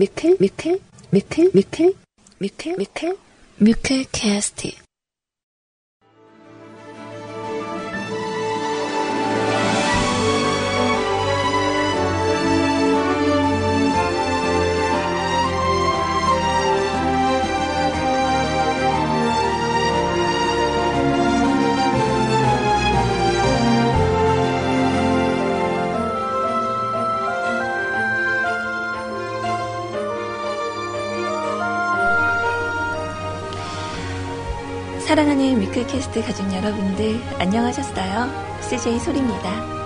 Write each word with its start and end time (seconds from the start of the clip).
뮤클 0.00 0.34
뮤클 0.40 0.80
뮤클 1.10 1.50
뮤클 1.52 1.92
뮤클 2.38 2.74
뮤클 2.78 3.16
뮤클 3.58 4.04
캐스트 4.10 4.70
사랑하는 35.70 35.72
위클캐스트 35.72 36.22
가족 36.22 36.52
여러분들 36.52 37.20
안녕하셨어요? 37.38 38.60
CJ 38.62 38.98
소리입니다. 38.98 39.79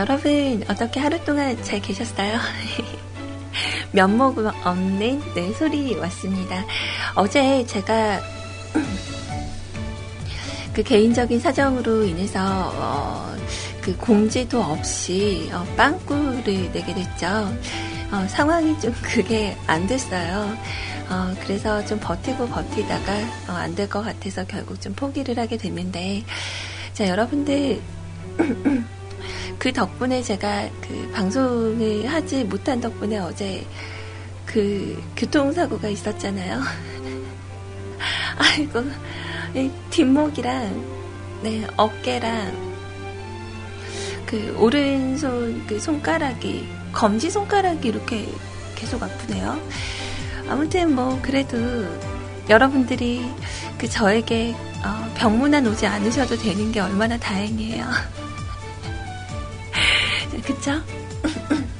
여러분, 0.00 0.64
어떻게 0.66 0.98
하루 0.98 1.22
동안 1.26 1.62
잘 1.62 1.78
계셨어요? 1.82 2.38
면목 3.92 4.38
없는 4.64 5.20
네, 5.34 5.52
소리 5.52 5.94
왔습니다. 5.94 6.64
어제 7.14 7.66
제가 7.66 8.18
그 10.72 10.82
개인적인 10.82 11.38
사정으로 11.38 12.04
인해서 12.04 12.72
어, 12.76 13.36
그 13.82 13.94
공지도 13.98 14.62
없이 14.62 15.50
어, 15.52 15.66
빵꾸를 15.76 16.72
내게 16.72 16.94
됐죠. 16.94 17.26
어, 18.10 18.26
상황이 18.26 18.80
좀 18.80 18.94
그게 19.04 19.54
안 19.66 19.86
됐어요. 19.86 20.56
어, 21.10 21.34
그래서 21.42 21.84
좀 21.84 22.00
버티고 22.00 22.48
버티다가 22.48 23.12
어, 23.50 23.52
안될 23.52 23.90
것 23.90 24.00
같아서 24.00 24.46
결국 24.46 24.80
좀 24.80 24.94
포기를 24.94 25.38
하게 25.38 25.58
됐는데, 25.58 26.24
자 26.94 27.06
여러분들 27.06 27.82
그 29.60 29.70
덕분에 29.74 30.22
제가 30.22 30.70
그 30.80 31.10
방송을 31.12 32.06
하지 32.06 32.44
못한 32.44 32.80
덕분에 32.80 33.18
어제 33.18 33.66
그 34.46 34.98
교통사고가 35.14 35.86
있었잖아요. 35.86 36.62
아이고, 38.38 38.82
이 39.54 39.70
뒷목이랑, 39.90 40.84
네, 41.42 41.66
어깨랑, 41.76 42.70
그 44.24 44.56
오른손 44.58 45.66
그 45.66 45.78
손가락이, 45.78 46.66
검지 46.92 47.30
손가락이 47.30 47.86
이렇게 47.86 48.26
계속 48.76 49.02
아프네요. 49.02 49.60
아무튼 50.48 50.94
뭐, 50.94 51.18
그래도 51.20 51.58
여러분들이 52.48 53.30
그 53.76 53.86
저에게 53.86 54.54
어, 54.82 55.12
병문안 55.16 55.66
오지 55.66 55.86
않으셔도 55.86 56.38
되는 56.38 56.72
게 56.72 56.80
얼마나 56.80 57.18
다행이에요. 57.18 57.84
그쵸? 60.52 60.72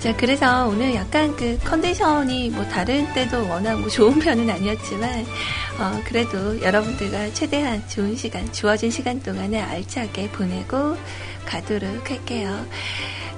자, 0.00 0.14
그래서 0.16 0.66
오늘 0.66 0.94
약간 0.94 1.34
그 1.36 1.58
컨디션이 1.64 2.50
뭐 2.50 2.64
다른 2.64 3.10
때도 3.14 3.48
워낙 3.48 3.78
뭐 3.78 3.88
좋은 3.88 4.18
편은 4.18 4.50
아니었지만, 4.50 5.24
어, 5.78 6.02
그래도 6.04 6.60
여러분들과 6.60 7.32
최대한 7.32 7.82
좋은 7.88 8.14
시간, 8.16 8.52
주어진 8.52 8.90
시간 8.90 9.22
동안에 9.22 9.60
알차게 9.60 10.30
보내고 10.30 10.96
가도록 11.46 12.10
할게요. 12.10 12.66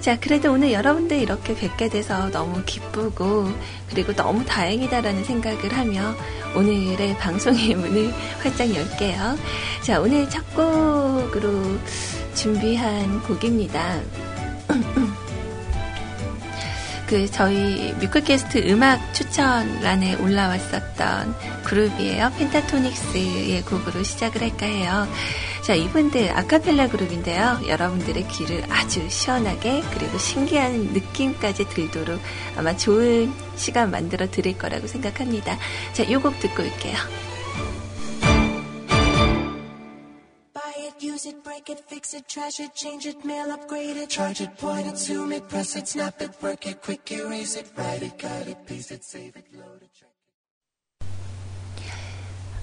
자, 0.01 0.19
그래도 0.19 0.53
오늘 0.53 0.73
여러분들 0.73 1.19
이렇게 1.19 1.55
뵙게 1.55 1.89
돼서 1.89 2.31
너무 2.31 2.63
기쁘고, 2.65 3.53
그리고 3.91 4.13
너무 4.15 4.45
다행이다라는 4.45 5.25
생각을 5.25 5.73
하며, 5.73 6.15
오늘의 6.55 7.19
방송의 7.19 7.75
문을 7.75 8.13
활짝 8.43 8.75
열게요. 8.75 9.37
자, 9.83 10.01
오늘 10.01 10.29
첫 10.31 10.43
곡으로 10.55 11.79
준비한 12.37 13.23
곡입니다. 13.23 14.01
그 17.09 17.31
저희 17.31 17.93
뮤클캐스트 18.01 18.69
음악 18.69 19.15
추천란에 19.15 20.17
올라왔었던 20.17 21.35
그룹이에요. 21.65 22.33
펜타토닉스의 22.37 23.63
곡으로 23.63 24.03
시작을 24.03 24.43
할까 24.43 24.67
해요. 24.67 25.07
자, 25.65 25.75
이분들 25.75 26.31
아카펠라 26.37 26.89
그룹인데요. 26.89 27.61
여러분들의 27.67 28.27
귀를 28.29 28.65
아주 28.71 29.09
시원하게 29.09 29.83
그리고 29.95 30.19
신기한 30.19 30.93
느낌까지 30.93 31.69
들도록 31.69 32.21
아마 32.57 32.77
좋은 32.77 33.33
시간 33.57 33.91
만들어 33.91 34.29
드릴 34.31 34.59
거라고 34.59 34.87
생각합니다. 34.89 35.59
자, 35.93 36.03
이 36.03 36.17
곡 36.17 36.39
듣고 36.41 36.63
올게요. 36.63 36.97
Use 40.99 41.27
it, 41.27 41.45
break 41.45 41.69
it, 41.69 41.81
fix 41.87 42.15
it, 42.15 42.27
trash 42.27 42.59
it, 42.59 42.75
change 42.75 43.07
it, 43.07 43.23
mail, 43.25 43.51
upgrade 43.53 43.97
it, 43.99 44.09
charge 44.09 44.41
it, 44.41 44.57
point 44.57 44.87
it, 44.87 44.97
zoom 44.97 45.31
it, 45.33 45.47
press 45.49 45.77
it, 45.77 45.87
snap 45.87 46.21
it, 46.23 46.31
work 46.43 46.67
it, 46.67 46.81
quick 46.83 47.11
erase 47.12 47.57
it, 47.57 47.67
write 47.77 48.03
it, 48.03 48.19
cut 48.19 48.49
it, 48.49 48.57
paste 48.67 48.91
it, 48.93 49.05
save 49.05 49.37
it, 49.37 49.45
load 49.53 49.83
it, 49.83 49.91
track 49.95 50.11
it. 50.11 50.17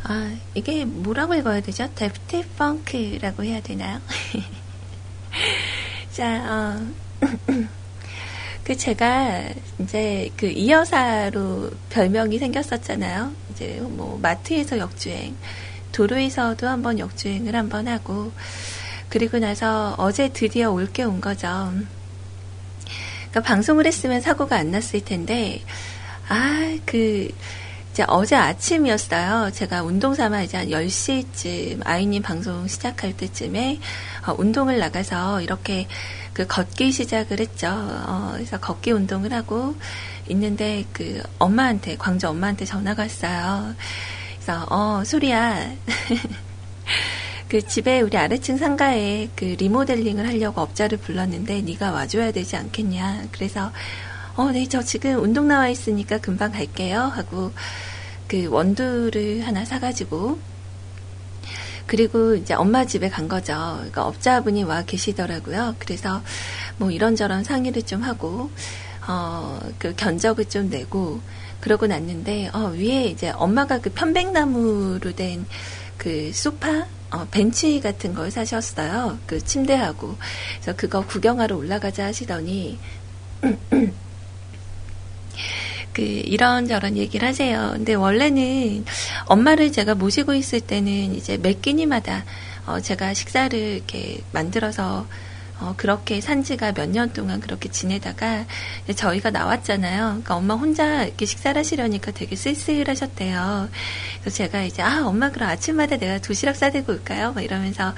아, 0.05 0.35
이게 0.55 0.83
뭐라고 0.83 1.35
읽어야 1.35 1.61
되죠? 1.61 1.89
데프트 1.95 2.43
펑크라고 2.57 3.43
해야 3.43 3.61
되나요? 3.61 4.01
자, 6.11 6.43
어, 6.45 7.27
그 8.63 8.75
제가 8.75 9.49
이제 9.79 10.31
그 10.37 10.47
이 10.47 10.69
여사로 10.71 11.69
별명이 11.89 12.37
생겼었잖아요. 12.39 13.31
이제 13.51 13.79
뭐 13.81 14.17
마트에서 14.21 14.77
역주행, 14.79 15.35
도로에서도 15.93 16.67
한번 16.67 16.99
역주행을 16.99 17.55
한번 17.55 17.87
하고, 17.87 18.33
그리고 19.07 19.39
나서 19.39 19.95
어제 19.97 20.29
드디어 20.29 20.71
올게 20.71 21.03
온 21.03 21.21
거죠. 21.21 21.71
그러니까 23.29 23.41
방송을 23.41 23.85
했으면 23.85 24.19
사고가 24.19 24.57
안 24.57 24.71
났을 24.71 24.99
텐데, 25.05 25.63
아, 26.27 26.77
그, 26.85 27.29
이제 27.93 28.03
어제 28.07 28.35
아침이었어요. 28.35 29.51
제가 29.51 29.83
운동 29.83 30.15
삼아 30.15 30.41
이제 30.41 30.57
한 30.57 30.67
10시쯤 30.69 31.81
아이님 31.85 32.23
방송 32.23 32.67
시작할 32.67 33.15
때쯤에 33.15 33.79
어, 34.25 34.35
운동을 34.35 34.79
나가서 34.79 35.41
이렇게 35.41 35.87
그 36.33 36.47
걷기 36.47 36.91
시작을 36.91 37.39
했죠. 37.39 37.67
어, 37.69 38.31
그래서 38.33 38.59
걷기 38.59 38.91
운동을 38.91 39.31
하고 39.31 39.75
있는데 40.27 40.85
그 40.91 41.21
엄마한테, 41.37 41.97
광주 41.97 42.27
엄마한테 42.27 42.65
전화가 42.65 43.03
왔어요. 43.03 43.75
그래서, 44.43 44.65
어, 44.69 45.05
소리야. 45.05 45.71
그 47.47 47.65
집에 47.65 48.01
우리 48.01 48.17
아래층 48.17 48.57
상가에 48.57 49.29
그 49.37 49.55
리모델링을 49.57 50.27
하려고 50.27 50.59
업자를 50.59 50.97
불렀는데 50.97 51.61
네가 51.61 51.91
와줘야 51.91 52.33
되지 52.33 52.57
않겠냐. 52.57 53.27
그래서 53.31 53.71
어, 54.35 54.51
네, 54.51 54.67
저 54.67 54.81
지금 54.81 55.23
운동 55.23 55.47
나와 55.47 55.69
있으니까 55.69 56.17
금방 56.17 56.51
갈게요. 56.51 56.99
하고 57.03 57.53
그 58.27 58.47
원두를 58.47 59.47
하나 59.47 59.63
사가지고 59.63 60.37
그리고 61.87 62.35
이제 62.35 62.53
엄마 62.53 62.83
집에 62.83 63.07
간 63.07 63.29
거죠. 63.29 63.53
그러니까 63.77 64.05
업자분이 64.05 64.63
와 64.63 64.83
계시더라고요. 64.83 65.75
그래서 65.79 66.21
뭐 66.77 66.91
이런저런 66.91 67.45
상의를 67.45 67.83
좀 67.83 68.01
하고 68.03 68.51
어, 69.07 69.57
그 69.79 69.95
견적을 69.95 70.49
좀 70.49 70.69
내고 70.69 71.21
그러고 71.63 71.87
났는데 71.87 72.49
어, 72.53 72.73
위에 72.75 73.05
이제 73.05 73.29
엄마가 73.29 73.79
그 73.79 73.89
편백나무로 73.89 75.13
된 75.15 75.45
그 76.03 76.31
소파 76.33 76.85
어, 77.11 77.27
벤치 77.31 77.79
같은 77.79 78.13
걸 78.13 78.29
사셨어요. 78.29 79.19
그 79.25 79.41
침대하고. 79.41 80.17
그래서 80.55 80.75
그거 80.75 81.05
구경하러 81.05 81.55
올라가자 81.55 82.05
하시더니, 82.07 82.77
그, 85.93 86.01
이런저런 86.01 86.97
얘기를 86.97 87.25
하세요. 87.27 87.69
근데 87.73 87.93
원래는 87.93 88.83
엄마를 89.27 89.71
제가 89.71 89.95
모시고 89.95 90.33
있을 90.33 90.59
때는 90.59 91.15
이제 91.15 91.37
몇 91.37 91.61
끼니마다 91.61 92.25
어, 92.65 92.79
제가 92.81 93.13
식사를 93.13 93.57
이렇게 93.57 94.21
만들어서 94.31 95.07
어, 95.59 95.73
그렇게 95.77 96.19
산 96.21 96.43
지가 96.43 96.73
몇 96.73 96.87
년 96.89 97.13
동안 97.13 97.39
그렇게 97.39 97.69
지내다가 97.69 98.45
저희가 98.95 99.29
나왔잖아요. 99.31 100.05
그러니까 100.05 100.35
엄마 100.35 100.55
혼자 100.55 101.03
이렇게 101.05 101.25
식사를 101.25 101.57
하시려니까 101.57 102.11
되게 102.11 102.35
쓸쓸하셨대요. 102.35 103.69
그래서 104.21 104.35
제가 104.37 104.63
이제 104.63 104.81
아 104.81 105.05
엄마 105.05 105.31
그럼 105.31 105.49
아침마다 105.49 105.97
내가 105.97 106.19
도시락 106.19 106.55
싸들고 106.55 106.91
올까요? 106.93 107.31
막 107.33 107.41
이러면서 107.43 107.93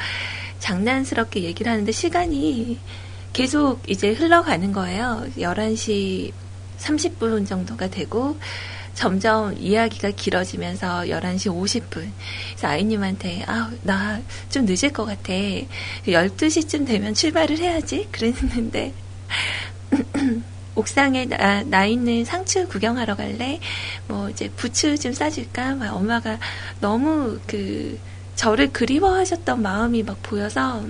장난스럽게 0.60 1.42
얘기를 1.44 1.72
하는데 1.72 1.92
시간이 1.92 2.80
계속 3.34 3.82
이제 3.90 4.12
흘러가는 4.14 4.72
거예요. 4.72 5.26
11시 5.38 6.32
30분 6.80 7.48
정도가 7.48 7.90
되고 7.90 8.38
점점 8.96 9.56
이야기가 9.58 10.12
길어지면서 10.12 11.04
11시 11.10 11.52
50분. 11.52 12.10
그래서 12.50 12.68
아이님한테, 12.68 13.44
아, 13.48 13.70
나 13.84 14.20
좀 14.50 14.66
늦을 14.66 14.92
것 14.94 15.06
같아. 15.06 15.34
12시쯤 16.08 16.88
되면 16.88 17.14
출발을 17.14 17.58
해야지. 17.60 18.08
그랬는데, 18.12 18.94
옥상에 20.76 21.26
나, 21.26 21.64
나, 21.64 21.86
있는 21.86 22.24
상추 22.26 22.68
구경하러 22.68 23.16
갈래? 23.16 23.60
뭐, 24.08 24.30
이제 24.30 24.50
부추 24.56 24.98
좀 24.98 25.14
싸줄까? 25.14 25.76
막 25.76 25.94
엄마가 25.94 26.40
너무 26.80 27.40
그, 27.48 28.00
저를 28.36 28.72
그리워하셨던 28.72 29.62
마음이 29.62 30.04
막 30.04 30.22
보여서, 30.24 30.82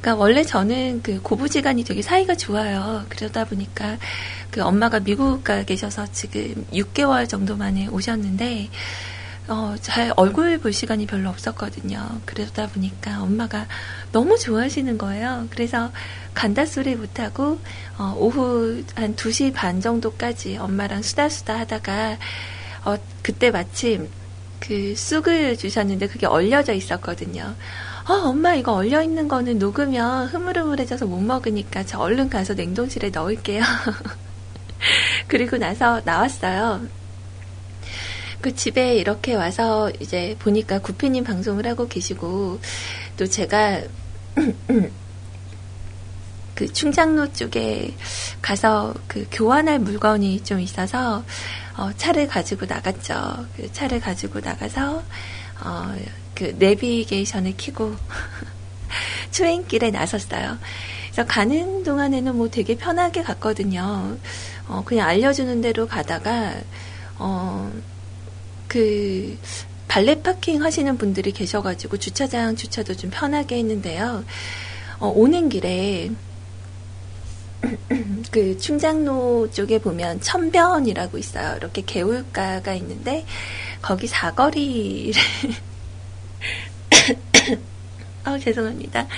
그러니까 0.00 0.14
원래 0.22 0.44
저는 0.44 1.02
그 1.02 1.20
고부지간이 1.22 1.84
되게 1.84 2.02
사이가 2.02 2.36
좋아요. 2.36 3.04
그러다 3.08 3.44
보니까 3.44 3.96
그 4.58 4.64
엄마가 4.64 4.98
미국 4.98 5.44
가 5.44 5.62
계셔서 5.62 6.08
지금 6.10 6.66
6개월 6.72 7.28
정도 7.28 7.56
만에 7.56 7.86
오셨는데 7.86 8.68
어, 9.46 9.76
잘 9.80 10.12
얼굴 10.16 10.58
볼 10.58 10.72
시간이 10.72 11.06
별로 11.06 11.28
없었거든요. 11.28 12.20
그러다 12.24 12.66
보니까 12.66 13.22
엄마가 13.22 13.68
너무 14.10 14.36
좋아하시는 14.36 14.98
거예요. 14.98 15.46
그래서 15.50 15.92
간다 16.34 16.66
소리 16.66 16.96
못하고, 16.96 17.60
어, 17.98 18.16
오후 18.18 18.82
한 18.96 19.14
2시 19.14 19.54
반 19.54 19.80
정도까지 19.80 20.56
엄마랑 20.56 21.02
수다수다 21.02 21.60
하다가, 21.60 22.18
어, 22.84 22.96
그때 23.22 23.52
마침 23.52 24.10
그 24.58 24.96
쑥을 24.96 25.56
주셨는데 25.56 26.08
그게 26.08 26.26
얼려져 26.26 26.72
있었거든요. 26.72 27.54
어, 28.08 28.12
엄마 28.12 28.54
이거 28.56 28.72
얼려 28.72 29.02
있는 29.02 29.28
거는 29.28 29.60
녹으면 29.60 30.26
흐물흐물해져서 30.26 31.06
못 31.06 31.20
먹으니까 31.20 31.84
저 31.84 32.00
얼른 32.00 32.28
가서 32.28 32.54
냉동실에 32.54 33.10
넣을게요. 33.10 33.62
그리고 35.28 35.56
나서 35.56 36.00
나왔어요. 36.04 36.82
그 38.40 38.54
집에 38.54 38.94
이렇게 38.94 39.34
와서 39.34 39.90
이제 40.00 40.36
보니까 40.38 40.78
구피님 40.78 41.24
방송을 41.24 41.66
하고 41.66 41.88
계시고 41.88 42.60
또 43.16 43.26
제가 43.26 43.82
그 46.54 46.72
충장로 46.72 47.32
쪽에 47.32 47.94
가서 48.42 48.94
그 49.06 49.26
교환할 49.30 49.78
물건이 49.80 50.42
좀 50.44 50.60
있어서 50.60 51.24
어, 51.76 51.92
차를 51.96 52.26
가지고 52.26 52.66
나갔죠. 52.66 53.46
그 53.56 53.72
차를 53.72 54.00
가지고 54.00 54.40
나가서 54.40 55.02
어, 55.64 55.96
그 56.34 56.54
내비게이션을 56.58 57.56
키고 57.56 57.94
추행길에 59.30 59.90
나섰어요. 59.92 60.58
그래서 61.12 61.26
가는 61.26 61.82
동안에는 61.82 62.36
뭐 62.36 62.48
되게 62.48 62.76
편하게 62.76 63.22
갔거든요. 63.22 64.16
어, 64.68 64.82
그냥 64.84 65.08
알려주는 65.08 65.60
대로 65.60 65.86
가다가 65.86 66.54
어, 67.18 67.72
그 68.68 69.36
발레 69.88 70.22
파킹 70.22 70.62
하시는 70.62 70.98
분들이 70.98 71.32
계셔가지고 71.32 71.96
주차장 71.96 72.54
주차도 72.54 72.94
좀 72.94 73.10
편하게 73.12 73.56
했는데요. 73.58 74.24
어, 75.00 75.08
오는 75.08 75.48
길에 75.48 76.10
그 78.30 78.58
충장로 78.58 79.50
쪽에 79.50 79.78
보면 79.78 80.20
천변이라고 80.20 81.18
있어요. 81.18 81.56
이렇게 81.56 81.82
개울가가 81.82 82.74
있는데 82.74 83.24
거기 83.80 84.06
사거리를 84.06 85.20
아 88.24 88.38
죄송합니다. 88.38 89.08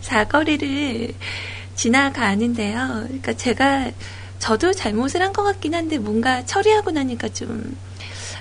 사거리를 0.00 1.14
지나가는데요. 1.74 3.04
그러니까 3.06 3.34
제가 3.34 3.90
저도 4.38 4.72
잘못을 4.72 5.22
한 5.22 5.32
것 5.32 5.42
같긴 5.44 5.74
한데 5.74 5.98
뭔가 5.98 6.44
처리하고 6.44 6.90
나니까 6.90 7.28
좀 7.30 7.76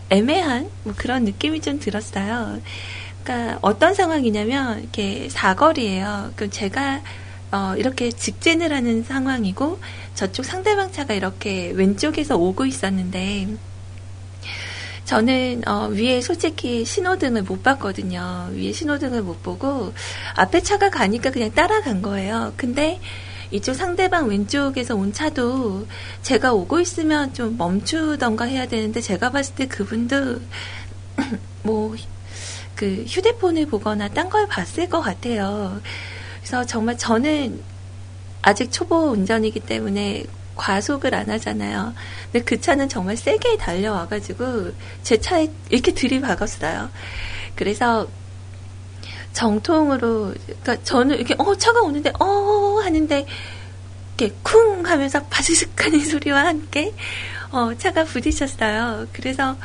애매한 0.10 0.70
뭐 0.84 0.94
그런 0.96 1.24
느낌이 1.24 1.62
좀 1.62 1.80
들었어요. 1.80 2.62
그러니까 3.24 3.58
어떤 3.62 3.94
상황이냐면 3.96 4.82
이렇게 4.82 5.30
사거리예요. 5.30 6.34
그 6.36 6.50
제가 6.50 7.02
어, 7.52 7.76
이렇게 7.78 8.12
직진을 8.12 8.72
하는 8.74 9.04
상황이고 9.04 9.80
저쪽 10.14 10.46
상대방 10.46 10.92
차가 10.92 11.14
이렇게 11.14 11.72
왼쪽에서 11.72 12.38
오고 12.38 12.66
있었는데 12.66 13.48
저는 15.06 15.62
어, 15.68 15.88
위에 15.92 16.22
솔직히 16.22 16.84
신호등을 16.86 17.44
못 17.44 17.62
봤거든요. 17.64 18.50
위에 18.54 18.72
신호등을 18.72 19.22
못 19.22 19.44
보고 19.44 19.94
앞에 20.36 20.62
차가 20.62 20.90
가니까 20.90 21.32
그냥 21.32 21.52
따라간 21.52 22.02
거예요. 22.02 22.54
근데 22.58 23.00
이쪽 23.52 23.74
상대방 23.74 24.28
왼쪽에서 24.28 24.96
온 24.96 25.14
차도 25.14 25.88
제가 26.22 26.54
오고 26.54 26.80
있으면 26.82 27.34
좀 27.34 27.58
멈추던가 27.58 28.46
해야 28.46 28.68
되는데 28.68 29.02
제가 29.02 29.32
봤을 29.32 29.56
때 29.56 29.68
그분도 29.68 30.42
뭐 31.64 31.96
그 32.76 33.06
휴대폰을 33.08 33.68
보거나 33.68 34.10
딴 34.10 34.30
걸 34.30 34.48
봤을 34.48 34.90
것 34.90 35.02
같아요. 35.02 35.82
그래서 36.40 36.66
정말 36.66 36.98
저는 36.98 37.62
아직 38.42 38.72
초보 38.72 39.12
운전이기 39.12 39.62
때문에 39.62 40.26
과속을 40.56 41.16
안 41.16 41.30
하잖아요. 41.30 41.94
근데 42.32 42.46
그 42.46 42.60
차는 42.62 42.90
정말 42.90 43.18
세게 43.18 43.58
달려와가지고 43.58 44.72
제 45.04 45.18
차에 45.18 45.50
이렇게 45.70 45.94
들이박았어요. 45.94 46.90
그래서 47.56 48.08
정통으로, 49.36 50.34
그러니까 50.46 50.82
저는 50.84 51.18
이렇게, 51.18 51.36
어, 51.38 51.56
차가 51.56 51.82
오는데, 51.82 52.12
어, 52.20 52.80
하는데, 52.82 53.26
이렇게 54.18 54.36
쿵 54.42 54.86
하면서 54.86 55.22
바스슥 55.24 55.70
하는 55.86 56.00
소리와 56.04 56.46
함께, 56.46 56.94
어, 57.52 57.76
차가 57.78 58.06
부딪혔어요. 58.06 59.08
그래서 59.12 59.58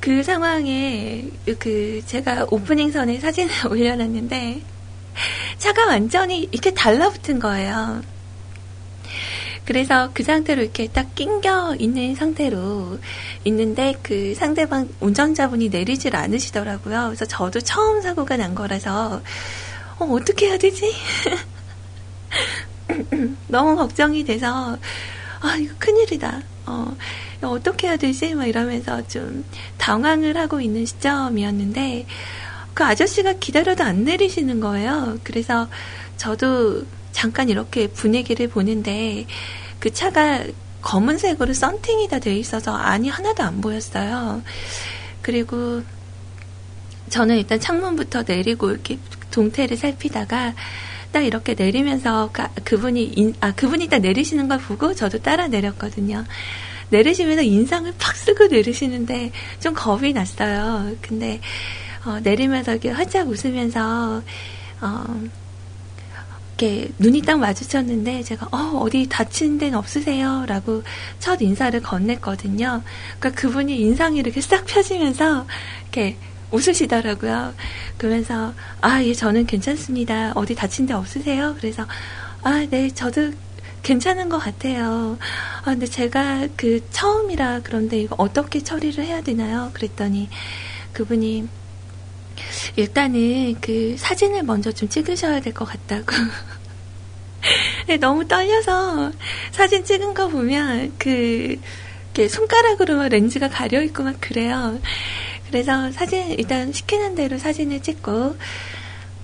그 0.00 0.22
상황에, 0.22 1.30
그, 1.58 2.02
제가 2.06 2.46
오프닝 2.50 2.90
선에 2.90 3.20
사진을 3.20 3.50
올려놨는데, 3.70 4.62
차가 5.58 5.86
완전히 5.86 6.48
이렇게 6.50 6.72
달라붙은 6.72 7.38
거예요. 7.38 8.02
그래서 9.68 10.08
그 10.14 10.22
상태로 10.22 10.62
이렇게 10.62 10.88
딱 10.88 11.14
낑겨 11.14 11.76
있는 11.78 12.14
상태로 12.14 12.98
있는데 13.44 13.92
그 14.02 14.34
상대방 14.34 14.88
운전자분이 14.98 15.68
내리질 15.68 16.16
않으시더라고요. 16.16 17.04
그래서 17.08 17.26
저도 17.26 17.60
처음 17.60 18.00
사고가 18.00 18.38
난 18.38 18.54
거라서 18.54 19.20
어, 19.98 20.04
어떻게 20.06 20.46
해야 20.46 20.56
되지? 20.56 20.90
너무 23.48 23.76
걱정이 23.76 24.24
돼서 24.24 24.78
아 25.40 25.56
이거 25.56 25.74
큰일이다. 25.78 26.40
어, 26.64 26.96
어떻게 27.42 27.88
해야 27.88 27.98
되지? 27.98 28.34
막 28.34 28.46
이러면서 28.46 29.06
좀 29.06 29.44
당황을 29.76 30.38
하고 30.38 30.62
있는 30.62 30.86
시점이었는데 30.86 32.06
그 32.72 32.84
아저씨가 32.84 33.34
기다려도 33.34 33.84
안 33.84 34.04
내리시는 34.04 34.60
거예요. 34.60 35.18
그래서 35.24 35.68
저도 36.16 36.86
잠깐 37.18 37.48
이렇게 37.48 37.88
분위기를 37.88 38.46
보는데 38.46 39.26
그 39.80 39.92
차가 39.92 40.44
검은색으로 40.82 41.52
썬팅이 41.52 42.06
다 42.06 42.20
돼 42.20 42.36
있어서 42.36 42.76
안이 42.76 43.08
하나도 43.08 43.42
안 43.42 43.60
보였어요. 43.60 44.40
그리고 45.20 45.82
저는 47.08 47.38
일단 47.38 47.58
창문부터 47.58 48.22
내리고 48.24 48.70
이렇게 48.70 49.00
동태를 49.32 49.76
살피다가 49.76 50.54
딱 51.10 51.22
이렇게 51.22 51.54
내리면서 51.54 52.30
가, 52.30 52.50
그분이 52.62 53.14
인, 53.16 53.34
아 53.40 53.52
그분이 53.52 53.88
딱 53.88 53.98
내리시는 53.98 54.46
걸 54.46 54.58
보고 54.58 54.94
저도 54.94 55.18
따라 55.18 55.48
내렸거든요. 55.48 56.24
내리시면서 56.90 57.42
인상을 57.42 57.94
팍 57.98 58.14
쓰고 58.14 58.46
내리시는데 58.46 59.32
좀 59.58 59.74
겁이 59.74 60.12
났어요. 60.12 60.94
근데 61.02 61.40
어, 62.04 62.20
내리면서 62.22 62.70
이렇게 62.70 62.90
활짝 62.90 63.26
웃으면서 63.26 64.22
어, 64.80 65.28
이렇게 66.58 66.90
눈이 66.98 67.22
딱 67.22 67.38
마주쳤는데 67.38 68.24
제가 68.24 68.48
어 68.50 68.78
어디 68.80 69.08
다친 69.08 69.58
데는 69.58 69.78
없으세요? 69.78 70.44
라고 70.48 70.82
첫 71.20 71.40
인사를 71.40 71.80
건넸거든요. 71.80 72.82
그러니까 73.20 73.40
그분이 73.40 73.80
인상이 73.80 74.18
이렇게 74.18 74.40
싹 74.40 74.66
펴지면서 74.66 75.46
이렇게 75.82 76.16
웃으시더라고요. 76.50 77.54
그러면서 77.96 78.54
아, 78.80 79.04
예, 79.04 79.14
저는 79.14 79.46
괜찮습니다. 79.46 80.32
어디 80.34 80.56
다친 80.56 80.86
데 80.86 80.94
없으세요? 80.94 81.54
그래서 81.58 81.86
아, 82.42 82.66
네, 82.68 82.90
저도 82.90 83.30
괜찮은 83.84 84.28
것 84.28 84.38
같아요. 84.38 85.16
아, 85.60 85.64
근데 85.64 85.86
제가 85.86 86.48
그 86.56 86.80
처음이라 86.90 87.60
그런데 87.62 88.00
이거 88.00 88.16
어떻게 88.18 88.64
처리를 88.64 89.04
해야 89.04 89.22
되나요? 89.22 89.70
그랬더니 89.74 90.28
그분이 90.92 91.46
일단은 92.76 93.60
그 93.60 93.96
사진을 93.98 94.42
먼저 94.44 94.72
좀 94.72 94.88
찍으셔야 94.88 95.40
될 95.40 95.52
것 95.52 95.64
같다고. 95.64 96.06
네, 97.86 97.96
너무 97.96 98.26
떨려서 98.28 99.12
사진 99.52 99.84
찍은 99.84 100.14
거 100.14 100.28
보면 100.28 100.94
그 100.98 101.56
이렇게 102.14 102.28
손가락으로 102.28 102.96
막 102.96 103.08
렌즈가 103.08 103.48
가려 103.48 103.82
있고 103.82 104.02
막 104.02 104.16
그래요. 104.20 104.78
그래서 105.46 105.90
사진 105.92 106.30
일단 106.32 106.72
시키는 106.72 107.14
대로 107.14 107.38
사진을 107.38 107.80
찍고 107.80 108.36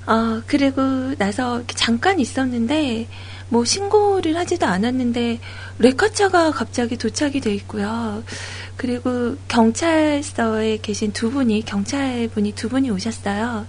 어 0.07 0.43
그리고 0.47 1.15
나서 1.17 1.63
잠깐 1.67 2.21
있었는데 2.21 3.09
뭐 3.49 3.65
신고를 3.65 4.37
하지도 4.37 4.67
않았는데 4.67 5.41
레카차가 5.79 6.53
갑자기 6.53 6.97
도착이 6.97 7.41
돼 7.41 7.53
있고요. 7.55 8.23
그리고 8.77 9.37
경찰서에 9.49 10.79
계신 10.79 11.13
두 11.13 11.31
분이 11.31 11.65
경찰 11.65 12.29
분이 12.29 12.53
두 12.53 12.69
분이 12.69 12.91
오셨어요. 12.91 13.67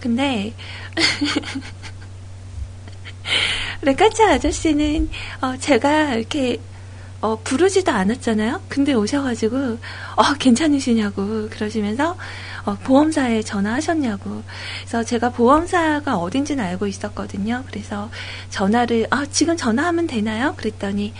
근데 0.00 0.52
레카차 3.82 4.32
아저씨는 4.32 5.10
어, 5.40 5.56
제가 5.58 6.14
이렇게 6.14 6.58
어, 7.20 7.38
부르지도 7.42 7.90
않았잖아요. 7.90 8.62
근데 8.68 8.92
오셔가지고 8.92 9.78
어, 10.16 10.34
괜찮으시냐고 10.38 11.48
그러시면서 11.48 12.16
어, 12.66 12.76
보험사에 12.82 13.42
전화하셨냐고. 13.42 14.42
그래서 14.80 15.04
제가 15.04 15.30
보험사가 15.30 16.16
어딘지는 16.16 16.62
알고 16.62 16.86
있었거든요. 16.86 17.62
그래서 17.66 18.10
전화를 18.50 19.06
아 19.10 19.24
지금 19.30 19.56
전화하면 19.56 20.06
되나요? 20.06 20.54
그랬더니 20.56 21.14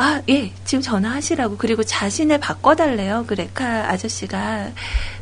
아, 0.00 0.22
예, 0.30 0.50
지금 0.64 0.80
전화하시라고. 0.80 1.58
그리고 1.58 1.84
자신을 1.84 2.38
바꿔달래요. 2.38 3.26
그 3.26 3.34
레카 3.34 3.90
아저씨가. 3.90 4.70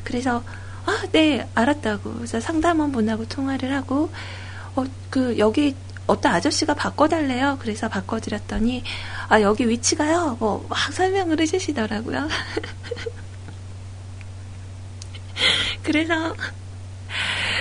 그래서, 0.04 0.44
아, 0.86 1.02
네, 1.10 1.48
알았다고. 1.56 2.14
그래서 2.14 2.38
상담원 2.38 2.92
분하고 2.92 3.26
통화를 3.26 3.74
하고, 3.74 4.08
어, 4.76 4.84
그, 5.10 5.36
여기 5.38 5.74
어떤 6.06 6.32
아저씨가 6.32 6.74
바꿔달래요. 6.74 7.58
그래서 7.60 7.88
바꿔드렸더니, 7.88 8.84
아, 9.28 9.40
여기 9.40 9.68
위치가요. 9.68 10.36
뭐, 10.38 10.64
막 10.68 10.78
설명을 10.92 11.40
해주시더라고요. 11.40 12.28
그래서, 15.82 16.36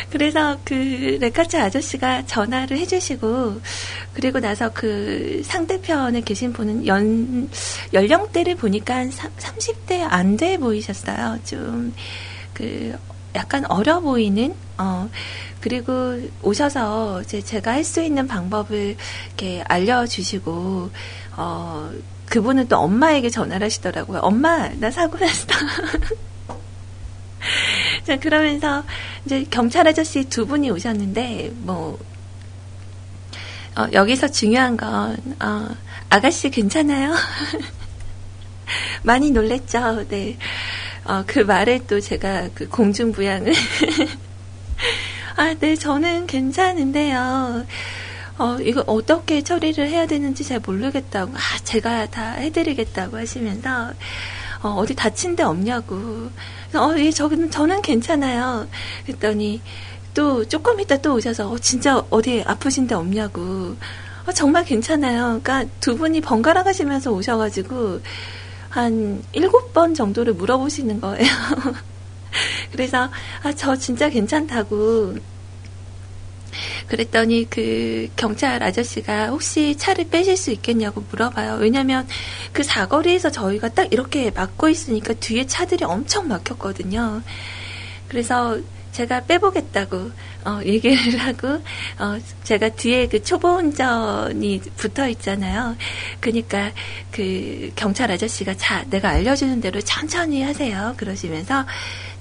그래서 0.10 0.58
그 0.64 1.18
레카차 1.20 1.64
아저씨가 1.64 2.26
전화를 2.26 2.78
해주시고 2.78 3.62
그리고 4.14 4.40
나서 4.40 4.72
그 4.74 5.42
상대편에 5.44 6.22
계신 6.22 6.54
분은 6.54 6.88
연 6.88 7.50
연령대를 7.94 8.56
보니까 8.56 8.96
한 8.96 9.10
30대 9.12 10.06
안 10.10 10.38
돼 10.38 10.58
보이셨어요. 10.58 11.40
좀 11.46 11.94
그 12.58 12.98
약간 13.36 13.66
어려 13.70 14.00
보이는 14.00 14.56
어 14.80 15.08
그리고 15.62 16.20
오셔서 16.42 17.22
이제 17.22 17.40
제가 17.42 17.74
할 17.74 17.84
수 17.84 18.02
있는 18.02 18.28
방법을 18.28 18.96
이렇게 19.28 19.64
알려주시고 19.68 20.90
어 21.38 21.92
그분은 22.26 22.68
또 22.68 22.78
엄마에게 22.78 23.30
전화를 23.30 23.66
하시더라고요. 23.66 24.20
엄마 24.22 24.70
나 24.80 24.90
사고 24.90 25.18
났어. 25.20 25.46
자, 28.06 28.18
그러면서 28.18 28.84
이제 29.26 29.46
경찰 29.50 29.88
아저씨 29.88 30.26
두 30.26 30.46
분이 30.46 30.70
오셨는데, 30.72 31.52
뭐, 31.58 32.00
어, 33.78 33.88
여기서 33.92 34.30
중요한 34.30 34.78
건, 34.78 35.18
어, 35.42 35.68
아가씨 36.10 36.50
괜찮아요? 36.50 37.14
많이 39.04 39.32
놀랬죠? 39.32 40.08
네. 40.08 40.38
어, 41.06 41.24
그 41.26 41.40
말에 41.40 41.82
또 41.88 42.00
제가 42.00 42.50
그 42.54 42.68
공중부양을. 42.68 43.54
아, 45.38 45.54
네, 45.60 45.76
저는 45.76 46.28
괜찮은데요. 46.28 47.66
어, 48.40 48.58
이거 48.62 48.84
어떻게 48.88 49.42
처리를 49.42 49.88
해야 49.90 50.06
되는지 50.06 50.44
잘 50.44 50.60
모르겠다고. 50.60 51.34
아, 51.34 51.60
제가 51.64 52.08
다 52.08 52.32
해드리겠다고 52.34 53.18
하시면서, 53.18 53.94
어, 54.62 54.70
어디 54.70 54.96
다친 54.96 55.36
데 55.36 55.44
없냐고. 55.44 55.96
어, 56.74 56.94
예, 56.98 57.12
저는, 57.12 57.52
저는 57.52 57.82
괜찮아요. 57.82 58.68
그랬더니, 59.06 59.62
또 60.14 60.46
조금 60.48 60.80
있다 60.80 60.98
또 60.98 61.16
오셔서, 61.16 61.50
어, 61.50 61.58
진짜 61.60 62.04
어디 62.10 62.44
아프신 62.46 62.88
데 62.88 62.96
없냐고. 62.96 63.76
어, 64.26 64.32
정말 64.34 64.66
괜찮아요. 64.66 65.40
그러니까 65.44 65.66
두 65.80 65.96
분이 65.98 66.22
번갈아 66.22 66.64
가시면서 66.64 67.12
오셔가지고, 67.12 68.02
한 68.70 69.24
일곱 69.32 69.74
번 69.74 69.94
정도를 69.94 70.34
물어보시는 70.34 71.02
거예요. 71.02 71.28
그래서, 72.72 73.10
아, 73.44 73.54
저 73.54 73.76
진짜 73.76 74.10
괜찮다고. 74.10 75.16
그랬더니 76.88 77.48
그 77.50 78.08
경찰 78.16 78.64
아저씨가 78.64 79.28
혹시 79.28 79.76
차를 79.78 80.10
빼실 80.10 80.38
수 80.38 80.52
있겠냐고 80.52 81.04
물어봐요. 81.10 81.58
왜냐면 81.60 82.08
그 82.54 82.64
사거리에서 82.64 83.30
저희가 83.32 83.70
딱 83.70 83.92
이렇게 83.92 84.32
막고 84.32 84.70
있으니까 84.70 85.14
뒤에 85.14 85.46
차들이 85.46 85.84
엄청 85.84 86.28
막혔거든요. 86.28 87.22
그래서 88.08 88.60
제가 88.98 89.26
빼보겠다고 89.26 90.12
어, 90.46 90.62
얘기를 90.66 90.98
하고 91.20 91.62
어, 92.00 92.18
제가 92.44 92.70
뒤에 92.70 93.08
그 93.08 93.22
초보 93.22 93.50
운전이 93.50 94.62
붙어 94.76 95.08
있잖아요. 95.10 95.76
그러니까 96.20 96.72
그 97.12 97.72
경찰 97.76 98.12
아저씨가 98.12 98.56
자 98.56 98.84
내가 98.90 99.10
알려주는 99.10 99.62
대로 99.62 99.82
천천히 99.82 100.42
하세요. 100.42 100.96
그러시면서 100.98 101.66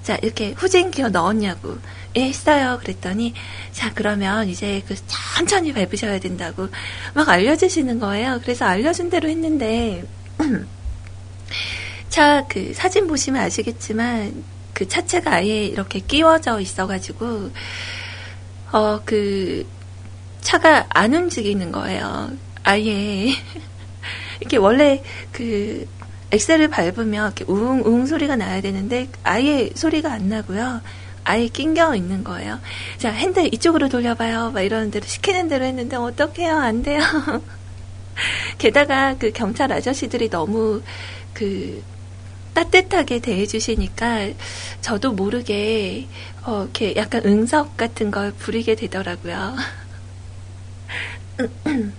자 0.03 0.17
이렇게 0.21 0.51
후진 0.51 0.91
기어 0.91 1.09
넣었냐고 1.09 1.77
예, 2.17 2.23
했어요. 2.23 2.79
그랬더니, 2.81 3.35
자, 3.71 3.91
그러면 3.93 4.49
이제 4.49 4.81
그 4.87 4.95
천천히 5.35 5.71
밟으셔야 5.71 6.19
된다고 6.19 6.67
막 7.13 7.29
알려주시는 7.29 7.99
거예요. 7.99 8.39
그래서 8.41 8.65
알려준 8.65 9.11
대로 9.11 9.29
했는데, 9.29 10.03
차, 12.09 12.43
그 12.49 12.73
사진 12.73 13.05
보시면 13.05 13.43
아시겠지만, 13.43 14.43
그 14.73 14.87
차체가 14.87 15.33
아예 15.33 15.65
이렇게 15.65 15.99
끼워져 15.99 16.59
있어가지고, 16.59 17.51
어, 18.71 19.01
그, 19.05 19.67
차가 20.41 20.87
안 20.89 21.13
움직이는 21.13 21.71
거예요. 21.71 22.31
아예. 22.63 23.31
이렇게 24.41 24.57
원래 24.57 25.03
그, 25.31 25.87
엑셀을 26.31 26.69
밟으면 26.69 27.25
이렇게 27.27 27.45
웅, 27.47 27.83
웅 27.85 28.07
소리가 28.07 28.35
나야 28.37 28.59
되는데, 28.61 29.07
아예 29.23 29.69
소리가 29.75 30.11
안 30.11 30.29
나고요. 30.29 30.81
아예 31.27 31.49
낑겨 31.49 31.95
있는 31.95 32.23
거예요. 32.23 32.59
자, 32.97 33.11
핸들 33.11 33.53
이쪽으로 33.53 33.89
돌려봐요. 33.89 34.51
막 34.51 34.61
이러는 34.61 34.91
대로 34.91 35.05
시키는 35.05 35.49
대로 35.49 35.65
했는데 35.65 35.97
어떡해요? 35.97 36.57
안 36.57 36.83
돼요. 36.83 37.01
게다가 38.57 39.17
그 39.17 39.31
경찰 39.31 39.73
아저씨들이 39.73 40.29
너무 40.29 40.81
그 41.33 41.83
따뜻하게 42.53 43.19
대해주시니까 43.19 44.29
저도 44.79 45.11
모르게 45.11 46.07
어, 46.43 46.63
이렇게 46.63 46.95
약간 46.95 47.21
응석 47.25 47.75
같은 47.75 48.09
걸 48.09 48.31
부리게 48.31 48.75
되더라고요. 48.75 49.55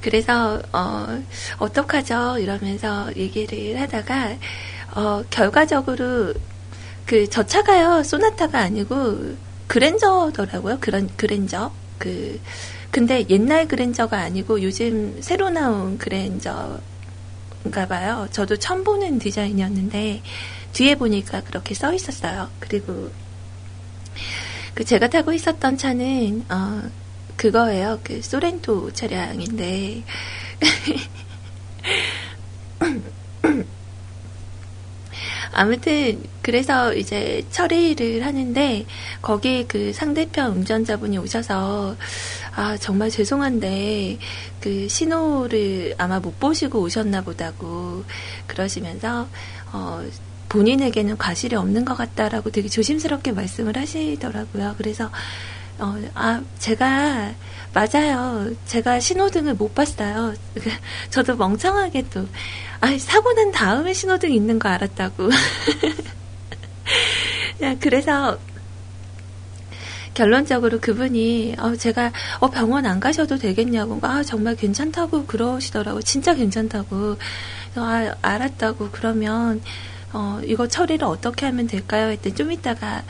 그래서 0.00 0.62
어, 0.72 1.22
어떡하죠? 1.58 2.38
이러면서 2.38 3.14
얘기를 3.16 3.78
하다가 3.82 4.36
어, 4.94 5.22
결과적으로 5.28 6.32
그 7.06 7.26
저 7.28 7.44
차가요 7.44 8.02
소나타가 8.02 8.60
아니고 8.60 9.36
그랜저더라고요. 9.66 10.78
그런 10.80 11.08
그랜저 11.16 11.72
그 11.98 12.40
근데 12.90 13.24
옛날 13.30 13.66
그랜저가 13.68 14.18
아니고 14.18 14.62
요즘 14.62 15.16
새로 15.22 15.50
나온 15.50 15.96
그랜저인가 15.98 16.80
봐요. 17.88 18.28
저도 18.30 18.56
처음 18.58 18.84
보는 18.84 19.18
디자인이었는데 19.18 20.22
뒤에 20.72 20.94
보니까 20.96 21.42
그렇게 21.42 21.74
써 21.74 21.92
있었어요. 21.92 22.50
그리고 22.60 23.10
그 24.74 24.84
제가 24.84 25.08
타고 25.08 25.32
있었던 25.32 25.76
차는 25.78 26.44
어 26.50 26.82
그거예요. 27.36 28.00
그 28.04 28.22
소렌토 28.22 28.92
차량인데 28.92 30.02
아무튼 35.52 36.22
그래서 36.40 36.94
이제 36.94 37.44
처리를 37.50 38.24
하는데 38.24 38.86
거기 39.20 39.66
그 39.68 39.92
상대편 39.92 40.52
운전자분이 40.52 41.18
오셔서 41.18 41.96
아 42.54 42.76
정말 42.78 43.10
죄송한데 43.10 44.18
그 44.60 44.88
신호를 44.88 45.94
아마 45.98 46.20
못 46.20 46.38
보시고 46.40 46.80
오셨나 46.80 47.22
보다고 47.22 48.04
그러시면서 48.46 49.28
어 49.72 50.02
본인에게는 50.48 51.16
과실이 51.16 51.56
없는 51.56 51.84
것 51.84 51.96
같다라고 51.96 52.50
되게 52.50 52.68
조심스럽게 52.68 53.32
말씀을 53.32 53.76
하시더라고요. 53.76 54.74
그래서 54.76 55.10
어, 55.78 55.96
아, 56.14 56.42
제가, 56.58 57.32
맞아요. 57.72 58.50
제가 58.66 59.00
신호등을 59.00 59.54
못 59.54 59.74
봤어요. 59.74 60.34
저도 61.10 61.36
멍청하게 61.36 62.08
또, 62.10 62.26
아, 62.80 62.98
사고 62.98 63.32
난 63.32 63.50
다음에 63.52 63.92
신호등 63.92 64.32
있는 64.32 64.58
거 64.58 64.68
알았다고. 64.68 65.30
그래서, 67.80 68.38
결론적으로 70.14 70.78
그분이 70.78 71.54
어, 71.58 71.74
제가 71.74 72.12
어, 72.40 72.50
병원 72.50 72.84
안 72.84 73.00
가셔도 73.00 73.38
되겠냐고 73.38 73.98
아 74.02 74.22
정말 74.22 74.56
괜찮다고 74.56 75.24
그러시더라고 75.24 76.02
진짜 76.02 76.34
괜찮다고 76.34 77.16
아 77.76 78.14
알았다고 78.20 78.90
그러면 78.92 79.62
어, 80.12 80.38
이거 80.44 80.68
처리를 80.68 81.06
어떻게 81.06 81.46
하면 81.46 81.66
될까요? 81.66 82.08
했더니 82.08 82.34
좀 82.34 82.52
이따가 82.52 83.02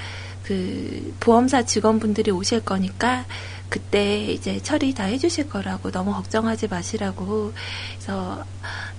그 0.43 1.15
보험사 1.21 1.65
직원분들이 1.65 2.31
오실 2.31 2.65
거니까 2.65 3.25
그때 3.73 4.25
이제 4.25 4.61
처리 4.63 4.93
다 4.93 5.05
해주실 5.05 5.49
거라고 5.49 5.91
너무 5.91 6.13
걱정하지 6.13 6.69
마시라고 6.69 7.55
그래서 7.95 8.45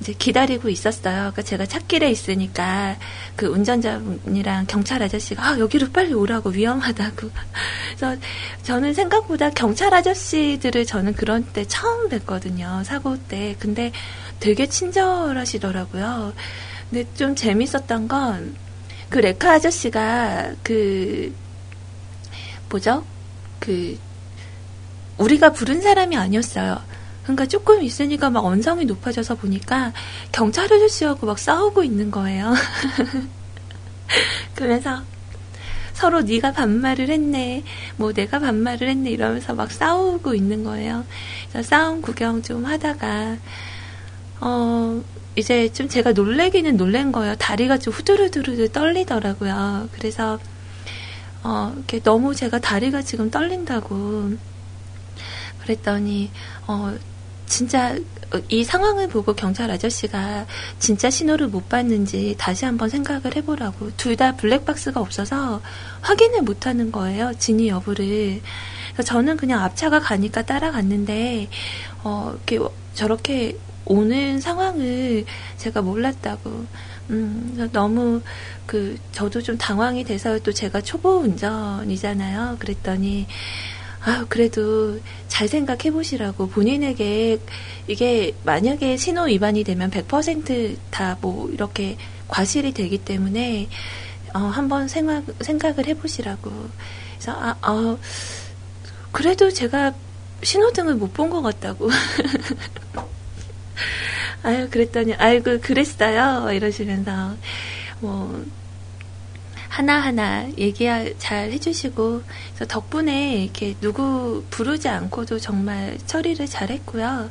이제 0.02 0.14
기다리고 0.14 0.68
있었어요. 0.68 1.16
그러니까 1.16 1.44
제가 1.44 1.68
찾길에 1.68 2.10
있으니까 2.10 2.98
그 3.36 3.46
운전자분이랑 3.46 4.66
경찰 4.66 5.04
아저씨가 5.04 5.48
아 5.48 5.60
여기로 5.60 5.92
빨리 5.92 6.16
오라고 6.16 6.50
위험하다고. 6.50 7.30
그래서 7.96 8.20
저는 8.64 8.96
생각보다 8.96 9.52
경찰 9.52 9.94
아저씨들을 9.94 10.88
저는 10.88 11.14
그런 11.14 11.44
때 11.44 11.66
처음 11.66 12.10
뵀거든요. 12.10 12.84
사고 12.84 13.16
때. 13.28 13.56
근데 13.60 13.92
되게 14.40 14.66
친절하시더라고요. 14.66 16.34
근데 16.90 17.08
좀 17.14 17.36
재밌었던 17.36 18.08
건 18.08 18.56
그 19.14 19.20
레카 19.20 19.52
아저씨가 19.52 20.54
그 20.64 21.32
뭐죠? 22.68 23.06
그 23.60 23.96
우리가 25.20 25.52
부른 25.52 25.82
사람이 25.82 26.18
아니었어요. 26.18 26.82
그러니까 27.22 27.46
조금 27.46 27.84
있으니까 27.84 28.32
막 28.32 28.44
언성이 28.44 28.86
높아져서 28.86 29.36
보니까 29.36 29.94
경찰 30.32 30.66
아저씨하고 30.66 31.28
막 31.28 31.38
싸우고 31.38 31.84
있는 31.84 32.10
거예요. 32.10 32.56
그래서 34.56 35.04
서로 35.94 36.22
네가 36.22 36.54
반말을 36.54 37.12
했네, 37.12 37.64
뭐 37.98 38.14
내가 38.14 38.40
반말을 38.40 38.90
했네 38.90 39.12
이러면서 39.12 39.54
막 39.54 39.72
싸우고 39.72 40.34
있는 40.34 40.64
거예요. 40.64 41.06
싸움 41.62 42.02
구경 42.02 42.42
좀 42.42 42.66
하다가 42.66 43.38
어 44.42 45.04
이제 45.36 45.72
좀 45.72 45.88
제가 45.90 46.12
놀래기는 46.14 46.78
놀란 46.78 47.12
거예요. 47.12 47.36
다리가 47.36 47.78
좀 47.80 47.94
후두루두루 47.94 48.70
떨리더라고요. 48.72 49.90
그래서 49.94 50.40
어 51.44 51.72
이렇게 51.76 52.00
너무 52.02 52.36
제가 52.36 52.60
다리가 52.60 53.02
지금 53.02 53.30
떨린다고 53.32 54.34
그랬더니 55.62 56.32
어 56.68 56.96
진짜 57.48 57.96
이 58.50 58.64
상황을 58.64 59.08
보고 59.10 59.34
경찰 59.34 59.70
아저씨가 59.70 60.46
진짜 60.80 61.10
신호를 61.10 61.48
못 61.50 61.70
받는지 61.70 62.36
다시 62.38 62.66
한번 62.66 62.90
생각을 62.90 63.36
해보라고 63.36 63.92
둘 63.98 64.16
다 64.16 64.36
블랙박스가 64.36 65.00
없어서 65.00 65.62
확인을 66.02 66.42
못하는 66.44 66.92
거예요 66.92 67.34
진위 67.38 67.68
여부를 67.68 68.42
저는 69.06 69.38
그냥 69.38 69.62
앞차가 69.64 70.00
가니까 70.00 70.44
따라갔는데 70.44 71.50
어 72.04 72.34
이렇게 72.48 72.60
저렇게 72.94 73.58
오는 73.86 74.40
상황을 74.40 75.26
제가 75.58 75.82
몰랐다고 75.82 76.66
음, 77.10 77.70
너무 77.74 78.22
그 78.66 78.98
저도 79.12 79.42
좀 79.42 79.58
당황이 79.58 80.04
돼서 80.04 80.40
또 80.40 80.52
제가 80.54 80.82
초보 80.82 81.18
운전이잖아요. 81.18 82.58
그랬더니 82.60 83.28
아, 84.06 84.26
그래도 84.30 85.00
잘 85.28 85.48
생각해 85.48 85.92
보시라고 85.92 86.48
본인에게 86.50 87.40
이게 87.88 88.34
만약에 88.44 88.98
신호 88.98 89.24
위반이 89.26 89.64
되면 89.64 89.90
100%다 89.92 91.18
뭐 91.22 91.50
이렇게 91.50 91.98
과실이 92.28 92.74
되기 92.74 92.98
때문에 92.98 93.70
어, 94.34 94.40
한번 94.40 94.88
생각, 94.88 95.24
생각을 95.42 95.88
해 95.88 95.94
보시라고. 95.96 96.52
그래서 97.18 97.32
아, 97.40 97.56
어, 97.72 97.98
그래도 99.12 99.52
제가 99.52 99.94
신호등을 100.44 100.96
못 100.96 101.14
본 101.14 101.30
것 101.30 101.42
같다고. 101.42 101.90
아유, 104.44 104.68
그랬더니, 104.70 105.14
아이고, 105.16 105.60
그랬어요. 105.62 106.52
이러시면서, 106.52 107.36
뭐, 108.00 108.44
하나하나 109.70 110.48
얘기 110.58 110.86
잘 111.18 111.52
해주시고, 111.52 112.22
그래서 112.54 112.66
덕분에 112.68 113.44
이렇게 113.44 113.76
누구 113.82 114.44
부르지 114.50 114.88
않고도 114.88 115.40
정말 115.40 115.98
처리를 116.06 116.46
잘 116.46 116.70
했고요. 116.70 117.30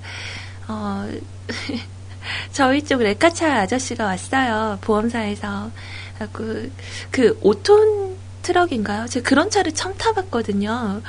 어, 0.69 1.09
저희 2.51 2.83
쪽 2.83 3.03
레카차 3.03 3.61
아저씨가 3.61 4.05
왔어요. 4.05 4.79
보험사에서. 4.81 5.71
그, 6.33 6.73
그, 7.11 7.39
5톤 7.41 8.17
트럭인가요? 8.43 9.07
제가 9.07 9.29
그런 9.29 9.51
차를 9.51 9.73
처음 9.73 9.95
타봤거든요. 9.97 11.03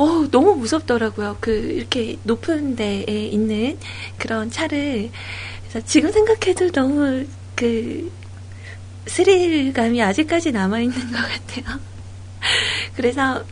어, 0.00 0.26
너무 0.30 0.54
무섭더라고요. 0.56 1.36
그, 1.40 1.50
이렇게 1.50 2.16
높은 2.22 2.74
데에 2.74 3.04
있는 3.06 3.78
그런 4.16 4.50
차를. 4.50 5.10
그래서 5.68 5.86
지금 5.86 6.10
생각해도 6.10 6.70
너무 6.70 7.26
그, 7.54 8.10
스릴감이 9.06 10.02
아직까지 10.02 10.52
남아 10.52 10.80
있는 10.80 10.98
것 11.12 11.18
같아요. 11.18 11.78
그래서, 12.96 13.44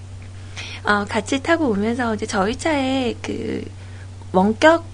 어, 0.85 1.05
같이 1.05 1.43
타고 1.43 1.69
오면서 1.69 2.15
이제 2.15 2.25
저희 2.25 2.57
차에 2.57 3.15
그, 3.21 3.63
원격 4.33 4.87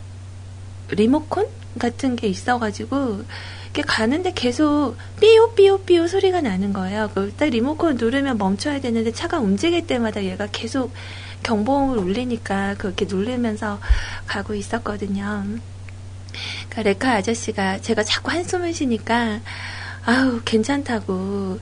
리모컨 0.90 1.46
같은 1.78 2.16
게 2.16 2.26
있어가지고, 2.26 3.22
이렇게 3.66 3.82
가는데 3.82 4.32
계속 4.34 4.96
삐요 5.20 5.52
삐요 5.54 5.78
삐요 5.78 6.08
소리가 6.08 6.40
나는 6.40 6.72
거예요. 6.72 7.10
그딱 7.14 7.50
리모컨 7.50 7.96
누르면 7.96 8.38
멈춰야 8.38 8.80
되는데 8.80 9.12
차가 9.12 9.38
움직일 9.38 9.86
때마다 9.86 10.24
얘가 10.24 10.48
계속 10.50 10.92
경보음을 11.44 11.98
울리니까 11.98 12.74
그렇게 12.74 13.04
누르면서 13.09 13.78
가고 14.26 14.54
있었거든요. 14.54 15.44
그러니까 16.68 16.83
레카 16.83 17.12
아저씨가 17.12 17.80
제가 17.80 18.02
자꾸 18.02 18.33
한숨을 18.33 18.74
쉬니까 18.74 19.40
아우 20.04 20.40
괜찮다고 20.44 21.61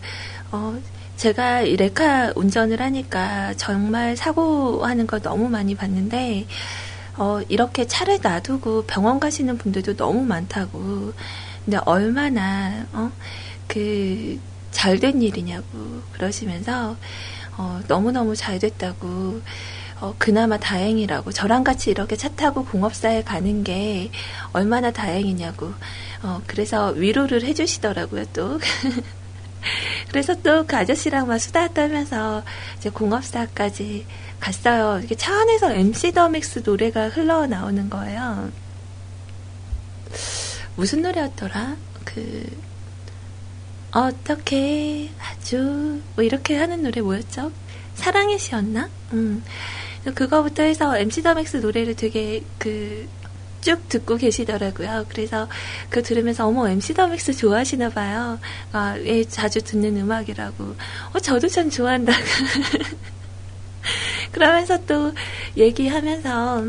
어 0.53 0.79
제가 1.17 1.61
레카 1.61 2.33
운전을 2.35 2.81
하니까 2.81 3.55
정말 3.55 4.17
사고하는 4.17 5.07
걸 5.07 5.21
너무 5.21 5.49
많이 5.49 5.75
봤는데 5.75 6.47
어 7.19 7.41
이렇게 7.49 7.87
차를 7.87 8.21
놔두고 8.23 8.87
병원 8.87 9.21
가시는 9.21 9.59
분들도 9.59 9.97
너무 9.97 10.25
많다고 10.25 11.13
근데 11.65 11.79
얼마나 11.85 12.87
어그 12.93 14.41
잘된 14.73 15.23
일이냐고 15.23 16.03
그러시면서 16.13 16.97
어, 17.57 17.81
너무너무 17.89 18.35
잘 18.37 18.59
됐다고, 18.59 19.41
어, 20.01 20.15
그나마 20.19 20.59
다행이라고, 20.59 21.33
저랑 21.33 21.65
같이 21.65 21.91
이렇게 21.91 22.17
차 22.17 22.29
타고 22.31 22.65
공업사에 22.65 23.23
가는 23.23 23.63
게 23.65 24.11
얼마나 24.53 24.91
다행이냐고, 24.91 25.73
어, 26.23 26.41
그래서 26.47 26.91
위로를 26.91 27.45
해주시더라고요, 27.45 28.25
또. 28.33 28.59
그래서 30.11 30.35
또 30.43 30.65
그 30.67 30.77
아저씨랑 30.77 31.29
막 31.29 31.39
수다 31.39 31.69
떨면서 31.69 32.43
이제 32.77 32.91
공업사까지 32.91 34.07
갔어요. 34.41 34.99
이렇게 34.99 35.15
차 35.15 35.33
안에서 35.41 35.73
MC 35.73 36.13
더맥스 36.13 36.63
노래가 36.65 37.09
흘러나오는 37.09 37.89
거예요. 37.89 38.51
무슨 40.77 41.03
노래였더라? 41.03 41.77
그, 42.05 42.45
어떻게 43.93 45.11
아주 45.21 46.01
뭐 46.15 46.25
이렇게 46.25 46.57
하는 46.57 46.83
노래 46.83 47.01
뭐였죠? 47.01 47.53
사랑의 47.95 48.39
시였나? 48.39 48.89
음. 49.13 49.45
그거부터 50.15 50.65
해서 50.65 50.97
MC 50.97 51.23
더맥스 51.23 51.59
노래를 51.59 51.95
되게 51.95 52.43
그 52.59 53.07
쭉 53.63 53.89
듣고 53.89 54.17
계시더라고요. 54.17 55.07
그래서 55.09 55.49
그 55.89 56.03
들으면서 56.03 56.47
어머 56.47 56.69
MC 56.69 56.95
더맥스 56.95 57.33
좋아하시나 57.33 57.91
봐요. 57.91 58.39
아, 58.73 58.99
예, 58.99 59.25
자주 59.25 59.63
듣는 59.63 59.97
음악이라고. 59.97 60.77
어, 61.15 61.19
저도 61.21 61.49
참 61.49 61.71
좋아한다. 61.71 62.13
그러면서 64.33 64.85
또 64.85 65.15
얘기하면서 65.57 66.67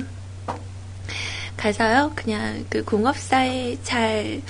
가서요. 1.57 2.11
그냥 2.15 2.65
그 2.69 2.83
공업사에 2.83 3.77
잘 3.83 4.41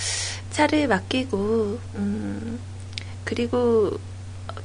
차를 0.53 0.87
맡기고 0.87 1.79
음, 1.95 2.59
그리고 3.25 3.91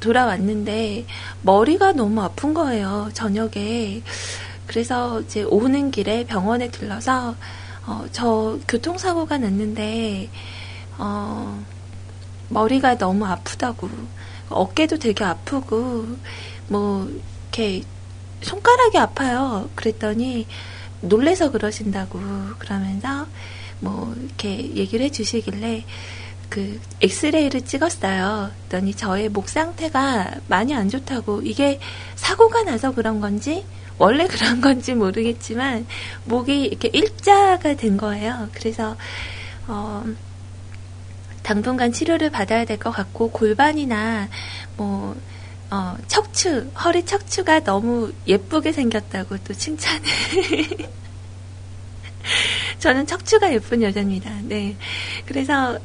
돌아왔는데 0.00 1.06
머리가 1.42 1.92
너무 1.92 2.22
아픈 2.22 2.54
거예요 2.54 3.10
저녁에. 3.14 4.02
그래서 4.66 5.20
이제 5.22 5.42
오는 5.44 5.90
길에 5.90 6.24
병원에 6.24 6.70
들러서 6.70 7.34
어, 7.86 8.04
저 8.12 8.58
교통사고가 8.68 9.38
났는데 9.38 10.28
어, 10.98 11.64
머리가 12.50 12.98
너무 12.98 13.24
아프다고. 13.26 13.88
어깨도 14.50 14.98
되게 14.98 15.24
아프고 15.24 16.06
뭐 16.68 17.10
이렇게 17.44 17.82
손가락이 18.42 18.98
아파요. 18.98 19.68
그랬더니 19.74 20.46
놀래서 21.00 21.50
그러신다고 21.50 22.20
그러면서 22.58 23.26
뭐 23.80 24.14
이렇게 24.24 24.74
얘기를 24.74 25.04
해주시길래 25.06 25.84
그 26.48 26.80
엑스레이를 27.02 27.62
찍었어요. 27.62 28.50
그랬더니 28.68 28.94
저의 28.94 29.28
목 29.28 29.48
상태가 29.48 30.30
많이 30.48 30.74
안 30.74 30.88
좋다고 30.88 31.42
이게 31.42 31.78
사고가 32.16 32.62
나서 32.64 32.92
그런 32.94 33.20
건지 33.20 33.64
원래 33.98 34.26
그런 34.26 34.60
건지 34.62 34.94
모르겠지만 34.94 35.86
목이 36.24 36.64
이렇게 36.64 36.88
일자가 36.92 37.74
된 37.76 37.96
거예요. 37.96 38.48
그래서 38.52 38.96
어 39.66 40.04
당분간 41.42 41.92
치료를 41.92 42.30
받아야 42.30 42.64
될 42.64 42.78
것 42.78 42.90
같고 42.90 43.30
골반이나 43.30 44.28
뭐 44.76 45.16
어, 45.70 45.96
척추, 46.06 46.70
허리 46.82 47.04
척추가 47.04 47.60
너무 47.60 48.12
예쁘게 48.26 48.72
생겼다고 48.72 49.36
또 49.44 49.52
칭찬을. 49.54 50.02
저는 52.78 53.06
척추가 53.06 53.52
예쁜 53.52 53.82
여자입니다. 53.82 54.30
네. 54.42 54.76
그래서, 55.26 55.78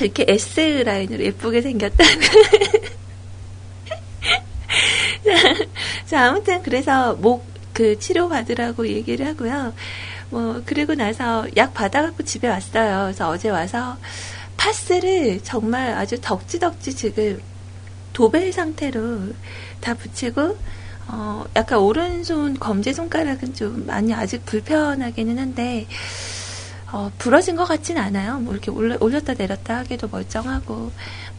이렇게 0.00 0.24
S 0.28 0.60
라인으로 0.84 1.24
예쁘게 1.24 1.62
생겼다고. 1.62 2.20
자, 6.06 6.28
아무튼 6.28 6.62
그래서 6.62 7.14
목, 7.14 7.44
그 7.72 7.98
치료 7.98 8.28
받으라고 8.28 8.86
얘기를 8.88 9.26
하고요. 9.26 9.74
뭐, 10.30 10.62
그리고 10.64 10.94
나서 10.94 11.46
약 11.56 11.74
받아갖고 11.74 12.22
집에 12.24 12.48
왔어요. 12.48 13.04
그래서 13.04 13.28
어제 13.28 13.50
와서 13.50 13.96
파스를 14.56 15.40
정말 15.42 15.92
아주 15.94 16.20
덕지덕지 16.20 16.94
지금 16.94 17.40
도배 18.12 18.52
상태로 18.52 19.32
다 19.80 19.94
붙이고 19.94 20.56
어, 21.08 21.44
약간 21.56 21.78
오른손 21.78 22.58
검지 22.58 22.92
손가락은 22.92 23.54
좀 23.54 23.86
많이 23.86 24.12
아직 24.14 24.44
불편하기는 24.46 25.38
한데 25.38 25.86
어, 26.92 27.10
부러진 27.18 27.56
것 27.56 27.64
같진 27.64 27.98
않아요. 27.98 28.38
뭐 28.38 28.52
이렇게 28.52 28.70
올려, 28.70 28.96
올렸다 29.00 29.34
내렸다 29.34 29.78
하기도 29.78 30.08
멀쩡하고 30.08 30.92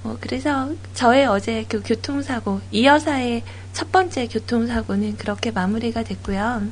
뭐 0.03 0.17
그래서 0.19 0.69
저의 0.93 1.25
어제 1.25 1.65
그 1.67 1.81
교통사고 1.81 2.61
이 2.71 2.85
여사의 2.85 3.43
첫 3.73 3.91
번째 3.91 4.27
교통사고는 4.27 5.17
그렇게 5.17 5.51
마무리가 5.51 6.03
됐고요. 6.03 6.63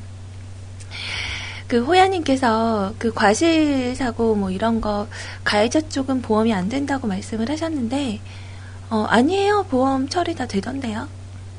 그 1.67 1.84
호야님께서 1.84 2.93
그 2.99 3.13
과실 3.13 3.95
사고 3.95 4.36
뭐 4.36 4.51
이런 4.51 4.82
거 4.82 5.08
가해자 5.43 5.82
쪽은 5.82 6.21
보험이 6.21 6.53
안 6.53 6.69
된다고 6.69 7.08
말씀을 7.08 7.49
하셨는데 7.49 8.19
어, 8.89 9.06
아니에요. 9.10 9.65
보험 9.69 10.10
처리 10.10 10.36
다 10.36 10.45
되던데요. 10.45 11.08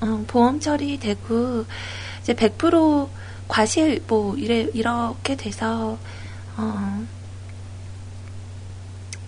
어, 0.05 0.25
보험 0.27 0.61
처리되고 0.61 1.65
이제 2.21 2.35
100% 2.35 3.09
과실 3.49 4.03
뭐 4.07 4.37
이래 4.37 4.69
이렇게 4.75 5.35
돼서 5.37 5.99
어, 6.57 7.07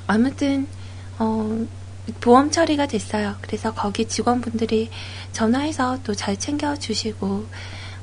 아무튼 0.07 0.67
어, 1.19 1.67
보험 2.21 2.51
처리가 2.51 2.87
됐어요. 2.87 3.37
그래서 3.41 3.73
거기 3.73 4.07
직원분들이 4.07 4.91
전화해서 5.33 5.99
또 6.05 6.15
잘 6.15 6.37
챙겨주시고 6.39 7.47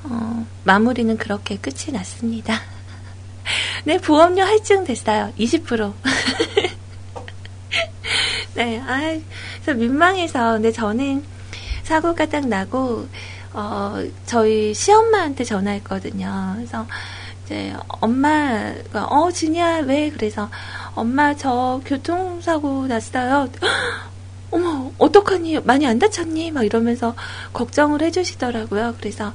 어, 0.06 0.46
마무리는 0.64 1.16
그렇게 1.18 1.58
끝이 1.58 1.94
났습니다. 1.94 2.60
네, 3.86 3.98
보험료 4.00 4.44
할증 4.44 4.84
됐어요. 4.84 5.32
20%. 5.38 5.94
네, 8.56 8.80
아, 8.80 9.00
그래서 9.62 9.80
민망해서, 9.80 10.54
근데 10.54 10.72
저는 10.72 11.24
사고가 11.84 12.26
딱 12.28 12.48
나고, 12.48 13.08
어, 13.54 14.04
저희 14.26 14.74
시엄마한테 14.74 15.44
전화했거든요. 15.44 16.54
그래서 16.56 16.88
이제 17.46 17.74
엄마가, 17.88 19.06
어, 19.06 19.32
진이야, 19.32 19.80
왜? 19.80 20.10
그래서 20.10 20.50
엄마 20.96 21.36
저 21.36 21.82
교통사고 21.86 22.88
났어요. 22.88 23.50
어머, 24.52 24.92
어떡하니? 24.98 25.60
많이 25.62 25.86
안 25.86 26.00
다쳤니? 26.00 26.52
막 26.52 26.64
이러면서 26.64 27.16
걱정을 27.54 28.02
해주시더라고요. 28.04 28.96
그래서, 29.00 29.34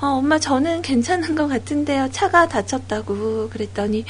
어, 0.00 0.06
엄마 0.06 0.38
저는 0.38 0.82
괜찮은 0.82 1.34
것 1.34 1.48
같은데요. 1.48 2.08
차가 2.12 2.48
다쳤다고. 2.48 3.50
그랬더니, 3.50 4.04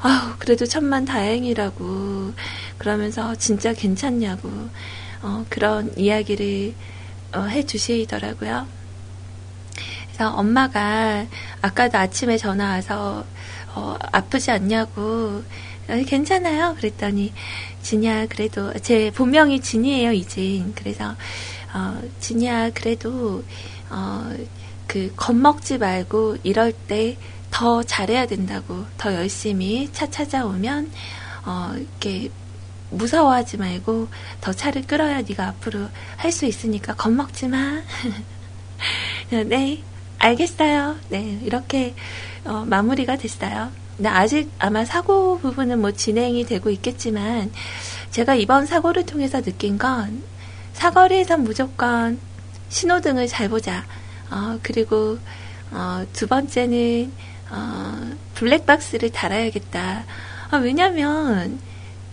아우, 0.00 0.34
그래도 0.38 0.66
천만 0.66 1.04
다행이라고. 1.04 2.32
그러면서 2.78 3.34
진짜 3.36 3.72
괜찮냐고. 3.74 4.50
어, 5.22 5.44
그런 5.50 5.92
이야기를 5.96 6.74
어, 7.34 7.42
해주시더라고요. 7.42 8.66
그래서 10.06 10.30
엄마가 10.34 11.26
아까도 11.62 11.98
아침에 11.98 12.36
전화 12.36 12.70
와서 12.70 13.24
어, 13.74 13.96
아프지 14.12 14.50
않냐고 14.50 15.42
어, 15.88 16.02
괜찮아요. 16.06 16.74
그랬더니 16.76 17.32
진이야 17.82 18.26
그래도 18.26 18.72
제 18.80 19.10
본명이 19.10 19.60
진이에요 19.60 20.12
이진. 20.12 20.74
그래서 20.74 21.14
어, 21.74 22.00
진이야 22.20 22.70
그래도 22.70 23.44
어, 23.90 24.32
그 24.86 25.12
겁먹지 25.16 25.78
말고 25.78 26.38
이럴 26.42 26.72
때 26.72 27.16
더 27.50 27.82
잘해야 27.82 28.26
된다고 28.26 28.84
더 28.96 29.14
열심히 29.14 29.88
차 29.92 30.08
찾아오면 30.08 30.90
어, 31.44 31.74
이렇게 31.76 32.30
무서워하지 32.90 33.56
말고 33.58 34.08
더 34.40 34.52
차를 34.52 34.86
끌어야 34.86 35.22
네가 35.22 35.46
앞으로 35.48 35.88
할 36.16 36.32
수 36.32 36.46
있으니까 36.46 36.94
겁먹지 36.94 37.48
마. 37.48 37.82
네, 39.30 39.82
알겠어요. 40.18 40.96
네, 41.08 41.38
이렇게 41.44 41.94
어, 42.44 42.64
마무리가 42.66 43.16
됐어요. 43.16 43.70
근데 43.96 44.08
아직 44.08 44.50
아마 44.58 44.84
사고 44.84 45.38
부분은 45.40 45.80
뭐 45.80 45.92
진행이 45.92 46.46
되고 46.46 46.70
있겠지만 46.70 47.50
제가 48.10 48.34
이번 48.34 48.66
사고를 48.66 49.04
통해서 49.06 49.40
느낀 49.42 49.76
건 49.78 50.22
사거리에선 50.72 51.44
무조건 51.44 52.18
신호등을 52.70 53.26
잘 53.28 53.48
보자. 53.48 53.84
어, 54.30 54.58
그리고 54.62 55.18
어, 55.72 56.04
두 56.12 56.26
번째는 56.26 57.12
어, 57.50 58.10
블랙박스를 58.34 59.10
달아야겠다. 59.10 60.04
아, 60.50 60.56
왜냐면 60.56 61.58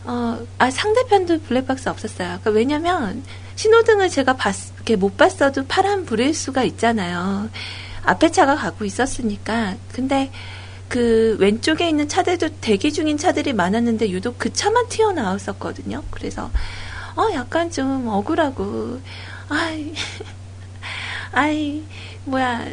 어, 0.08 0.40
아, 0.58 0.72
상대편도 0.72 1.42
블랙박스 1.42 1.90
없었어요. 1.90 2.40
그러니까 2.42 2.52
왜냐면, 2.52 3.24
신호등을 3.56 4.10
제가 4.10 4.34
봤, 4.38 4.56
이렇게 4.76 4.96
못 4.96 5.18
봤어도 5.18 5.66
파란 5.68 6.06
불일 6.06 6.34
수가 6.34 6.64
있잖아요. 6.64 7.50
앞에 8.04 8.32
차가 8.32 8.56
가고 8.56 8.86
있었으니까. 8.86 9.76
근데, 9.92 10.32
그, 10.88 11.36
왼쪽에 11.40 11.90
있는 11.90 12.08
차들도 12.08 12.50
대기 12.62 12.94
중인 12.94 13.18
차들이 13.18 13.52
많았는데, 13.54 14.10
유독 14.12 14.38
그 14.40 14.54
차만 14.54 14.88
튀어나왔었거든요. 14.90 16.04
그래서, 16.12 16.52
어, 17.18 17.28
약간 17.34 17.70
좀 17.72 18.08
억울하고, 18.08 19.02
아이, 19.50 19.94
아이, 21.34 21.84
뭐야, 22.26 22.66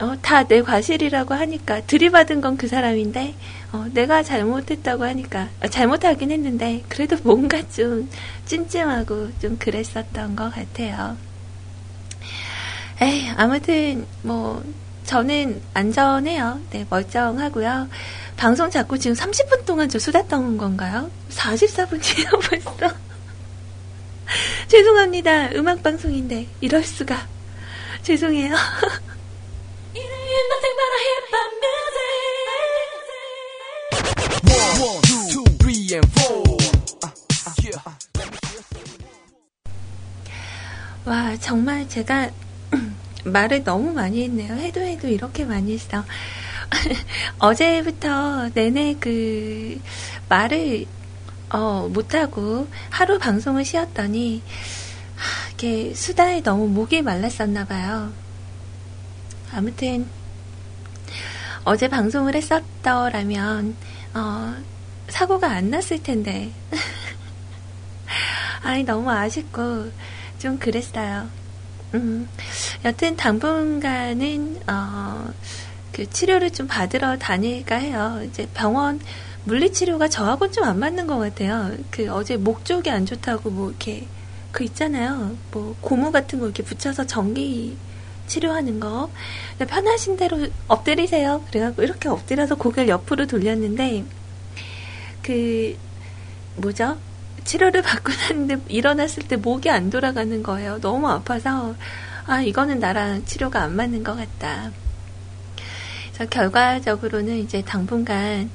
어, 0.00 0.14
다 0.22 0.44
내 0.44 0.62
과실이라고 0.62 1.34
하니까, 1.34 1.82
들이받은 1.82 2.40
건 2.40 2.56
그 2.56 2.68
사람인데, 2.68 3.34
어, 3.72 3.86
내가 3.92 4.22
잘못했다고 4.22 5.04
하니까 5.04 5.48
아, 5.60 5.68
잘못하긴 5.68 6.30
했는데 6.30 6.82
그래도 6.88 7.16
뭔가 7.22 7.62
좀 7.68 8.08
찜찜하고 8.46 9.38
좀 9.40 9.56
그랬었던 9.58 10.36
것 10.36 10.50
같아요. 10.52 11.16
에이, 13.00 13.30
아무튼 13.36 14.06
뭐 14.22 14.62
저는 15.04 15.62
안전해요. 15.74 16.60
네, 16.70 16.86
멀쩡하고요. 16.88 17.88
방송 18.36 18.70
자꾸 18.70 18.98
지금 18.98 19.16
30분 19.16 19.64
동안 19.64 19.88
저 19.88 19.98
수다 19.98 20.26
떠는 20.26 20.56
건가요? 20.58 21.10
44분이에요, 21.30 22.40
벌써. 22.48 22.94
죄송합니다. 24.68 25.50
음악 25.54 25.82
방송인데 25.82 26.46
이럴 26.60 26.84
수가. 26.84 27.26
죄송해요. 28.02 28.54
와, 41.04 41.36
정말 41.40 41.88
제가 41.88 42.30
말을 43.24 43.64
너무 43.64 43.92
많이 43.92 44.22
했네요. 44.24 44.54
해도 44.54 44.80
해도 44.80 45.08
이렇게 45.08 45.44
많이 45.44 45.74
했어. 45.74 46.04
어제부터 47.38 48.50
내내 48.54 48.96
그 49.00 49.80
말을 50.28 50.86
어, 51.50 51.88
못하고 51.90 52.68
하루 52.90 53.18
방송을 53.18 53.64
쉬었더니 53.64 54.42
하, 55.16 55.48
이렇게 55.48 55.94
수다에 55.94 56.42
너무 56.42 56.68
목이 56.68 57.02
말랐었나 57.02 57.66
봐요. 57.66 58.12
아무튼 59.52 60.06
어제 61.64 61.88
방송을 61.88 62.34
했었더라면 62.36 63.74
어, 64.14 64.54
사고가 65.08 65.50
안 65.50 65.70
났을 65.70 66.02
텐데. 66.02 66.50
아니 68.62 68.84
너무 68.84 69.10
아쉽고 69.10 69.90
좀 70.38 70.58
그랬어요. 70.58 71.28
음, 71.94 72.28
여튼 72.84 73.16
당분간은 73.16 74.62
어, 74.68 75.32
그 75.92 76.08
치료를 76.08 76.50
좀 76.50 76.66
받으러 76.66 77.18
다닐까 77.18 77.76
해요. 77.76 78.20
이제 78.24 78.48
병원 78.54 79.00
물리치료가 79.44 80.08
저하고는 80.08 80.52
좀안 80.52 80.78
맞는 80.78 81.06
것 81.06 81.18
같아요. 81.18 81.72
그 81.90 82.08
어제 82.10 82.36
목 82.36 82.64
쪽이 82.64 82.90
안 82.90 83.06
좋다고 83.06 83.50
뭐 83.50 83.70
이렇게 83.70 84.06
그 84.52 84.64
있잖아요. 84.64 85.36
뭐 85.50 85.76
고무 85.80 86.12
같은 86.12 86.38
거 86.38 86.46
이렇게 86.46 86.62
붙여서 86.62 87.06
전기 87.06 87.76
치료하는 88.30 88.78
거. 88.78 89.10
편하신 89.58 90.16
대로 90.16 90.46
엎드리세요. 90.68 91.42
그래갖고 91.48 91.82
이렇게 91.82 92.08
엎드려서 92.08 92.54
고개를 92.54 92.88
옆으로 92.88 93.26
돌렸는데 93.26 94.04
그 95.22 95.76
뭐죠? 96.56 96.96
치료를 97.44 97.82
받고 97.82 98.12
났는데 98.12 98.62
일어났을 98.68 99.24
때 99.24 99.36
목이 99.36 99.68
안 99.68 99.90
돌아가는 99.90 100.42
거예요. 100.42 100.80
너무 100.80 101.08
아파서 101.08 101.74
아 102.26 102.40
이거는 102.40 102.78
나랑 102.78 103.24
치료가 103.24 103.62
안 103.62 103.74
맞는 103.74 104.04
것 104.04 104.14
같다. 104.16 104.70
그래서 106.12 106.30
결과적으로는 106.30 107.38
이제 107.38 107.62
당분간 107.62 108.48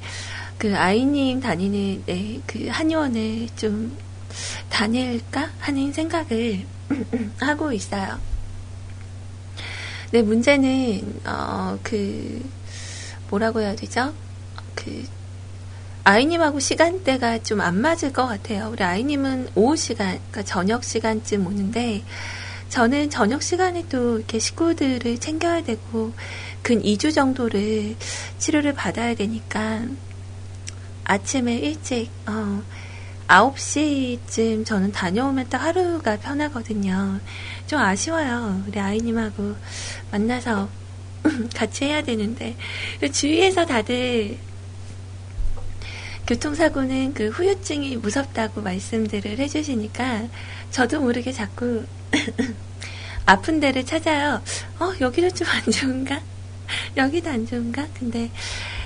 그 0.56 0.74
아이님 0.74 1.40
다니는 1.40 2.04
네, 2.06 2.40
그 2.46 2.66
한의원을 2.68 3.48
좀 3.56 3.94
다닐까 4.70 5.50
하는 5.58 5.92
생각을 5.92 6.64
하고 7.40 7.72
있어요. 7.72 8.18
네, 10.12 10.22
문제는 10.22 11.20
어 11.26 11.78
그 11.82 12.42
뭐라고 13.30 13.60
해야 13.60 13.74
되죠? 13.74 14.12
그 14.74 15.04
아이님하고 16.04 16.60
시간대가 16.60 17.42
좀 17.42 17.60
안 17.60 17.80
맞을 17.80 18.12
것 18.12 18.26
같아요. 18.26 18.70
우리 18.72 18.82
아이님은 18.84 19.48
오후 19.56 19.76
시간, 19.76 20.18
그러니까 20.30 20.42
저녁 20.44 20.84
시간쯤 20.84 21.46
오는데 21.46 22.04
저는 22.68 23.10
저녁 23.10 23.42
시간에 23.42 23.84
또 23.88 24.18
이렇게 24.18 24.38
식구들을 24.38 25.18
챙겨야 25.18 25.64
되고 25.64 26.12
근 26.62 26.82
2주 26.82 27.14
정도를 27.14 27.96
치료를 28.38 28.74
받아야 28.74 29.14
되니까 29.14 29.82
아침에 31.04 31.54
일찍 31.56 32.10
어 32.26 32.62
9시쯤 33.28 34.64
저는 34.64 34.92
다녀오면 34.92 35.48
딱 35.48 35.58
하루가 35.58 36.16
편하거든요. 36.16 37.20
좀 37.66 37.80
아쉬워요. 37.80 38.62
우리 38.66 38.78
아이님하고 38.78 39.56
만나서 40.10 40.68
같이 41.54 41.86
해야 41.86 42.02
되는데 42.02 42.56
주위에서 43.12 43.66
다들 43.66 44.38
교통사고는 46.26 47.14
그 47.14 47.28
후유증이 47.28 47.96
무섭다고 47.96 48.60
말씀들을 48.60 49.38
해주시니까 49.38 50.24
저도 50.70 51.00
모르게 51.00 51.32
자꾸 51.32 51.84
아픈 53.26 53.58
데를 53.60 53.84
찾아요. 53.84 54.40
어, 54.78 54.92
여기도 55.00 55.30
좀 55.30 55.48
안 55.48 55.72
좋은가? 55.72 56.20
여기도 56.96 57.30
안 57.30 57.46
좋은가? 57.46 57.86
근데 57.98 58.30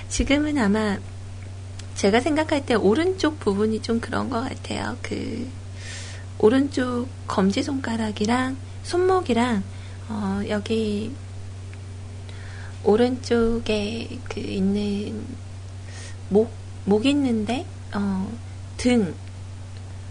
지금은 0.09 0.57
아마 0.57 0.97
제가 2.01 2.19
생각할 2.19 2.65
때 2.65 2.73
오른쪽 2.73 3.39
부분이 3.39 3.83
좀 3.83 3.99
그런 3.99 4.31
것 4.31 4.41
같아요. 4.41 4.97
그 5.03 5.47
오른쪽 6.39 7.07
검지 7.27 7.61
손가락이랑 7.61 8.57
손목이랑 8.81 9.63
어, 10.09 10.41
여기 10.49 11.13
오른쪽에 12.83 14.17
그 14.27 14.39
있는 14.39 15.23
목, 16.29 16.51
목 16.85 17.05
있는데 17.05 17.67
어, 17.93 18.35
등 18.77 19.13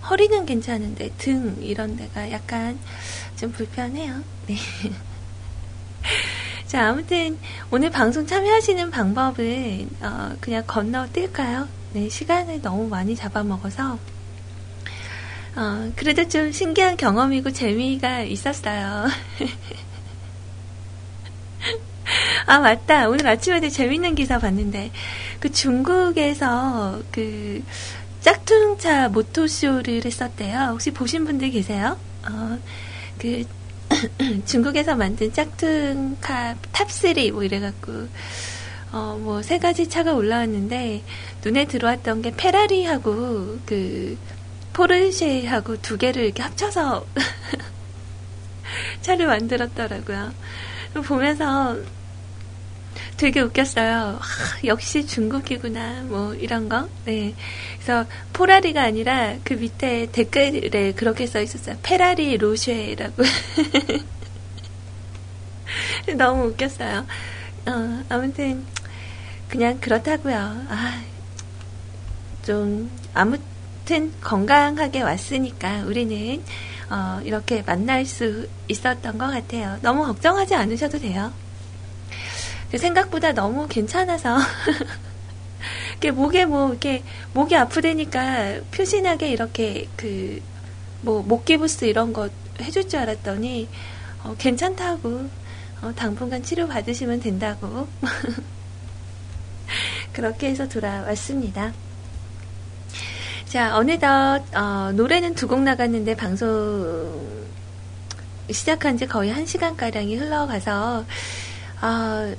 허리는 0.08 0.46
괜찮은데 0.46 1.10
등 1.18 1.56
이런 1.60 1.96
데가 1.96 2.30
약간 2.30 2.78
좀 3.36 3.50
불편해요. 3.50 4.22
네. 4.46 4.54
자, 6.68 6.90
아무튼 6.90 7.36
오늘 7.72 7.90
방송 7.90 8.28
참여하시는 8.28 8.92
방법은 8.92 9.90
어, 10.02 10.36
그냥 10.40 10.62
건너뛸까요? 10.68 11.79
네, 11.92 12.08
시간을 12.08 12.62
너무 12.62 12.88
많이 12.88 13.16
잡아먹어서 13.16 13.98
어, 15.56 15.92
그래도 15.96 16.28
좀 16.28 16.52
신기한 16.52 16.96
경험이고 16.96 17.52
재미가 17.52 18.20
있었어요. 18.22 19.08
아, 22.46 22.60
맞다. 22.60 23.08
오늘 23.08 23.26
아침에 23.26 23.60
되게 23.60 23.70
재밌는 23.70 24.14
기사 24.14 24.38
봤는데, 24.38 24.92
그 25.40 25.50
중국에서 25.50 27.02
그 27.10 27.62
짝퉁차 28.20 29.08
모터쇼를 29.08 30.04
했었대요. 30.04 30.68
혹시 30.70 30.92
보신 30.92 31.24
분들 31.24 31.50
계세요? 31.50 31.98
어, 32.28 32.58
그 33.18 33.44
중국에서 34.46 34.94
만든 34.94 35.32
짝퉁카 35.32 36.54
top3 36.72 37.32
뭐 37.32 37.42
이래갖고 37.42 38.08
어, 38.92 39.16
뭐, 39.20 39.42
세 39.42 39.58
가지 39.58 39.88
차가 39.88 40.14
올라왔는데, 40.14 41.02
눈에 41.44 41.66
들어왔던 41.66 42.22
게 42.22 42.32
페라리하고, 42.36 43.58
그, 43.64 44.18
포르쉐하고 44.72 45.80
두 45.80 45.96
개를 45.96 46.24
이렇게 46.24 46.42
합쳐서 46.42 47.06
차를 49.02 49.26
만들었더라고요. 49.26 50.32
보면서 51.04 51.76
되게 53.16 53.40
웃겼어요. 53.40 54.18
아, 54.20 54.24
역시 54.64 55.06
중국이구나, 55.06 56.02
뭐, 56.04 56.34
이런 56.34 56.68
거. 56.68 56.88
네. 57.04 57.34
그래서, 57.74 58.06
포라리가 58.32 58.82
아니라 58.82 59.36
그 59.44 59.54
밑에 59.54 60.08
댓글에 60.10 60.92
그렇게 60.96 61.26
써 61.26 61.40
있었어요. 61.40 61.76
페라리 61.82 62.36
로쉐라고. 62.38 63.22
너무 66.16 66.46
웃겼어요. 66.46 67.06
어, 67.66 68.02
아무튼, 68.08 68.64
그냥 69.50 69.78
그렇다고요. 69.80 70.36
아, 70.36 71.02
좀 72.44 72.90
아무튼 73.12 74.12
건강하게 74.20 75.02
왔으니까 75.02 75.82
우리는 75.82 76.42
어, 76.88 77.20
이렇게 77.24 77.62
만날 77.62 78.06
수 78.06 78.48
있었던 78.68 79.18
것 79.18 79.26
같아요. 79.30 79.78
너무 79.82 80.06
걱정하지 80.06 80.54
않으셔도 80.54 80.98
돼요. 80.98 81.32
그 82.70 82.78
생각보다 82.78 83.32
너무 83.32 83.66
괜찮아서 83.68 84.38
이렇게 86.00 86.12
목에 86.12 86.46
뭐 86.46 86.70
이렇게 86.70 87.02
목이 87.34 87.56
아프다니까 87.56 88.60
표신하게 88.70 89.30
이렇게 89.30 89.88
그 89.96 90.40
뭐 91.02 91.22
목기부스 91.22 91.86
이런 91.86 92.12
거 92.12 92.28
해줄 92.60 92.88
줄 92.88 93.00
알았더니 93.00 93.68
어, 94.24 94.34
괜찮다고 94.38 95.28
어, 95.82 95.92
당분간 95.96 96.42
치료 96.42 96.68
받으시면 96.68 97.20
된다고 97.20 97.88
그렇게 100.12 100.48
해서 100.48 100.68
돌아왔습니다. 100.68 101.72
자, 103.48 103.76
어느덧, 103.76 104.42
어, 104.54 104.92
노래는 104.92 105.34
두 105.34 105.48
곡 105.48 105.62
나갔는데 105.62 106.14
방송 106.16 107.28
시작한 108.50 108.96
지 108.96 109.06
거의 109.06 109.30
한 109.32 109.46
시간가량이 109.46 110.16
흘러가서, 110.16 111.04
어, 111.82 112.34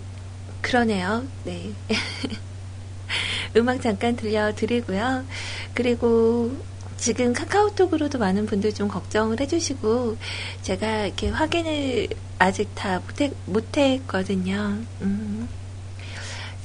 그러네요. 0.62 1.24
네. 1.44 1.72
음악 3.58 3.82
잠깐 3.82 4.16
들려드리고요. 4.16 5.26
그리고 5.74 6.52
지금 6.98 7.34
카카오톡으로도 7.34 8.20
많은 8.20 8.46
분들 8.46 8.74
좀 8.74 8.88
걱정을 8.88 9.40
해주시고, 9.42 10.18
제가 10.62 11.06
이렇게 11.08 11.30
확인을 11.30 12.08
아직 12.40 12.74
다 12.76 13.00
못해, 13.00 13.32
못했거든요. 13.46 14.78
음. 15.02 15.50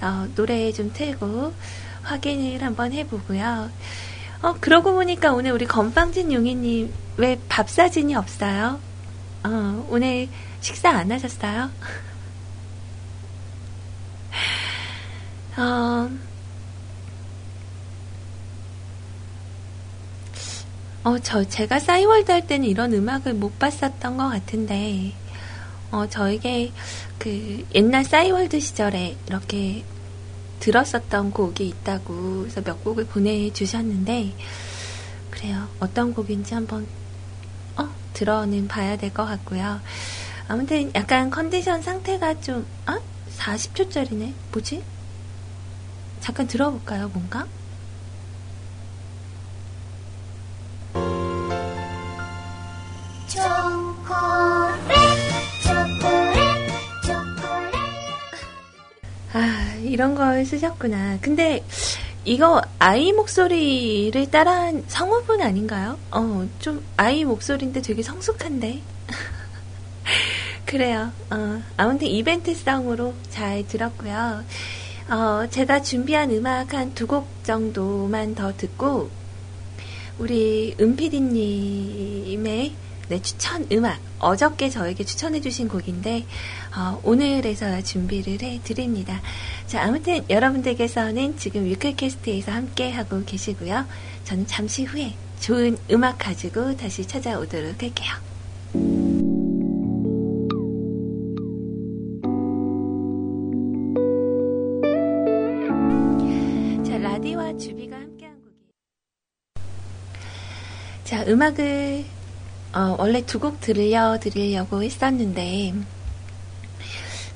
어, 0.01 0.27
노래 0.35 0.73
좀 0.73 0.93
틀고 0.93 1.53
확인을 2.03 2.63
한번 2.63 2.93
해보고요. 2.93 3.71
어, 4.43 4.55
그러고 4.61 4.93
보니까 4.93 5.33
오늘 5.33 5.53
우리 5.53 5.67
건빵진 5.67 6.33
용이님 6.33 6.93
왜 7.17 7.39
밥 7.49 7.71
사진이 7.71 8.15
없어요? 8.15 8.79
어, 9.45 9.87
오늘 9.91 10.29
식사 10.61 10.91
안 10.91 11.11
하셨어요? 11.11 11.71
어, 15.57 16.09
어, 21.05 21.19
저, 21.21 21.45
제가 21.45 21.79
싸이월드 21.79 22.33
할 22.33 22.47
때는 22.47 22.69
이런 22.69 22.93
음악을 22.93 23.35
못 23.35 23.59
봤었던 23.59 24.17
것 24.17 24.29
같은데, 24.29 25.13
어, 25.97 26.07
저에게 26.09 26.73
그 27.19 27.65
옛날 27.75 28.05
싸이월드 28.05 28.61
시절에 28.61 29.17
이렇게 29.29 29.83
들었었던 30.61 31.31
곡이 31.31 31.67
있다고 31.69 32.41
그래서 32.43 32.61
몇 32.63 32.85
곡을 32.85 33.07
보내주셨는데 33.07 34.35
그래요. 35.31 35.69
어떤 35.81 36.13
곡인지 36.15 36.53
한번 36.55 36.87
어, 37.77 37.89
들어는 38.13 38.69
봐야 38.69 38.97
될 38.97 39.11
것 39.13 39.25
같고요. 39.25 39.81
아무튼 40.49 40.93
약간 40.95 41.31
컨디션 41.31 41.81
상태가 41.83 42.41
좀 42.41 42.67
아? 42.85 42.99
40초짜리네. 43.39 44.33
뭐지? 44.53 44.83
잠깐 46.21 46.47
들어볼까요, 46.47 47.09
뭔가? 47.09 47.47
이런 59.97 60.15
걸 60.15 60.45
쓰셨구나. 60.45 61.17
근데 61.23 61.65
이거 62.27 62.61
아이 62.79 63.13
목소리를 63.13 64.31
따라한 64.31 64.85
성우분 64.89 65.41
아닌가요? 65.41 65.97
어, 66.11 66.47
좀 66.59 66.85
아이 66.99 67.25
목소리인데 67.25 67.81
되게 67.81 68.03
성숙한데. 68.03 68.83
그래요. 70.67 71.11
어, 71.31 71.63
아무튼 71.79 72.09
이벤트성으로 72.09 73.15
잘 73.31 73.67
들었고요. 73.67 74.45
어, 75.09 75.47
제가 75.49 75.81
준비한 75.81 76.31
음악 76.31 76.75
한 76.75 76.93
두 76.95 77.07
곡 77.07 77.27
정도만 77.45 78.35
더 78.35 78.55
듣고 78.55 79.09
우리 80.19 80.77
은피디님의 80.79 82.37
네, 83.09 83.23
추천 83.23 83.67
음악 83.71 84.01
어저께 84.19 84.69
저에게 84.69 85.05
추천해주신 85.05 85.69
곡인데 85.69 86.27
어, 86.77 87.01
오늘에서 87.05 87.81
준비를 87.83 88.43
해드립니다. 88.43 89.21
자 89.67 89.83
아무튼 89.83 90.25
여러분들께서는 90.29 91.37
지금 91.37 91.65
위클캐스트에서 91.67 92.51
함께 92.51 92.91
하고 92.91 93.23
계시고요. 93.25 93.87
저는 94.25 94.47
잠시 94.47 94.85
후에 94.85 95.15
좋은 95.41 95.77
음악 95.91 96.19
가지고 96.19 96.77
다시 96.77 97.07
찾아오도록 97.07 97.81
할게요. 97.81 98.13
자 106.85 106.99
라디와 106.99 107.57
주비가 107.57 107.97
함께한 107.97 108.35
곡이 108.43 108.55
자 111.05 111.25
음악을 111.29 112.16
어, 112.77 112.95
원래 112.99 113.25
두 113.25 113.39
곡 113.41 113.59
들려드리려고 113.63 114.83
했었는데, 114.83 115.73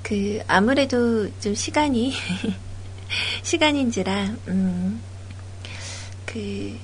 그, 0.03 0.43
아무래도 0.47 1.31
좀 1.41 1.55
시간이, 1.55 2.13
시간인지라, 3.43 4.25
음, 4.49 5.01
그, 6.27 6.79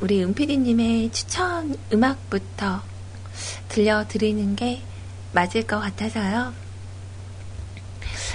우리 0.00 0.24
은피디님의 0.24 1.12
추천 1.12 1.76
음악부터 1.92 2.82
들려드리는 3.68 4.56
게 4.56 4.82
맞을 5.32 5.68
것 5.68 5.78
같아서요. 5.78 6.52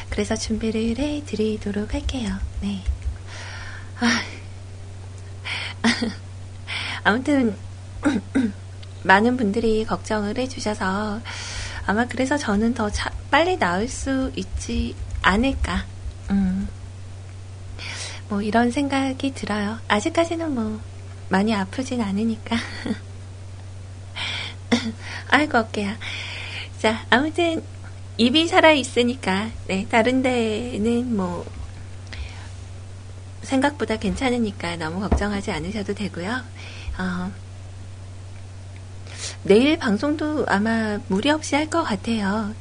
그래서 0.10 0.38
준비를 0.38 0.98
해드리도록 0.98 1.94
할게요. 1.94 2.34
네. 2.62 2.82
아, 4.00 4.22
아무튼, 7.04 7.58
많은 9.04 9.38
분들이 9.38 9.86
걱정을 9.86 10.38
해주셔서 10.38 11.22
아마 11.86 12.06
그래서 12.06 12.38
저는 12.38 12.74
더 12.74 12.90
자, 12.90 13.12
빨리 13.32 13.58
나을 13.58 13.88
수 13.88 14.32
있지 14.36 14.96
않을까. 15.22 15.86
음. 16.30 16.68
뭐 18.28 18.42
이런 18.42 18.72
생각이 18.72 19.34
들어요. 19.34 19.80
아직까지는 19.88 20.54
뭐 20.54 20.80
많이 21.30 21.54
아프진 21.54 22.02
않으니까. 22.02 22.58
아이고 25.30 25.58
어깨야. 25.58 25.98
자 26.80 27.06
아무튼 27.10 27.64
입이 28.18 28.48
살아 28.48 28.72
있으니까 28.72 29.50
네 29.68 29.88
다른 29.90 30.22
데는 30.22 31.16
뭐 31.16 31.46
생각보다 33.42 33.98
괜찮으니까 33.98 34.76
너무 34.76 35.00
걱정하지 35.00 35.52
않으셔도 35.52 35.96
되고요. 35.96 36.42
어, 37.00 37.32
내일 39.44 39.78
방송도 39.78 40.46
아마 40.48 41.00
무리 41.08 41.30
없이 41.30 41.56
할 41.56 41.70
것 41.70 41.84
같아요. 41.84 42.54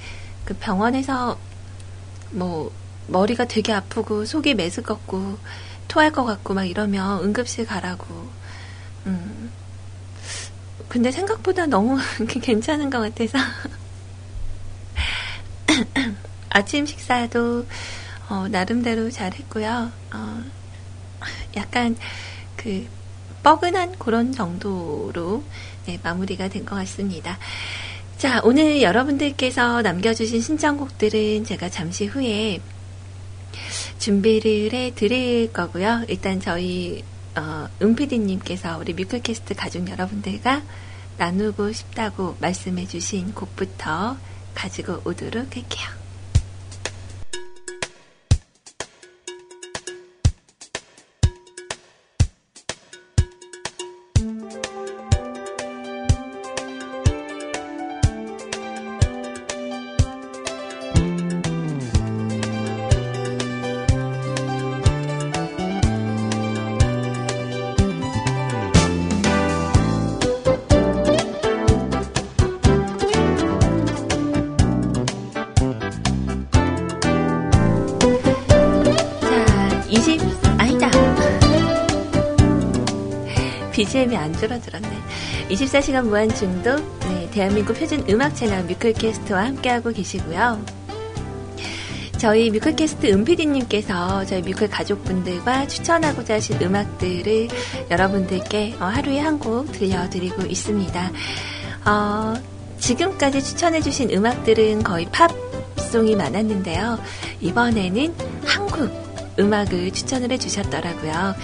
그 0.45 0.55
병원에서 0.55 1.39
뭐 2.31 2.73
머리가 3.09 3.47
되게 3.47 3.73
아프고 3.73 4.25
속이 4.25 4.55
메스껍고 4.55 5.39
토할 5.89 6.13
것 6.13 6.25
같고 6.25 6.55
막 6.55 6.65
이러면 6.65 7.23
응급실 7.25 7.67
가라고. 7.67 8.29
음. 9.07 9.51
근데 10.89 11.11
생각보다 11.11 11.67
너무 11.67 11.99
괜찮은 12.43 12.91
것 12.91 13.01
같아서. 13.01 13.39
아침 16.51 16.87
식사도 16.87 17.67
어, 18.29 18.49
나름대로 18.49 19.11
잘했고요. 19.11 19.91
어, 20.15 20.43
약간 21.57 21.97
그 22.57 22.87
뻐근한 23.43 23.99
그런 23.99 24.33
정도로 24.33 25.43
네, 25.89 25.99
마무리가 26.03 26.49
된 26.49 26.67
것 26.67 26.75
같습니다. 26.77 27.39
자, 28.19 28.43
오늘 28.45 28.83
여러분들께서 28.83 29.81
남겨주신 29.81 30.43
신청곡들은 30.43 31.45
제가 31.45 31.71
잠시 31.71 32.05
후에 32.05 32.61
준비를 33.99 34.75
해 34.75 34.93
드릴 34.95 35.51
거고요. 35.51 36.05
일단 36.09 36.41
저희 36.41 37.03
어, 37.37 37.69
은피디님께서 37.81 38.77
우리 38.77 38.93
뮤클캐스트 38.93 39.55
가족 39.55 39.89
여러분들과 39.89 40.63
나누고 41.17 41.73
싶다고 41.73 42.37
말씀해 42.39 42.87
주신 42.87 43.33
곡부터 43.33 44.19
가지고 44.55 45.01
오도록 45.07 45.57
할게요. 45.57 45.98
BGM이 83.89 84.17
안 84.17 84.33
줄어들었네. 84.35 84.89
24시간 85.49 86.05
무한 86.05 86.29
중독, 86.35 86.77
네, 87.09 87.29
대한민국 87.31 87.79
표준 87.79 88.05
음악 88.11 88.35
채널 88.35 88.63
뮤클캐스트와 88.65 89.47
함께하고 89.47 89.91
계시고요. 89.91 90.63
저희 92.19 92.51
뮤클캐스트 92.51 93.07
은피디님께서 93.07 94.27
저희 94.27 94.43
뮤클 94.43 94.69
가족분들과 94.69 95.67
추천하고자 95.69 96.35
하신 96.35 96.61
음악들을 96.61 97.49
여러분들께 97.91 98.77
어, 98.81 98.85
하루에 98.85 99.21
한 99.21 99.39
곡 99.39 99.71
들려드리고 99.73 100.43
있습니다. 100.43 101.13
어, 101.87 102.35
지금까지 102.81 103.43
추천해주신 103.43 104.11
음악들은 104.11 104.83
거의 104.83 105.07
팝송이 105.77 106.17
많았는데요. 106.17 106.99
이번에는 107.41 108.15
음악을 109.39 109.93
추천을 109.93 110.33
해주셨더라고요. 110.33 111.35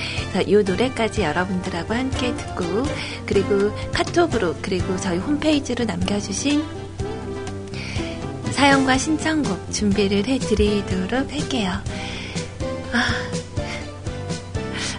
이 0.47 0.55
노래까지 0.57 1.23
여러분들하고 1.23 1.95
함께 1.95 2.35
듣고 2.37 2.65
그리고 3.27 3.73
카톡으로 3.93 4.57
그리고 4.61 4.97
저희 4.97 5.19
홈페이지로 5.19 5.85
남겨주신 5.85 6.65
사연과 8.51 8.99
신청곡 8.99 9.73
준비를 9.73 10.27
해드리도록 10.27 11.33
할게요. 11.33 11.73
아, 12.93 13.05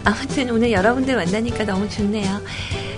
아무튼 0.04 0.52
오늘 0.52 0.72
여러분들 0.72 1.16
만나니까 1.16 1.64
너무 1.64 1.90
좋네요. 1.90 2.42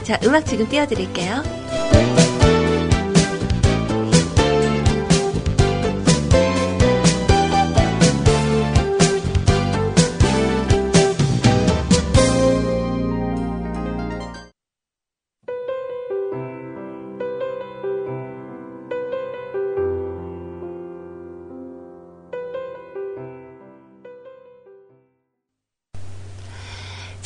자, 0.03 0.19
음악 0.23 0.45
지금 0.45 0.67
띄워드릴게요. 0.67 2.36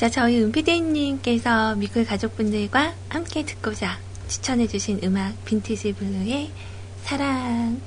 자, 0.01 0.09
저희 0.09 0.41
은피디님께서 0.41 1.75
미클 1.75 2.07
가족분들과 2.07 2.95
함께 3.07 3.45
듣고자 3.45 3.99
추천해주신 4.29 5.01
음악 5.03 5.45
빈티지 5.45 5.93
블루의 5.93 6.49
사랑은 7.03 7.79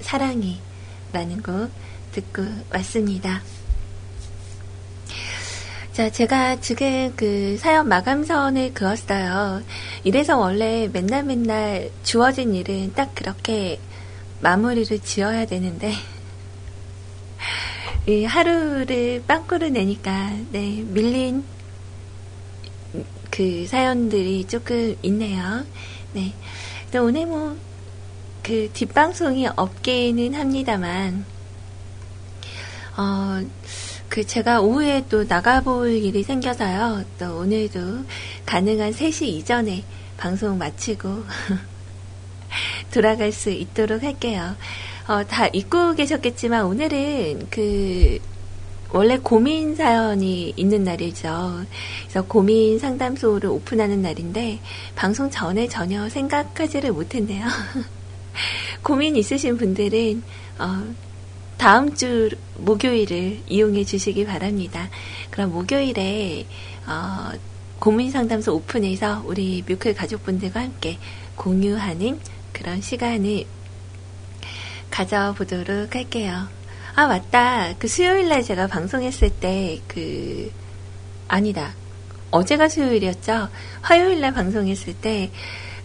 사랑이 0.00 0.58
라는 1.12 1.40
곡 1.40 1.70
듣고 2.10 2.42
왔습니다. 2.72 3.42
자, 5.92 6.10
제가 6.10 6.60
지금 6.60 7.12
그 7.14 7.56
사연 7.60 7.86
마감선을 7.86 8.74
그었어요. 8.74 9.62
이래서 10.02 10.36
원래 10.36 10.88
맨날 10.92 11.22
맨날 11.22 11.92
주어진 12.02 12.56
일은 12.56 12.92
딱 12.94 13.14
그렇게 13.14 13.78
마무리를 14.40 14.98
지어야 14.98 15.46
되는데, 15.46 15.92
이 18.06 18.24
하루를 18.24 19.22
빵꾸를 19.26 19.72
내니까, 19.72 20.32
네, 20.52 20.82
밀린 20.86 21.44
그 23.30 23.66
사연들이 23.66 24.46
조금 24.46 24.96
있네요. 25.02 25.64
네. 26.12 26.32
또 26.90 27.04
오늘 27.04 27.26
뭐, 27.26 27.56
그 28.42 28.70
뒷방송이 28.72 29.48
없기는 29.48 30.34
합니다만, 30.34 31.24
어, 32.96 33.42
그 34.08 34.26
제가 34.26 34.60
오후에 34.60 35.04
또 35.08 35.24
나가볼 35.24 35.92
일이 35.92 36.24
생겨서요. 36.24 37.04
또 37.18 37.38
오늘도 37.38 38.04
가능한 38.44 38.92
3시 38.92 39.26
이전에 39.26 39.84
방송 40.16 40.58
마치고 40.58 41.24
돌아갈 42.92 43.30
수 43.30 43.50
있도록 43.50 44.02
할게요. 44.02 44.56
어, 45.10 45.24
다 45.26 45.48
잊고 45.52 45.94
계셨겠지만 45.94 46.66
오늘은 46.66 47.48
그 47.50 48.20
원래 48.92 49.18
고민 49.18 49.74
사연이 49.74 50.54
있는 50.56 50.84
날이죠. 50.84 51.64
그래서 52.02 52.24
고민 52.28 52.78
상담소를 52.78 53.50
오픈하는 53.50 54.02
날인데 54.02 54.60
방송 54.94 55.28
전에 55.28 55.66
전혀 55.66 56.08
생각하지를 56.08 56.92
못했네요. 56.92 57.44
고민 58.84 59.16
있으신 59.16 59.56
분들은 59.56 60.22
어, 60.60 60.94
다음 61.58 61.92
주 61.96 62.30
목요일을 62.58 63.40
이용해 63.48 63.82
주시기 63.82 64.26
바랍니다. 64.26 64.88
그럼 65.32 65.50
목요일에 65.50 66.46
어, 66.86 67.32
고민 67.80 68.12
상담소 68.12 68.54
오픈해서 68.54 69.24
우리 69.26 69.64
뮤클 69.66 69.92
가족분들과 69.92 70.60
함께 70.60 70.98
공유하는 71.34 72.20
그런 72.52 72.80
시간을 72.80 73.46
가져보도록 74.90 75.94
할게요. 75.94 76.48
아, 76.94 77.06
맞다. 77.06 77.74
그 77.78 77.88
수요일날 77.88 78.42
제가 78.42 78.66
방송했을 78.66 79.30
때, 79.30 79.80
그, 79.88 80.50
아니다. 81.28 81.72
어제가 82.30 82.68
수요일이었죠? 82.68 83.48
화요일날 83.80 84.34
방송했을 84.34 84.94
때, 84.94 85.30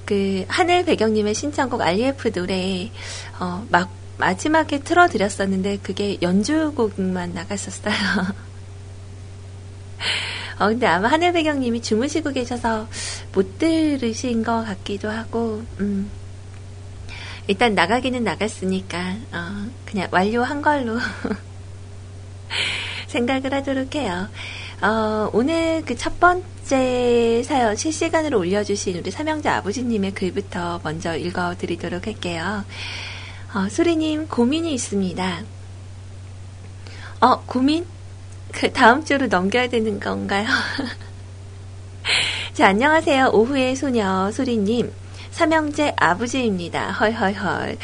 그, 0.05 0.45
하늘 0.47 0.83
배경님의 0.85 1.33
신청곡 1.33 1.81
RF 1.81 2.31
노래, 2.31 2.91
어, 3.39 3.65
막, 3.69 3.89
마지막에 4.17 4.79
틀어드렸었는데, 4.79 5.79
그게 5.83 6.17
연주곡만 6.21 7.33
나갔었어요. 7.33 7.93
어, 10.59 10.67
근데 10.67 10.87
아마 10.87 11.09
하늘 11.09 11.33
배경님이 11.33 11.81
주무시고 11.81 12.31
계셔서 12.31 12.87
못 13.33 13.59
들으신 13.59 14.43
것 14.43 14.63
같기도 14.65 15.09
하고, 15.09 15.63
음. 15.79 16.09
일단 17.47 17.75
나가기는 17.75 18.23
나갔으니까, 18.23 19.15
어, 19.31 19.67
그냥 19.85 20.07
완료한 20.11 20.61
걸로 20.61 20.97
생각을 23.07 23.53
하도록 23.53 23.93
해요. 23.95 24.27
어, 24.81 25.29
오늘 25.33 25.83
그 25.85 25.95
첫 25.95 26.19
번째 26.19 27.43
사연 27.43 27.75
실시간으로 27.75 28.39
올려주신 28.39 28.97
우리 28.97 29.11
삼형자 29.11 29.55
아버지님의 29.57 30.13
글부터 30.13 30.81
먼저 30.83 31.15
읽어드리도록 31.15 32.07
할게요. 32.07 32.65
어, 33.53 33.69
수리님, 33.69 34.27
고민이 34.27 34.73
있습니다. 34.73 35.43
어, 37.21 37.41
고민? 37.45 37.85
그 38.51 38.71
다음 38.71 39.03
주로 39.05 39.27
넘겨야 39.27 39.69
되는 39.69 39.99
건가요? 39.99 40.47
자, 42.53 42.67
안녕하세요. 42.67 43.29
오후의 43.33 43.75
소녀 43.75 44.31
소리님. 44.31 44.91
삼형제 45.35 45.93
아버지입니다. 45.97 46.91
헐헐헐. 46.91 47.77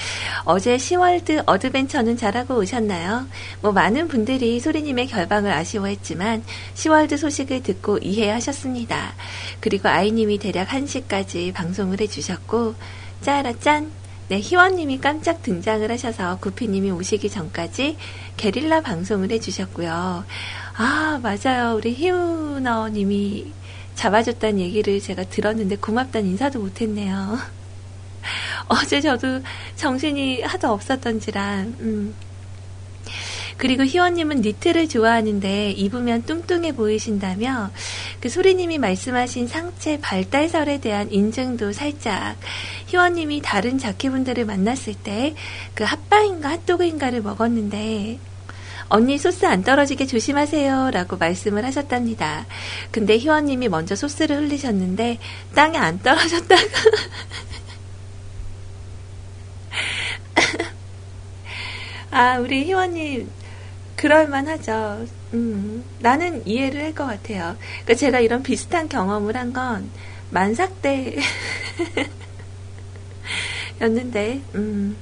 어제 0.46 0.78
시월드 0.78 1.44
adventure는 1.46 2.16
잘하고 2.16 2.56
오셨나요? 2.56 3.28
뭐 3.62 3.74
많은 3.74 4.08
분들이 4.08 4.58
소리님의 4.62 5.08
결방을 5.08 5.52
아쉬워했지만 5.52 6.46
시월드 6.76 7.18
소식을 7.18 7.62
듣고 7.64 7.98
이해하셨습니다. 7.98 9.16
그리고 9.60 9.90
아이님이 9.90 10.38
대략 10.38 10.70
1시까지 10.70 11.54
방송을 11.54 12.00
해주셨고 12.00 12.76
짜라 13.20 13.52
짠 13.60 13.92
네, 14.30 14.40
희원님이 14.40 15.02
깜짝 15.02 15.44
등장을 15.44 15.92
하셔서 15.92 16.38
구피님이 16.38 16.92
오시기 16.92 17.30
전까지 17.30 17.98
게릴라 18.38 18.80
방송을 18.80 19.30
해주셨고요. 19.30 20.24
아, 20.78 21.20
맞아요. 21.22 21.76
우리 21.76 21.94
희우너님이 21.96 23.52
잡아줬다는 23.96 24.60
얘기를 24.60 25.00
제가 25.00 25.24
들었는데 25.26 25.78
고맙다는 25.78 26.30
인사도 26.30 26.60
못했네요. 26.60 27.38
어제 28.68 29.02
저도 29.02 29.42
정신이 29.76 30.44
하도 30.44 30.72
없었던지라, 30.72 31.66
음. 31.82 32.14
그리고 33.58 33.84
희원님은 33.84 34.42
니트를 34.42 34.90
좋아하는데 34.90 35.72
입으면 35.72 36.24
뚱뚱해 36.24 36.72
보이신다며 36.72 37.70
그 38.20 38.28
소리님이 38.28 38.80
말씀하신 38.80 39.48
상체 39.48 40.00
발달설에 40.00 40.80
대한 40.80 41.12
인증도 41.12 41.72
살짝 41.72 42.38
희원님이 42.88 43.42
다른 43.44 43.78
자켓분들을 43.78 44.46
만났을 44.46 44.96
때 44.96 45.36
그 45.74 45.84
핫바인가 45.84 46.50
핫도그인가를 46.50 47.22
먹었는데 47.22 48.20
언니 48.92 49.18
소스 49.18 49.46
안 49.46 49.64
떨어지게 49.64 50.06
조심하세요. 50.06 50.92
라고 50.92 51.18
말씀을 51.18 51.66
하셨답니다. 51.66 52.46
근데 52.92 53.18
희원님이 53.18 53.70
먼저 53.70 53.96
소스를 53.96 54.38
흘리셨는데 54.38 55.18
땅에 55.56 55.78
안 55.78 56.00
떨어졌다가 56.00 56.62
아, 62.12 62.38
우리 62.40 62.66
희원님 62.66 63.30
그럴만 63.96 64.48
하죠. 64.48 65.06
음, 65.34 65.84
나는 66.00 66.46
이해를 66.46 66.84
할 66.84 66.94
것 66.94 67.06
같아요. 67.06 67.56
그러니까 67.84 67.94
제가 67.96 68.20
이런 68.20 68.44
비슷한 68.44 68.90
경험을 68.90 69.36
한 69.38 69.54
건 69.54 69.90
만삭 70.32 70.82
때 70.82 71.18
였는데, 73.82 74.42
음. 74.56 74.96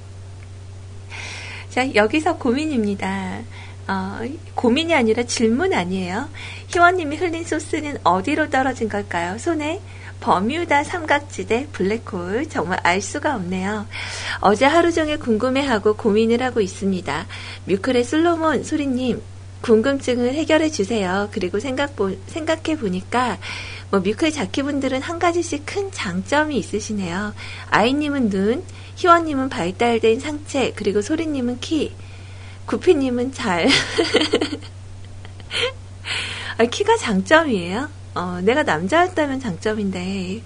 자, 1.70 1.94
여기서 1.94 2.38
고민입니다. 2.38 3.42
어, 3.90 4.20
고민이 4.54 4.94
아니라 4.94 5.24
질문 5.24 5.74
아니에요. 5.74 6.30
희원님이 6.68 7.16
흘린 7.16 7.44
소스는 7.44 7.98
어디로 8.04 8.52
떨어진 8.52 8.88
걸까요? 8.88 9.40
손에? 9.40 9.82
버뮤다 10.20 10.84
삼각지대 10.84 11.70
블랙홀 11.72 12.50
정말 12.50 12.80
알 12.84 13.02
수가 13.02 13.36
없네요. 13.36 13.88
어제 14.42 14.66
하루 14.66 14.92
종일 14.92 15.18
궁금해하고 15.18 15.96
고민을 15.96 16.44
하고 16.44 16.62
있습니다. 16.62 17.26
뮤클의 17.66 18.04
솔로몬 18.04 18.64
소리님 18.64 19.22
궁금증을 19.62 20.36
해결해 20.36 20.70
주세요. 20.70 21.28
그리고 21.32 21.60
생각 21.60 21.96
보, 21.96 22.16
생각해 22.28 22.78
보니까 22.78 23.40
뭐 23.90 24.02
뮤클 24.02 24.32
자키분들은 24.32 25.02
한 25.02 25.18
가지씩 25.18 25.66
큰 25.66 25.92
장점이 25.92 26.56
있으시네요. 26.58 27.34
아이님은 27.72 28.30
눈, 28.30 28.64
희원님은 28.98 29.50
발달된 29.50 30.20
상체, 30.20 30.74
그리고 30.76 31.02
소리님은 31.02 31.60
키, 31.60 31.94
구피님은 32.70 33.34
잘. 33.34 33.68
아, 36.60 36.66
키가 36.66 36.98
장점이에요? 36.98 37.90
어, 38.14 38.42
내가 38.44 38.62
남자였다면 38.62 39.40
장점인데, 39.40 40.44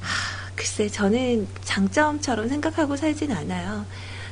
하, 0.00 0.50
글쎄, 0.56 0.88
저는 0.88 1.46
장점처럼 1.62 2.48
생각하고 2.48 2.96
살진 2.96 3.30
않아요. 3.30 3.86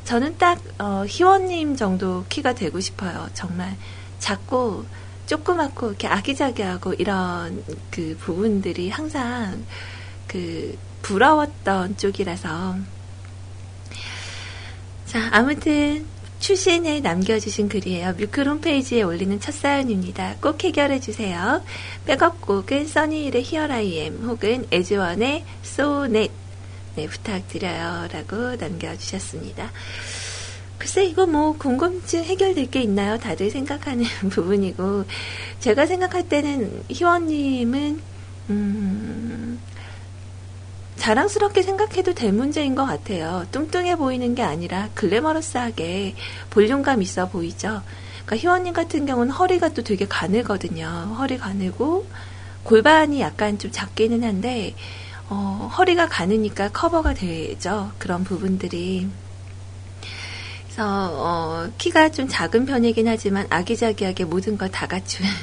저는 0.04 0.36
딱, 0.38 0.60
어, 0.80 1.04
희원님 1.06 1.76
정도 1.76 2.24
키가 2.28 2.56
되고 2.56 2.80
싶어요. 2.80 3.28
정말 3.34 3.76
작고, 4.18 4.84
조그맣고, 5.26 5.90
이렇게 5.90 6.08
아기자기하고, 6.08 6.94
이런 6.94 7.62
그 7.92 8.16
부분들이 8.18 8.90
항상 8.90 9.64
그, 10.26 10.76
부러웠던 11.02 11.98
쪽이라서. 11.98 12.78
자, 15.06 15.28
아무튼, 15.30 16.04
추신에 16.38 17.00
남겨주신 17.00 17.68
글이에요. 17.68 18.14
뮤클 18.18 18.48
홈페이지에 18.48 19.02
올리는 19.02 19.40
첫 19.40 19.54
사연입니다. 19.54 20.36
꼭 20.40 20.62
해결해주세요. 20.62 21.62
백업곡은 22.04 22.86
써니힐의 22.86 23.44
Am 23.54 24.28
혹은 24.28 24.66
에즈원의 24.70 25.44
Net 26.08 26.32
네, 26.96 27.06
부탁드려요. 27.06 28.08
라고 28.10 28.56
남겨주셨습니다. 28.56 29.70
글쎄, 30.78 31.04
이거 31.04 31.26
뭐, 31.26 31.52
궁금증 31.56 32.24
해결될 32.24 32.70
게 32.70 32.80
있나요? 32.80 33.18
다들 33.18 33.50
생각하는 33.50 34.04
부분이고. 34.30 35.04
제가 35.60 35.84
생각할 35.84 36.26
때는, 36.28 36.84
희원님은, 36.88 38.00
음, 38.48 39.60
자랑스럽게 40.96 41.62
생각해도 41.62 42.14
될 42.14 42.32
문제인 42.32 42.74
것 42.74 42.84
같아요. 42.86 43.46
뚱뚱해 43.52 43.96
보이는 43.96 44.34
게 44.34 44.42
아니라 44.42 44.88
글래머러스하게 44.94 46.14
볼륨감 46.50 47.02
있어 47.02 47.28
보이죠. 47.28 47.82
그러니까 48.24 48.36
희원님 48.36 48.72
같은 48.72 49.06
경우는 49.06 49.32
허리가 49.32 49.68
또 49.70 49.82
되게 49.82 50.06
가늘거든요. 50.06 50.86
허리 51.18 51.38
가늘고 51.38 52.06
골반이 52.64 53.20
약간 53.20 53.58
좀 53.58 53.70
작기는 53.70 54.24
한데 54.24 54.74
어, 55.28 55.70
허리가 55.76 56.08
가느니까 56.08 56.70
커버가 56.70 57.14
되죠. 57.14 57.92
그런 57.98 58.24
부분들이. 58.24 59.08
그래서 60.64 60.84
어, 60.84 61.68
키가 61.78 62.10
좀 62.10 62.26
작은 62.28 62.66
편이긴 62.66 63.06
하지만 63.08 63.46
아기자기하게 63.50 64.24
모든 64.24 64.58
걸 64.58 64.70
다 64.70 64.86
갖춘 64.86 65.24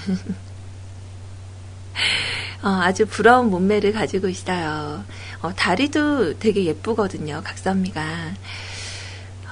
어, 2.63 2.69
아주 2.69 3.05
부러운 3.05 3.49
몸매를 3.49 3.91
가지고 3.93 4.27
있어요. 4.29 5.03
어, 5.43 5.53
다리도 5.53 6.39
되게 6.39 6.63
예쁘거든요. 6.65 7.41
각선미가. 7.43 8.01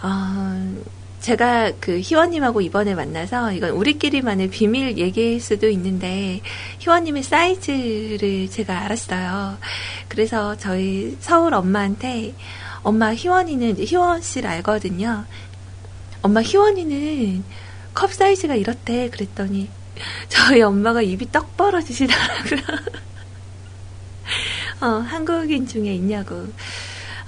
어, 0.04 0.74
제가 1.20 1.74
그 1.82 2.00
희원님하고 2.00 2.62
이번에 2.62 2.96
만나서 2.96 3.52
이건 3.52 3.72
우리끼리만의 3.72 4.50
비밀 4.50 4.98
얘기일 4.98 5.42
수도 5.42 5.68
있는데 5.70 6.42
희원님의 6.80 7.24
사이즈를 7.24 8.50
제가 8.50 8.86
알았어요. 8.86 9.58
그래서 10.08 10.58
저희 10.58 11.18
서울 11.20 11.54
엄마한테 11.54 12.34
엄마 12.84 13.14
희원이는 13.14 13.76
희원 13.80 14.22
씨를 14.22 14.50
알거든요. 14.50 15.26
엄마 16.22 16.42
희원이는 16.42 17.44
컵 17.94 18.14
사이즈가 18.14 18.56
이렇대 18.56 19.10
그랬더니 19.10 19.70
저희 20.30 20.62
엄마가 20.62 21.02
입이 21.02 21.32
떡 21.34 21.58
벌어지시더라고요. 21.58 22.62
어, 24.82 24.86
한국인 24.86 25.68
중에 25.68 25.94
있냐고. 25.94 26.48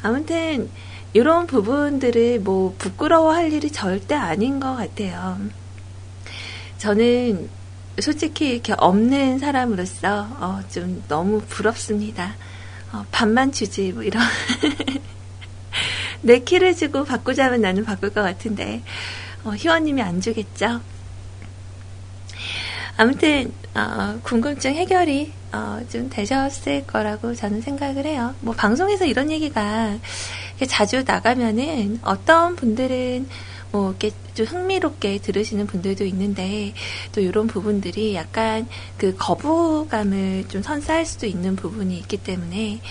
아무튼 0.02 0.70
이런 1.14 1.46
부분들을 1.46 2.40
뭐 2.40 2.76
부끄러워할 2.80 3.54
일이 3.54 3.70
절대 3.70 4.16
아닌 4.16 4.60
것 4.60 4.76
같아요. 4.76 5.38
저는 6.80 7.48
솔직히 8.02 8.50
이렇게 8.50 8.74
없는 8.76 9.38
사람으로서 9.38 10.28
어, 10.40 10.62
좀 10.72 11.04
너무 11.08 11.42
부럽습니다. 11.42 12.36
어, 12.92 13.06
밥만 13.12 13.52
주지 13.52 13.92
뭐 13.92 14.02
이런 14.02 14.24
내 16.22 16.40
키를 16.40 16.76
주고 16.76 17.04
바꾸자면 17.04 17.62
나는 17.62 17.86
바꿀 17.86 18.10
것 18.10 18.24
같은데 18.24 18.82
어, 19.44 19.52
희원님이 19.52 20.02
안 20.02 20.22
주겠죠. 20.22 20.82
아무튼 22.98 23.54
어, 23.76 24.20
궁금증 24.24 24.76
해결이 24.76 25.32
어, 25.52 25.80
좀 25.90 26.10
되셨을 26.10 26.86
거라고 26.86 27.34
저는 27.34 27.62
생각을 27.62 28.06
해요. 28.06 28.36
뭐 28.42 28.54
방송에서 28.54 29.06
이런 29.06 29.32
얘기가 29.32 29.98
자주 30.68 31.04
나가면은 31.06 32.00
어떤 32.04 32.56
분들은 32.56 33.28
뭐 33.72 33.90
이렇게 33.90 34.12
좀 34.36 34.46
흥미롭게 34.46 35.18
들으시는 35.18 35.66
분들도 35.66 36.06
있는데 36.06 36.74
또 37.12 37.22
이런 37.22 37.48
부분들이 37.48 38.14
약간 38.14 38.68
그 38.98 39.16
거부감을 39.18 40.48
좀 40.48 40.62
선사할 40.62 41.08
수도 41.08 41.26
있는 41.26 41.56
부분이 41.56 41.98
있기 41.98 42.18
때문에 42.18 42.82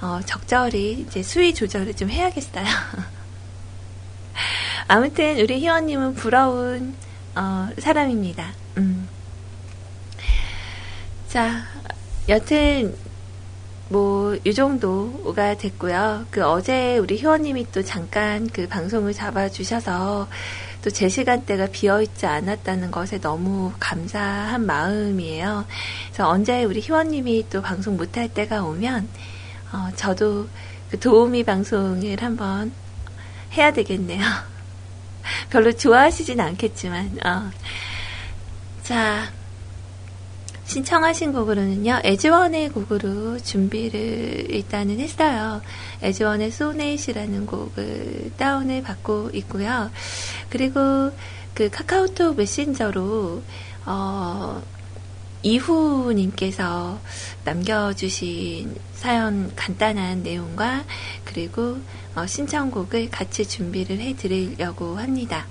어, 0.00 0.20
적절히 0.26 1.04
이제 1.06 1.22
수위 1.22 1.54
조절을 1.54 1.94
좀 1.94 2.10
해야겠어요. 2.10 2.64
아무튼 4.88 5.38
우리 5.38 5.60
희원님은 5.60 6.14
부러운 6.14 6.94
어, 7.36 7.68
사람입니다. 7.78 8.52
음. 8.78 9.08
자, 11.32 11.62
여튼 12.28 12.94
뭐, 13.88 14.36
이 14.44 14.52
정도가 14.52 15.56
됐고요. 15.56 16.26
그 16.30 16.44
어제 16.44 16.98
우리 16.98 17.16
희원님이 17.16 17.68
또 17.72 17.82
잠깐 17.82 18.50
그 18.50 18.68
방송을 18.68 19.14
잡아주셔서 19.14 20.28
또 20.82 20.90
제 20.90 21.08
시간대가 21.08 21.68
비어있지 21.68 22.26
않았다는 22.26 22.90
것에 22.90 23.18
너무 23.18 23.72
감사한 23.80 24.66
마음이에요. 24.66 25.64
그래서 26.08 26.28
언제 26.28 26.64
우리 26.64 26.80
희원님이 26.80 27.46
또 27.48 27.62
방송 27.62 27.96
못할 27.96 28.28
때가 28.28 28.62
오면, 28.64 29.08
어, 29.72 29.88
저도 29.96 30.48
그 30.90 31.00
도우미 31.00 31.44
방송을 31.44 32.22
한번 32.22 32.72
해야 33.56 33.72
되겠네요. 33.72 34.20
별로 35.48 35.72
좋아하시진 35.72 36.40
않겠지만, 36.40 37.20
어. 37.24 37.50
자, 38.82 39.32
신청하신 40.72 41.34
곡으로는요, 41.34 42.00
에즈원의 42.02 42.70
곡으로 42.70 43.38
준비를 43.38 44.46
일단은 44.48 45.00
했어요. 45.00 45.60
에즈원의 46.00 46.50
소넷이라는 46.50 47.44
곡을 47.44 48.32
다운을 48.38 48.82
받고 48.82 49.32
있고요. 49.34 49.90
그리고 50.48 51.10
그 51.52 51.68
카카오톡 51.68 52.38
메신저로, 52.38 53.42
어, 53.84 54.62
이후님께서 55.42 56.98
남겨주신 57.44 58.74
사연 58.94 59.54
간단한 59.54 60.22
내용과 60.22 60.84
그리고 61.26 61.80
어, 62.14 62.26
신청곡을 62.26 63.10
같이 63.10 63.46
준비를 63.46 63.98
해드리려고 64.00 64.96
합니다. 64.96 65.46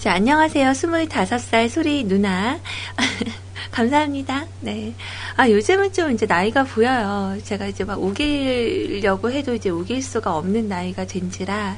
자, 0.00 0.12
안녕하세요. 0.14 0.72
25살 0.72 1.68
소리 1.68 2.04
누나. 2.04 2.58
감사합니다. 3.70 4.46
네. 4.60 4.94
아, 5.36 5.50
요즘은 5.50 5.92
좀 5.92 6.10
이제 6.12 6.24
나이가 6.24 6.64
보여요. 6.64 7.36
제가 7.44 7.66
이제 7.66 7.84
막 7.84 8.02
우기려고 8.02 9.30
해도 9.30 9.54
이제 9.54 9.68
우길 9.68 10.02
수가 10.02 10.34
없는 10.38 10.68
나이가 10.68 11.04
된지라, 11.06 11.76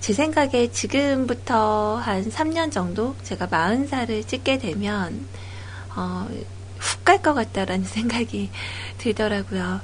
제 0.00 0.12
생각에 0.14 0.70
지금부터 0.72 1.96
한 1.96 2.30
3년 2.30 2.72
정도 2.72 3.14
제가 3.22 3.46
40살을 3.48 4.26
찍게 4.26 4.58
되면, 4.58 5.28
어, 5.96 6.26
훅 6.78 7.04
갈 7.04 7.20
것 7.22 7.34
같다라는 7.34 7.84
생각이 7.84 8.50
들더라고요. 8.98 9.82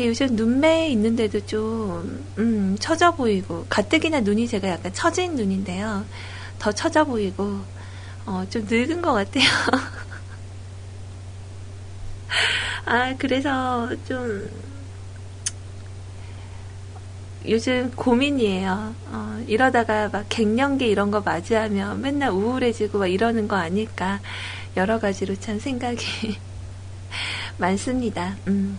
요즘 0.00 0.28
눈매 0.34 0.88
있는데도 0.92 1.44
좀, 1.44 2.24
음, 2.38 2.76
처져 2.80 3.14
보이고, 3.14 3.66
가뜩이나 3.68 4.20
눈이 4.20 4.48
제가 4.48 4.68
약간 4.68 4.92
처진 4.94 5.36
눈인데요. 5.36 6.06
더 6.62 6.70
처져 6.70 7.04
보이고 7.04 7.58
어, 8.24 8.46
좀 8.48 8.64
늙은 8.70 9.02
것 9.02 9.12
같아요. 9.12 9.42
아 12.86 13.14
그래서 13.18 13.88
좀 14.06 14.48
요즘 17.48 17.90
고민이에요. 17.90 18.94
어, 19.08 19.44
이러다가 19.48 20.08
막 20.08 20.24
갱년기 20.28 20.86
이런 20.86 21.10
거 21.10 21.20
맞이하면 21.20 22.00
맨날 22.00 22.30
우울해지고 22.30 23.00
막 23.00 23.08
이러는 23.08 23.48
거 23.48 23.56
아닐까 23.56 24.20
여러 24.76 25.00
가지로 25.00 25.34
참 25.34 25.58
생각이 25.58 26.06
많습니다. 27.58 28.36
음. 28.46 28.78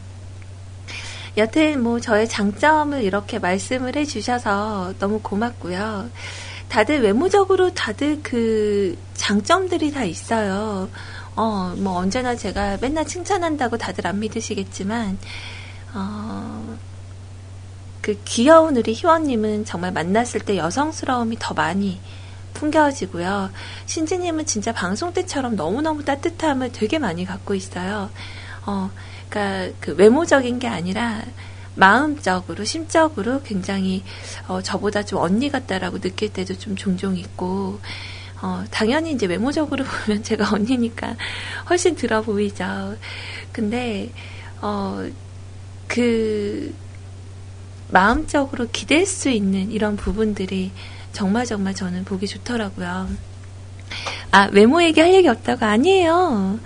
여튼 1.35 1.83
뭐 1.83 1.99
저의 1.99 2.29
장점을 2.29 3.03
이렇게 3.03 3.39
말씀을 3.39 3.97
해주셔서 3.97 4.93
너무 4.99 5.19
고맙고요. 5.19 6.09
다들 6.73 7.03
외모적으로 7.03 7.71
다들 7.71 8.23
그 8.23 8.97
장점들이 9.13 9.91
다 9.91 10.05
있어요. 10.05 10.89
어, 11.35 11.75
뭐 11.77 11.97
언제나 11.97 12.35
제가 12.35 12.79
맨날 12.81 13.05
칭찬한다고 13.05 13.77
다들 13.77 14.07
안 14.07 14.17
믿으시겠지만, 14.17 15.19
어, 15.93 16.77
그 18.01 18.19
귀여운 18.25 18.75
우리 18.75 18.91
희원님은 18.93 19.65
정말 19.65 19.91
만났을 19.91 20.39
때 20.39 20.57
여성스러움이 20.57 21.37
더 21.39 21.53
많이 21.53 21.99
풍겨지고요. 22.55 23.51
신지님은 23.85 24.47
진짜 24.47 24.73
방송 24.73 25.13
때처럼 25.13 25.55
너무너무 25.55 26.03
따뜻함을 26.03 26.71
되게 26.71 26.97
많이 26.97 27.23
갖고 27.23 27.53
있어요. 27.53 28.09
어, 28.65 28.89
그러니까 29.29 29.77
그 29.79 29.93
외모적인 29.93 30.57
게 30.57 30.67
아니라 30.67 31.21
마음적으로, 31.75 32.63
심적으로 32.63 33.41
굉장히 33.43 34.03
어, 34.47 34.61
저보다 34.61 35.03
좀 35.03 35.19
언니 35.19 35.49
같다라고 35.49 35.99
느낄 35.99 36.31
때도 36.31 36.57
좀 36.57 36.75
종종 36.75 37.17
있고, 37.17 37.79
어, 38.41 38.63
당연히 38.71 39.11
이제 39.11 39.25
외모적으로 39.25 39.83
보면 40.05 40.23
제가 40.23 40.51
언니니까 40.53 41.15
훨씬 41.69 41.95
들어 41.95 42.21
보이죠. 42.21 42.95
근데, 43.51 44.11
어, 44.61 45.05
그, 45.87 46.73
마음적으로 47.89 48.67
기댈 48.71 49.05
수 49.05 49.29
있는 49.29 49.71
이런 49.71 49.95
부분들이 49.95 50.71
정말 51.11 51.45
정말 51.45 51.75
저는 51.75 52.05
보기 52.05 52.27
좋더라고요. 52.27 53.07
아, 54.31 54.49
외모 54.51 54.81
얘기할 54.81 55.13
얘기 55.13 55.27
없다고? 55.27 55.63
아니에요. 55.63 56.59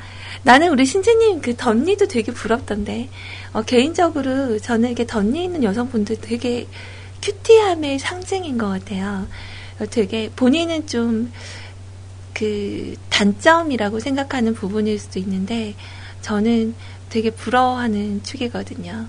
나는 0.44 0.70
우리 0.70 0.86
신지님 0.86 1.42
그 1.42 1.56
덧니도 1.58 2.08
되게 2.08 2.32
부럽던데. 2.32 3.10
어, 3.54 3.62
개인적으로 3.64 4.60
저는 4.60 4.90
이렇게 4.90 5.06
덧니 5.06 5.44
있는 5.44 5.64
여성분들 5.64 6.18
되게 6.22 6.68
큐티함의 7.22 8.00
상징인 8.00 8.58
것 8.58 8.68
같아요. 8.68 9.28
어, 9.80 9.86
되게 9.86 10.30
본인은 10.36 10.88
좀 10.88 11.32
그 12.38 12.96
단점이라고 13.10 14.00
생각하는 14.00 14.54
부분일 14.54 15.00
수도 15.00 15.18
있는데 15.18 15.74
저는 16.22 16.76
되게 17.10 17.32
부러워하는 17.32 18.22
축이거든요. 18.22 19.08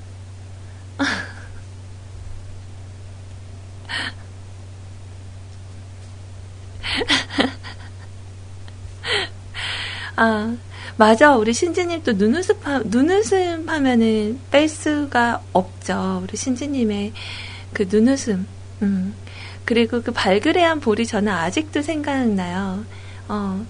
아, 10.16 10.56
맞아. 10.98 11.36
우리 11.36 11.52
신지님 11.52 12.02
또 12.02 12.12
눈웃음, 12.12 12.56
하, 12.62 12.80
눈웃음 12.84 13.68
하면은 13.68 14.40
뺄 14.50 14.68
수가 14.68 15.42
없죠. 15.52 16.20
우리 16.24 16.36
신지님의 16.36 17.12
그 17.72 17.86
눈웃음. 17.88 18.46
음. 18.82 19.14
그리고 19.64 20.02
그 20.02 20.10
발그레한 20.12 20.80
볼이 20.80 21.06
저는 21.06 21.32
아직도 21.32 21.82
생각나요. 21.82 22.84
어. 23.28 23.64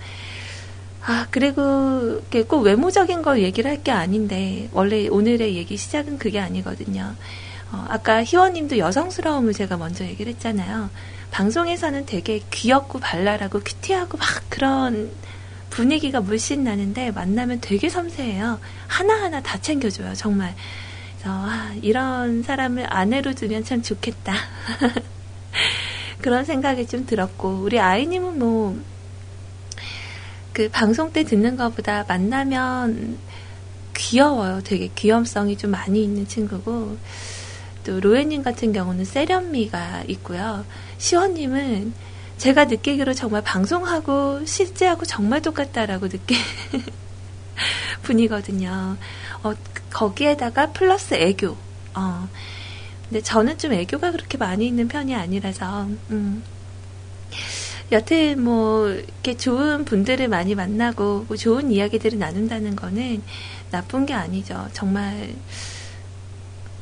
아, 1.05 1.27
그리고 1.31 2.21
꼭 2.49 2.63
외모적인 2.63 3.23
걸 3.23 3.41
얘기를 3.43 3.71
할 3.71 3.83
게 3.83 3.91
아닌데, 3.93 4.69
원래 4.73 5.09
오늘의 5.09 5.55
얘기 5.57 5.77
시작은 5.77 6.19
그게 6.19 6.39
아니거든요. 6.41 7.15
어, 7.73 7.85
아까 7.89 8.25
희원님도 8.25 8.79
여성스러움을 8.79 9.53
제가 9.53 9.77
먼저 9.77 10.05
얘기를 10.05 10.33
했잖아요. 10.33 10.89
방송에서는 11.31 12.07
되게 12.07 12.41
귀엽고 12.51 13.01
발랄하고 13.01 13.61
큐티하고 13.61 14.17
막 14.19 14.27
그런 14.49 15.11
분위기가 15.71 16.21
물씬 16.21 16.65
나는데 16.65 17.11
만나면 17.13 17.61
되게 17.61 17.89
섬세해요. 17.89 18.59
하나하나 18.87 19.41
다 19.43 19.61
챙겨줘요, 19.61 20.15
정말. 20.15 20.55
그래서, 21.19 21.31
아, 21.31 21.75
이런 21.83 22.43
사람을 22.43 22.87
아내로 22.89 23.35
두면 23.35 23.65
참 23.65 23.83
좋겠다. 23.83 24.35
그런 26.23 26.45
생각이 26.45 26.87
좀 26.87 27.07
들었고, 27.07 27.61
우리 27.63 27.79
아이님은 27.79 28.39
뭐, 28.39 28.79
그 30.53 30.69
방송 30.71 31.13
때 31.13 31.25
듣는 31.25 31.57
것보다 31.57 32.05
만나면 32.09 33.19
귀여워요. 33.97 34.61
되게 34.65 34.89
귀염성이 34.95 35.57
좀 35.57 35.71
많이 35.73 36.03
있는 36.03 36.27
친구고, 36.27 36.97
또 37.85 38.01
로에님 38.01 38.43
같은 38.43 38.73
경우는 38.73 39.05
세련미가 39.05 40.05
있고요. 40.09 40.65
시원님은 40.99 41.93
제가 42.39 42.67
느끼기로 42.67 43.15
정말 43.15 43.43
방송하고 43.43 44.45
실제하고 44.47 45.05
정말 45.05 45.43
똑같다라고 45.43 46.09
느끼 46.09 46.37
분이거든요. 48.03 48.97
어, 49.43 49.53
거기에다가 49.91 50.71
플러스 50.71 51.15
애교. 51.15 51.57
어. 51.95 52.29
근데 53.09 53.23
저는 53.23 53.59
좀 53.59 53.73
애교가 53.73 54.13
그렇게 54.13 54.39
많이 54.39 54.67
있는 54.67 54.87
편이 54.87 55.15
아니라서, 55.15 55.89
음. 56.11 56.43
여튼 57.91 58.43
뭐 58.43 58.89
이렇게 58.89 59.37
좋은 59.37 59.85
분들을 59.85 60.29
많이 60.29 60.55
만나고 60.55 61.25
뭐 61.27 61.37
좋은 61.37 61.73
이야기들을 61.73 62.19
나눈다는 62.19 62.77
거는 62.77 63.23
나쁜 63.71 64.05
게 64.05 64.13
아니죠. 64.13 64.69
정말 64.75 65.35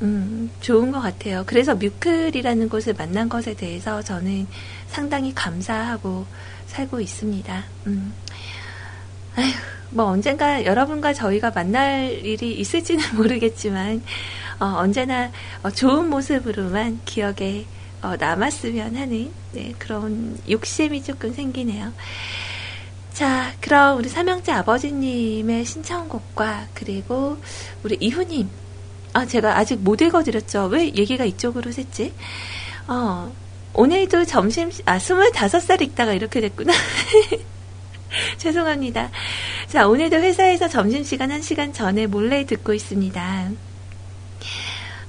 음, 0.03 0.51
좋은 0.61 0.93
것 0.93 1.01
같아요. 1.01 1.45
그래서 1.47 1.75
뮤클이라는 1.75 2.69
곳을 2.69 2.95
만난 2.95 3.29
것에 3.29 3.55
대해서 3.55 4.03
저는 4.03 4.47
상당히 4.89 5.35
감사하고 5.35 6.27
살고 6.67 7.01
있습니다. 7.01 7.65
음. 7.87 8.13
아휴, 9.37 9.53
뭐 9.91 10.07
언젠가 10.07 10.65
여러분과 10.65 11.13
저희가 11.13 11.51
만날 11.51 12.11
일이 12.11 12.55
있을지는 12.55 13.03
모르겠지만, 13.17 14.03
어, 14.61 14.65
언제나 14.77 15.31
어, 15.63 15.71
좋은 15.71 16.11
모습으로만 16.11 17.01
기억에 17.05 17.67
어, 18.03 18.17
남았으면 18.17 18.97
하는 18.97 19.33
네, 19.53 19.75
그런 19.79 20.39
욕심이 20.49 21.03
조금 21.03 21.33
생기네요. 21.33 21.93
자, 23.13 23.53
그럼 23.61 23.99
우리 23.99 24.11
삼형제 24.11 24.53
아버지님의 24.53 25.65
신청곡과 25.65 26.69
그리고 26.75 27.39
우리 27.83 27.97
이후님 27.99 28.49
아, 29.17 29.25
제가 29.25 29.57
아직 29.57 29.79
못 29.79 30.03
읽어드렸죠. 30.03 30.67
왜 30.67 30.89
얘기가 30.95 31.25
이쪽으로 31.25 31.71
샜지? 31.71 32.13
어, 32.87 33.33
오늘도 33.73 34.27
점심, 34.27 34.71
아, 34.85 34.99
25살 34.99 35.81
읽다가 35.81 36.13
이렇게 36.13 36.43
됐구나. 36.43 36.75
죄송합니다. 38.37 39.11
자, 39.69 39.89
오늘도 39.89 40.17
회사에서 40.17 40.69
점심시간 40.69 41.31
1시간 41.31 41.73
전에 41.73 42.07
몰래 42.07 42.45
듣고 42.45 42.75
있습니다. 42.75 43.51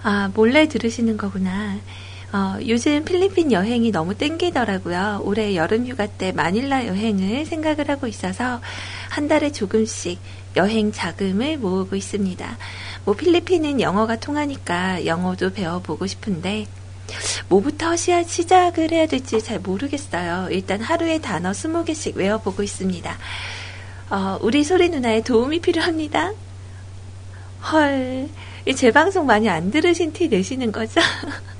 아, 0.03 0.31
몰래 0.33 0.69
들으시는 0.69 1.17
거구나. 1.17 1.75
어, 2.31 2.57
요즘 2.65 3.03
필리핀 3.03 3.51
여행이 3.51 3.91
너무 3.91 4.15
땡기더라고요. 4.15 5.21
올해 5.25 5.53
여름 5.57 5.85
휴가 5.85 6.07
때 6.07 6.31
마닐라 6.31 6.87
여행을 6.87 7.45
생각을 7.45 7.89
하고 7.89 8.07
있어서 8.07 8.61
한 9.09 9.27
달에 9.27 9.51
조금씩 9.51 10.17
여행 10.57 10.91
자금을 10.91 11.57
모으고 11.57 11.95
있습니다. 11.95 12.57
뭐 13.05 13.15
필리핀은 13.15 13.79
영어가 13.79 14.17
통하니까 14.17 15.05
영어도 15.05 15.53
배워보고 15.53 16.07
싶은데 16.07 16.65
뭐부터 17.47 17.95
시작을 17.95 18.91
해야 18.91 19.05
될지 19.07 19.41
잘 19.41 19.59
모르겠어요. 19.59 20.49
일단 20.51 20.81
하루에 20.81 21.19
단어 21.19 21.51
20개씩 21.51 22.15
외워보고 22.15 22.63
있습니다. 22.63 23.17
어, 24.09 24.39
우리 24.41 24.63
소리 24.63 24.89
누나의 24.89 25.23
도움이 25.23 25.61
필요합니다. 25.61 26.33
헐, 27.71 28.27
제 28.75 28.91
방송 28.91 29.25
많이 29.25 29.49
안 29.49 29.71
들으신 29.71 30.11
티 30.11 30.27
내시는 30.27 30.71
거죠? 30.71 30.99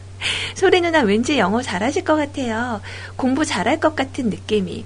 소리 0.56 0.82
누나 0.82 1.02
왠지 1.02 1.38
영어 1.38 1.62
잘하실 1.62 2.04
것 2.04 2.16
같아요. 2.16 2.82
공부 3.16 3.45
잘할 3.45 3.80
것 3.80 3.95
같은 3.95 4.30
느낌이. 4.30 4.86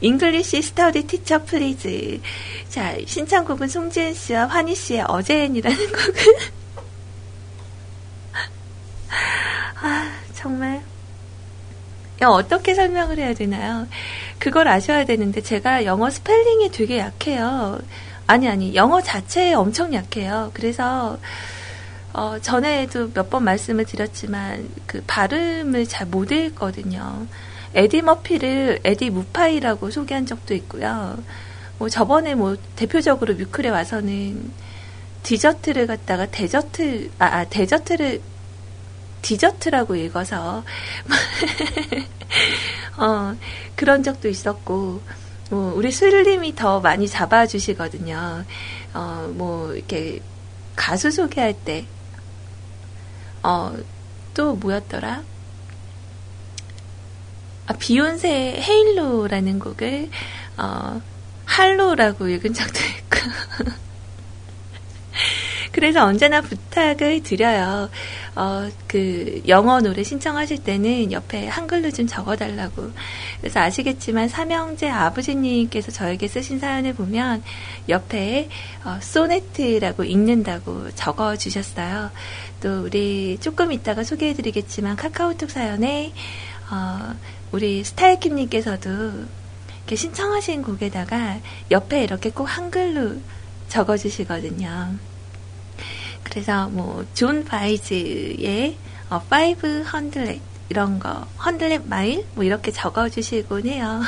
English 0.00 0.62
study 0.62 1.06
teacher 1.06 1.44
please. 1.44 2.20
자, 2.68 2.96
신청곡은 3.06 3.68
송지은 3.68 4.14
씨와 4.14 4.46
환희 4.46 4.74
씨의 4.74 5.04
어제엔이라는 5.08 5.78
곡을. 5.92 6.36
아, 9.82 10.12
정말. 10.34 10.82
야, 12.22 12.28
어떻게 12.28 12.74
설명을 12.74 13.18
해야 13.18 13.34
되나요? 13.34 13.86
그걸 14.38 14.68
아셔야 14.68 15.04
되는데, 15.04 15.40
제가 15.40 15.84
영어 15.84 16.10
스펠링이 16.10 16.70
되게 16.70 16.98
약해요. 16.98 17.78
아니, 18.26 18.48
아니, 18.48 18.74
영어 18.74 19.02
자체에 19.02 19.52
엄청 19.54 19.92
약해요. 19.94 20.50
그래서, 20.54 21.18
어, 22.12 22.38
전에도 22.40 23.10
몇 23.14 23.28
번 23.30 23.44
말씀을 23.44 23.84
드렸지만, 23.84 24.68
그 24.86 25.02
발음을 25.06 25.86
잘 25.86 26.06
못 26.06 26.30
읽거든요. 26.32 27.26
에디 27.74 28.02
머피를 28.02 28.80
에디 28.84 29.10
무파이라고 29.10 29.90
소개한 29.90 30.26
적도 30.26 30.54
있고요. 30.54 31.18
뭐 31.78 31.88
저번에 31.88 32.34
뭐 32.34 32.56
대표적으로 32.76 33.34
뮤클에 33.34 33.68
와서는 33.68 34.52
디저트를 35.24 35.86
갖다가 35.86 36.26
desert 36.26 37.10
아, 37.18 37.26
아 37.26 37.44
desert를 37.44 38.20
디저트라고 39.22 39.96
읽어서 39.96 40.62
어, 42.98 43.34
그런 43.74 44.02
적도 44.02 44.28
있었고 44.28 45.02
뭐 45.50 45.74
우리 45.74 45.90
슬림이 45.90 46.54
더 46.54 46.80
많이 46.80 47.08
잡아주시거든요. 47.08 48.44
어, 48.92 49.32
뭐 49.34 49.74
이렇게 49.74 50.20
가수 50.76 51.10
소개할 51.10 51.54
때 51.54 51.86
어, 53.42 53.74
또 54.34 54.54
뭐였더라? 54.54 55.22
아, 57.66 57.72
비욘세의 57.72 58.60
헤일로라는 58.60 59.58
곡을 59.58 60.10
어, 60.58 61.00
할로라고 61.46 62.28
읽은 62.28 62.52
적도 62.52 62.78
있고 62.80 63.74
그래서 65.74 66.04
언제나 66.04 66.40
부탁을 66.40 67.24
드려요. 67.24 67.90
어, 68.36 68.68
그 68.86 69.42
영어 69.48 69.80
노래 69.80 70.04
신청하실 70.04 70.62
때는 70.62 71.10
옆에 71.10 71.48
한글로 71.48 71.90
좀 71.90 72.06
적어달라고. 72.06 72.92
그래서 73.40 73.58
아시겠지만 73.58 74.28
삼형제 74.28 74.88
아버지님께서 74.88 75.90
저에게 75.90 76.28
쓰신 76.28 76.60
사연을 76.60 76.94
보면 76.94 77.42
옆에 77.88 78.48
어, 78.84 78.98
소네트라고 79.00 80.04
읽는다고 80.04 80.92
적어주셨어요. 80.94 82.12
또 82.62 82.82
우리 82.82 83.38
조금 83.40 83.72
이따가 83.72 84.04
소개해드리겠지만 84.04 84.94
카카오톡 84.94 85.50
사연에 85.50 86.12
어, 86.70 87.14
우리 87.54 87.84
스타일킴님께서도 87.84 88.90
이렇게 89.76 89.94
신청하신 89.94 90.62
곡에다가 90.62 91.38
옆에 91.70 92.02
이렇게 92.02 92.30
꼭 92.30 92.46
한글로 92.46 93.20
적어주시거든요. 93.68 94.96
그래서 96.24 96.68
뭐, 96.70 97.06
존 97.14 97.44
바이즈의 97.44 98.76
어, 99.08 99.22
500 99.30 100.40
이런 100.68 100.98
거, 100.98 101.28
100 101.38 101.86
마일? 101.86 102.26
뭐 102.34 102.42
이렇게 102.42 102.72
적어주시곤 102.72 103.68
해요. 103.68 104.02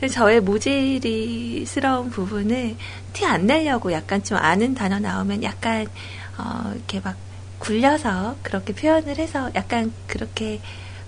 저의 0.12 0.40
모질이스러운 0.42 2.10
부분을 2.10 2.76
티 3.14 3.24
안 3.24 3.46
내려고 3.46 3.92
약간 3.92 4.22
좀 4.22 4.36
아는 4.36 4.74
단어 4.74 4.98
나오면 4.98 5.42
약간, 5.42 5.86
어, 6.36 6.72
이렇게 6.74 7.00
막 7.00 7.16
굴려서 7.60 8.36
그렇게 8.42 8.74
표현을 8.74 9.16
해서 9.16 9.50
약간 9.54 9.94
그렇게 10.06 10.60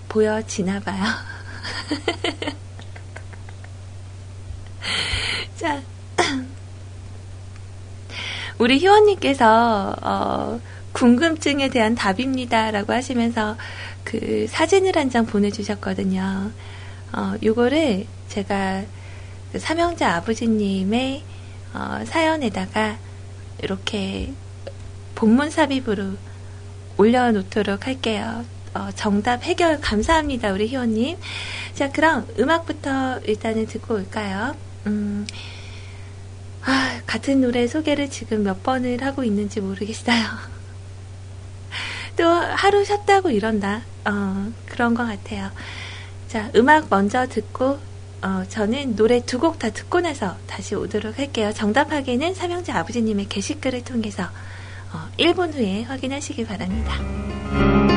보여지나 0.09 0.79
봐요. 0.81 1.03
자, 5.57 5.81
우리 8.57 8.79
희원님께서 8.79 9.95
어, 10.01 10.59
궁금증에 10.93 11.69
대한 11.69 11.95
답입니다라고 11.95 12.93
하시면서 12.93 13.57
그 14.03 14.47
사진을 14.49 14.95
한 14.97 15.09
장 15.09 15.25
보내주셨거든요. 15.25 16.51
어, 17.13 17.33
요거를 17.43 18.05
제가 18.27 18.83
그 19.51 19.59
삼형제 19.59 20.05
아버지님의 20.05 21.23
어, 21.73 21.99
사연에다가 22.05 22.97
이렇게 23.61 24.31
본문 25.15 25.49
삽입으로 25.49 26.13
올려놓도록 26.97 27.87
할게요. 27.87 28.45
어, 28.73 28.89
정답 28.95 29.43
해결 29.43 29.79
감사합니다, 29.81 30.51
우리 30.51 30.67
희원님. 30.67 31.17
자, 31.73 31.91
그럼 31.91 32.27
음악부터 32.39 33.19
일단은 33.25 33.65
듣고 33.65 33.95
올까요? 33.95 34.55
음, 34.87 35.25
아, 36.65 36.99
같은 37.07 37.41
노래 37.41 37.67
소개를 37.67 38.09
지금 38.09 38.43
몇 38.43 38.61
번을 38.63 39.03
하고 39.03 39.23
있는지 39.23 39.59
모르겠어요. 39.61 40.23
또 42.17 42.25
하루 42.27 42.83
쉬었다고 42.85 43.29
이런다. 43.31 43.81
어, 44.05 44.51
그런 44.67 44.93
것 44.93 45.05
같아요. 45.05 45.49
자, 46.27 46.51
음악 46.55 46.87
먼저 46.89 47.25
듣고, 47.27 47.79
어, 48.21 48.43
저는 48.49 48.95
노래 48.95 49.21
두 49.25 49.39
곡 49.39 49.57
다 49.57 49.69
듣고 49.71 50.01
나서 50.01 50.37
다시 50.45 50.75
오도록 50.75 51.17
할게요. 51.17 51.51
정답하기는 51.55 52.33
삼형제 52.35 52.71
아버지님의 52.73 53.27
게시글을 53.29 53.83
통해서 53.83 54.23
어, 54.93 55.07
1분 55.17 55.53
후에 55.53 55.83
확인하시기 55.83 56.45
바랍니다. 56.45 57.88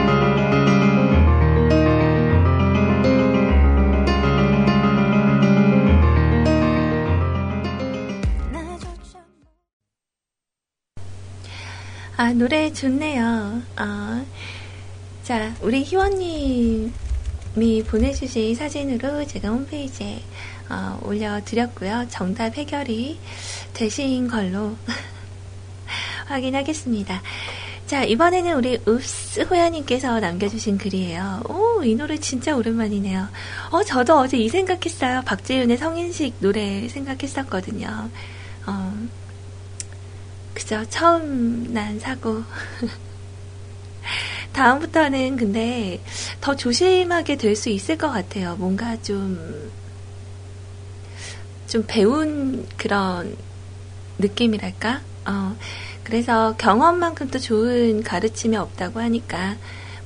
아, 12.22 12.32
노래 12.32 12.72
좋네요. 12.72 13.62
어, 13.80 14.26
자, 15.24 15.52
우리 15.60 15.82
희원님이 15.82 16.92
보내주신 17.84 18.54
사진으로 18.54 19.26
제가 19.26 19.48
홈페이지에 19.48 20.22
어, 20.70 21.00
올려드렸고요. 21.02 22.06
정답 22.10 22.56
해결이 22.56 23.18
되신 23.74 24.28
걸로 24.28 24.76
확인하겠습니다. 26.26 27.20
자, 27.86 28.04
이번에는 28.04 28.54
우리 28.54 28.78
읍스 28.86 29.40
호야님께서 29.40 30.20
남겨주신 30.20 30.78
글이에요. 30.78 31.42
오, 31.48 31.82
이 31.82 31.96
노래 31.96 32.18
진짜 32.18 32.54
오랜만이네요. 32.54 33.26
어, 33.72 33.82
저도 33.82 34.20
어제 34.20 34.36
이 34.38 34.48
생각했어요. 34.48 35.22
박재윤의 35.22 35.76
성인식 35.76 36.36
노래 36.38 36.86
생각했었거든요. 36.86 38.08
어, 38.68 39.08
그죠. 40.54 40.84
처음 40.90 41.72
난 41.72 41.98
사고. 41.98 42.42
다음부터는 44.52 45.36
근데 45.36 46.00
더 46.40 46.54
조심하게 46.56 47.36
될 47.36 47.56
수 47.56 47.68
있을 47.70 47.96
것 47.96 48.10
같아요. 48.10 48.56
뭔가 48.56 49.00
좀, 49.02 49.70
좀 51.66 51.84
배운 51.86 52.66
그런 52.76 53.36
느낌이랄까? 54.18 55.00
어, 55.26 55.56
그래서 56.04 56.54
경험만큼 56.58 57.30
또 57.30 57.38
좋은 57.38 58.02
가르침이 58.02 58.56
없다고 58.56 59.00
하니까, 59.00 59.56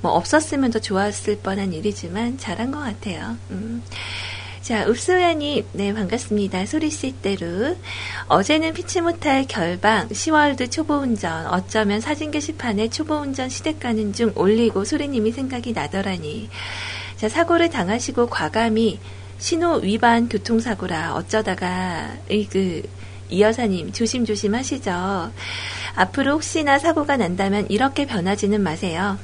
뭐 0.02 0.12
없었으면 0.12 0.70
더 0.70 0.78
좋았을 0.78 1.38
뻔한 1.38 1.72
일이지만 1.72 2.38
잘한 2.38 2.70
것 2.70 2.78
같아요. 2.80 3.36
음. 3.50 3.82
자, 4.66 4.84
읍소연이, 4.88 5.64
네, 5.74 5.94
반갑습니다. 5.94 6.66
소리씨대로. 6.66 7.76
어제는 8.26 8.74
피치 8.74 9.00
못할 9.00 9.46
결방, 9.46 10.08
10월드 10.08 10.72
초보운전, 10.72 11.46
어쩌면 11.46 12.00
사진 12.00 12.32
게시판에 12.32 12.90
초보운전 12.90 13.48
시댁 13.48 13.78
가는 13.78 14.12
중 14.12 14.32
올리고 14.34 14.84
소리님이 14.84 15.30
생각이 15.30 15.72
나더라니. 15.72 16.50
자, 17.14 17.28
사고를 17.28 17.70
당하시고 17.70 18.26
과감히 18.26 18.98
신호 19.38 19.76
위반 19.76 20.28
교통사고라 20.28 21.14
어쩌다가, 21.14 22.16
이, 22.28 22.48
그, 22.48 22.82
이 23.28 23.42
여사님 23.42 23.92
조심조심 23.92 24.56
하시죠. 24.56 25.30
앞으로 25.94 26.32
혹시나 26.32 26.80
사고가 26.80 27.16
난다면 27.16 27.66
이렇게 27.68 28.04
변하지는 28.04 28.60
마세요. 28.64 29.16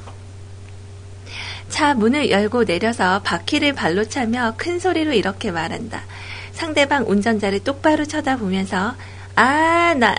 차 1.73 1.95
문을 1.95 2.29
열고 2.29 2.65
내려서 2.65 3.23
바퀴를 3.23 3.73
발로 3.73 4.05
차며 4.05 4.53
큰 4.57 4.77
소리로 4.77 5.11
이렇게 5.11 5.49
말한다. 5.49 6.03
상대방 6.51 7.09
운전자를 7.09 7.63
똑바로 7.63 8.05
쳐다보면서 8.05 8.93
아, 9.35 9.95
나 9.95 10.15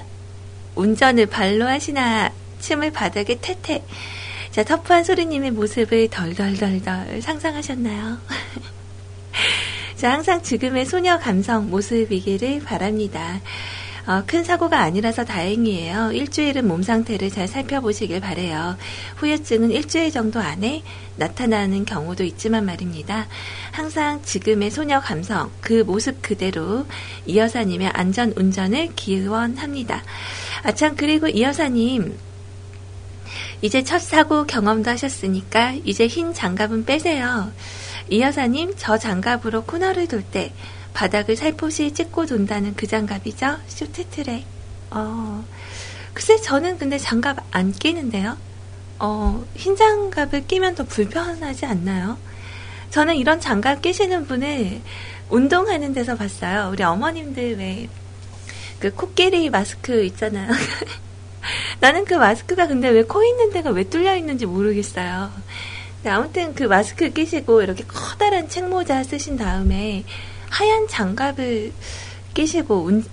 운전을 0.75 1.27
발로 1.27 1.69
하시나 1.69 2.33
침을 2.59 2.91
바닥에 2.91 3.39
태태. 3.41 3.85
자, 4.51 4.65
터프한 4.65 5.05
소리님의 5.05 5.53
모습을 5.53 6.09
덜덜덜덜 6.09 7.23
상상하셨나요? 7.23 8.19
자, 9.95 10.11
항상 10.11 10.43
지금의 10.43 10.87
소녀 10.87 11.21
감성 11.21 11.71
모습이기를 11.71 12.65
바랍니다. 12.65 13.41
어, 14.07 14.23
큰 14.27 14.45
사고가 14.45 14.81
아니라서 14.81 15.25
다행이에요. 15.25 16.13
일주일은 16.13 16.69
몸 16.69 16.83
상태를 16.83 17.31
잘 17.31 17.49
살펴보시길 17.49 18.21
바래요. 18.21 18.77
후유증은 19.17 19.71
일주일 19.71 20.11
정도 20.11 20.41
안에 20.41 20.83
나타나는 21.17 21.87
경우도 21.87 22.23
있지만 22.25 22.67
말입니다. 22.67 23.27
항상 23.73 24.21
지금의 24.23 24.71
소녀 24.71 25.01
감성, 25.01 25.51
그 25.63 25.85
모습 25.85 26.21
그대로 26.21 26.87
이 27.25 27.39
여사님의 27.39 27.89
안전 27.95 28.35
운전을 28.37 28.91
기원합니다. 28.95 30.03
아참, 30.65 30.97
그리고 30.97 31.27
이 31.27 31.43
여사님, 31.43 32.19
이제 33.63 33.83
첫 33.83 34.01
사고 34.01 34.45
경험도 34.45 34.91
하셨으니까 34.91 35.77
이제 35.85 36.07
흰 36.07 36.35
장갑은 36.35 36.85
빼세요. 36.85 37.51
이 38.11 38.21
여사님, 38.21 38.75
저 38.77 38.99
장갑으로 38.99 39.65
코너를 39.65 40.09
돌 40.09 40.23
때 40.23 40.53
바닥을 40.95 41.37
살포시 41.37 41.93
찍고 41.93 42.27
돈다는 42.27 42.75
그 42.77 42.87
장갑이죠? 42.87 43.59
쇼트트랙. 43.67 44.45
어, 44.93 45.45
글쎄, 46.15 46.37
저는 46.41 46.79
근데 46.79 46.99
장갑 46.99 47.39
안 47.51 47.73
끼는데요? 47.73 48.37
어, 49.01 49.45
흰 49.57 49.77
장갑을 49.77 50.47
끼면 50.47 50.77
더 50.77 50.85
불편하지 50.85 51.67
않나요? 51.67 52.17
저는 52.91 53.17
이런 53.17 53.41
장갑 53.41 53.83
끼시는 53.83 54.27
분을 54.27 54.81
운동하는 55.29 55.93
데서 55.93 56.15
봤어요. 56.17 56.71
우리 56.73 56.85
어머님들 56.85 57.59
왜, 57.59 57.89
그 58.79 58.95
코끼리 58.95 59.51
마스크 59.51 60.05
있잖아요. 60.05 60.53
나는 61.81 62.05
그 62.05 62.15
마스크가 62.15 62.69
근데 62.69 62.89
왜 62.89 63.03
코 63.03 63.23
있는 63.25 63.51
데가 63.51 63.71
왜 63.71 63.83
뚫려 63.85 64.17
있는지 64.17 64.47
모르겠어요. 64.47 65.31
아무튼 66.07 66.55
그 66.55 66.65
마스크 66.65 67.11
끼시고 67.11 67.63
이렇게 67.63 67.83
커다란 67.85 68.49
책모자 68.49 69.03
쓰신 69.03 69.37
다음에 69.37 70.05
하얀 70.55 70.87
장갑을 70.87 71.73
끼시고 72.33 72.85
운, 72.85 73.05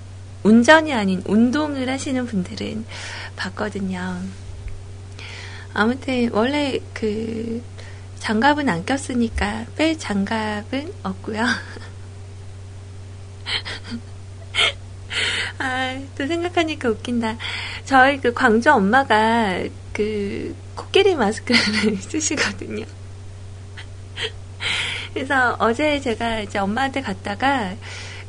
운전이 0.43 0.93
아닌 0.93 1.23
운동을 1.25 1.89
하시는 1.89 2.23
분들은 2.27 2.85
봤거든요. 3.35 4.21
아무튼 5.73 6.29
원래 6.33 6.79
그 6.93 7.63
장갑은 8.19 8.69
안 8.69 8.85
꼈으니까 8.85 9.65
뺄 9.75 9.97
장갑은 9.97 10.93
없고요. 11.01 11.41
아, 15.57 15.99
또 16.15 16.27
생각하니까 16.27 16.89
웃긴다. 16.89 17.37
저희 17.85 18.21
그 18.21 18.31
광주 18.33 18.71
엄마가 18.71 19.63
그 19.93 20.55
코끼리 20.75 21.15
마스크를 21.15 21.97
쓰시거든요. 22.07 22.85
그래서 25.13 25.55
어제 25.59 25.99
제가 25.99 26.39
이제 26.41 26.59
엄마한테 26.59 27.01
갔다가 27.01 27.75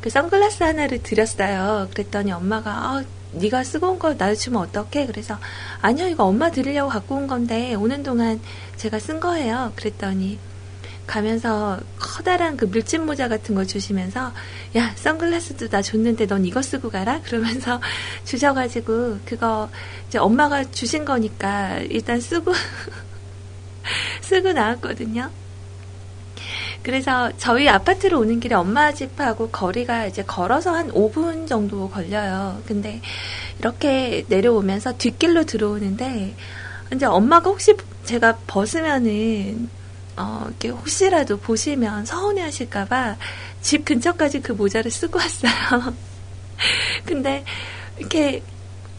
그 0.01 0.11
선글라스 0.11 0.63
하나를 0.65 1.03
드렸어요. 1.03 1.89
그랬더니 1.93 2.33
엄마가 2.33 2.71
아, 2.73 3.05
네가 3.33 3.65
쓰고 3.65 3.89
온 3.93 3.99
거 3.99 4.15
나도 4.15 4.35
주면 4.35 4.63
어떡해? 4.63 5.07
그래서 5.07 5.39
아니요 5.81 6.09
이거 6.09 6.25
엄마 6.25 6.51
드리려고 6.51 6.91
갖고 6.91 7.15
온 7.17 7.27
건데 7.27 7.75
오는 7.75 8.03
동안 8.03 8.41
제가 8.77 8.99
쓴 8.99 9.21
거예요. 9.21 9.73
그랬더니 9.77 10.39
가면서 11.07 11.81
커다란 11.99 12.57
그 12.57 12.67
밀짚 12.71 13.03
모자 13.03 13.29
같은 13.29 13.55
걸 13.55 13.67
주시면서 13.67 14.33
야 14.77 14.93
선글라스도 14.97 15.69
나 15.69 15.83
줬는데 15.83 16.27
넌 16.27 16.45
이거 16.45 16.63
쓰고 16.63 16.91
가라 16.91 17.21
그러면서 17.23 17.81
주셔가지고 18.25 19.21
그거 19.25 19.71
이제 20.09 20.19
엄마가 20.19 20.65
주신 20.71 21.05
거니까 21.05 21.79
일단 21.91 22.21
쓰고 22.21 22.53
쓰고 24.23 24.53
나왔거든요. 24.53 25.31
그래서 26.83 27.31
저희 27.39 27.69
아파트로 27.69 28.21
오는 28.21 28.41
길에 28.41 28.55
엄마 28.55 28.93
집하고 28.93 29.51
거리가 29.51 30.07
이제 30.07 30.23
걸어서 30.23 30.75
한 30.75 30.91
5분 30.91 31.47
정도 31.47 31.89
걸려요. 31.89 32.61
근데 32.67 33.01
이렇게 33.59 34.25
내려오면서 34.29 34.97
뒷길로 34.99 35.45
들어오는데 35.45 36.35
이제 36.93 37.07
엄마가 37.07 37.51
혹시 37.51 37.75
제가 38.05 38.39
벗으면은 38.47 39.69
어, 40.17 40.45
이렇게 40.49 40.69
혹시라도 40.69 41.39
보시면 41.39 42.05
서운해 42.05 42.43
하실까봐 42.43 43.17
집 43.61 43.85
근처까지 43.85 44.41
그 44.41 44.53
모자를 44.53 44.91
쓰고 44.91 45.19
왔어요. 45.19 45.95
근데 47.07 47.45
이렇게 47.99 48.43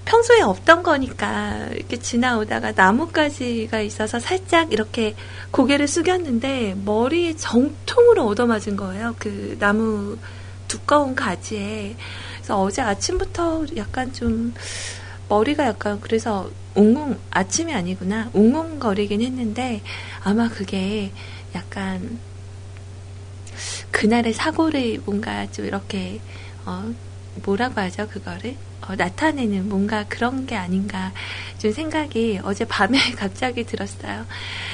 평소에 0.06 0.42
없던 0.42 0.84
거니까 0.84 1.68
이렇게 1.72 1.98
지나오다가 1.98 2.74
나뭇가지가 2.74 3.80
있어서 3.82 4.20
살짝 4.20 4.74
이렇게 4.74 5.16
고개를 5.52 5.88
숙였는데 5.88 6.76
머리에 6.84 7.36
정통으로 7.36 8.26
얻어맞은 8.28 8.76
거예요. 8.76 9.16
그 9.18 9.56
나무 9.60 10.18
두꺼운 10.68 11.16
가지에. 11.16 11.96
그래서 12.36 12.62
어제 12.62 12.82
아침부터 12.82 13.66
약간 13.78 14.12
좀 14.12 14.54
머리가 15.30 15.66
약간 15.66 16.00
그래서 16.02 16.50
웅웅 16.76 17.20
아침이 17.32 17.74
아니구나 17.74 18.30
웅웅거리긴 18.34 19.22
했는데 19.22 19.82
아마 20.24 20.50
그게 20.50 21.12
약간 21.56 22.20
그날의 23.92 24.34
사고를 24.34 25.02
뭔가 25.06 25.50
좀 25.52 25.66
이렇게 25.66 26.20
어 26.66 26.92
뭐라고 27.44 27.82
하죠 27.82 28.08
그거를 28.08 28.56
어, 28.88 28.96
나타내는 28.96 29.70
뭔가 29.70 30.04
그런 30.10 30.46
게 30.46 30.56
아닌가 30.56 31.14
좀 31.58 31.72
생각이 31.72 32.42
어제 32.44 32.66
밤에 32.66 32.98
갑자기 33.16 33.64
들었어요. 33.64 34.26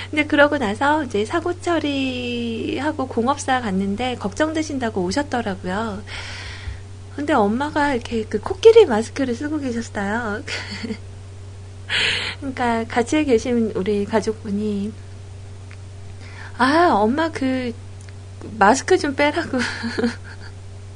근데 0.09 0.25
그러고 0.25 0.57
나서 0.57 1.03
이제 1.03 1.25
사고 1.25 1.59
처리하고 1.61 3.07
공업사 3.07 3.61
갔는데 3.61 4.15
걱정되신다고 4.15 5.01
오셨더라고요. 5.03 6.01
근데 7.15 7.33
엄마가 7.33 7.93
이렇게 7.93 8.23
그 8.23 8.39
코끼리 8.39 8.85
마스크를 8.85 9.35
쓰고 9.35 9.59
계셨어요. 9.59 10.41
그러니까 12.39 12.85
같이 12.85 13.23
계신 13.25 13.71
우리 13.75 14.05
가족분이 14.05 14.91
아 16.57 16.89
엄마 16.93 17.29
그 17.29 17.73
마스크 18.57 18.97
좀 18.97 19.15
빼라고 19.15 19.57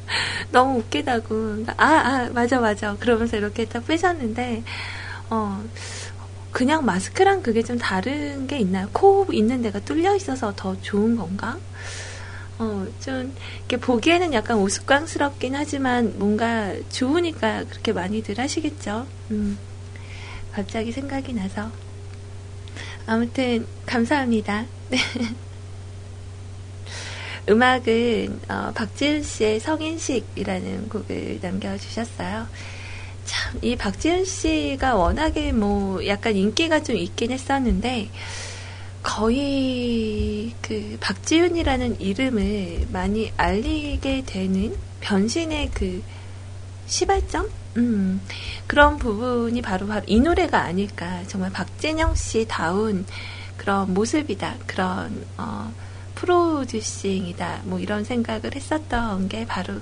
너무 0.52 0.80
웃기다고 0.80 1.66
아 1.78 1.84
아 1.86 2.30
맞아 2.34 2.60
맞아 2.60 2.96
그러면서 3.00 3.38
이렇게 3.38 3.66
딱 3.66 3.86
빼셨는데 3.86 4.64
어 5.30 5.64
그냥 6.52 6.86
마스크랑 6.86 7.42
그게 7.44 7.64
좀 7.64 7.78
다른 7.78 8.48
게 8.48 8.60
있나요? 8.60 8.90
코 8.94 9.28
있는 9.32 9.62
데가 9.62 9.80
뚫려 9.82 10.16
있어서 10.16 10.54
더 10.56 10.80
좋은 10.82 11.16
건가? 11.16 11.58
어, 12.60 12.86
좀, 13.00 13.36
이렇게 13.60 13.78
보기에는 13.78 14.34
약간 14.34 14.58
우스꽝스럽긴 14.60 15.56
하지만 15.56 16.14
뭔가 16.20 16.74
좋으니까 16.90 17.64
그렇게 17.66 17.94
많이들 17.94 18.38
하시겠죠. 18.40 19.08
음, 19.32 19.58
갑자기 20.52 20.92
생각이 20.92 21.34
나서. 21.34 21.72
아무튼, 23.06 23.68
감사합니다. 23.86 24.66
음악은, 27.50 28.42
어, 28.50 28.72
박지은 28.74 29.24
씨의 29.24 29.60
성인식이라는 29.60 30.90
곡을 30.90 31.40
남겨주셨어요. 31.42 32.48
참, 33.26 33.60
이 33.62 33.76
박지은 33.76 34.26
씨가 34.26 34.96
워낙에 34.96 35.52
뭐, 35.52 36.06
약간 36.08 36.36
인기가 36.36 36.82
좀 36.82 36.96
있긴 36.96 37.32
했었는데, 37.32 38.10
거의 39.04 40.54
그 40.62 40.98
박지윤이라는 41.02 42.00
이름을 42.00 42.88
많이 42.92 43.32
알리게 43.36 44.24
되는 44.26 44.76
변신의 45.02 45.72
그 45.74 46.02
시발점? 46.86 47.50
음, 47.76 48.22
그런 48.66 48.98
부분이 48.98 49.62
바로 49.62 49.88
바로 49.88 50.04
이 50.08 50.20
노래가 50.20 50.62
아닐까. 50.62 51.22
정말 51.28 51.52
박진영 51.52 52.16
씨 52.16 52.46
다운 52.48 53.06
그런 53.58 53.94
모습이다. 53.94 54.56
그런, 54.66 55.26
어, 55.38 55.72
프로듀싱이다. 56.24 57.64
뭐 57.66 57.80
이런 57.80 58.06
생각을 58.06 58.56
했었던 58.56 59.28
게 59.28 59.46
바로 59.46 59.76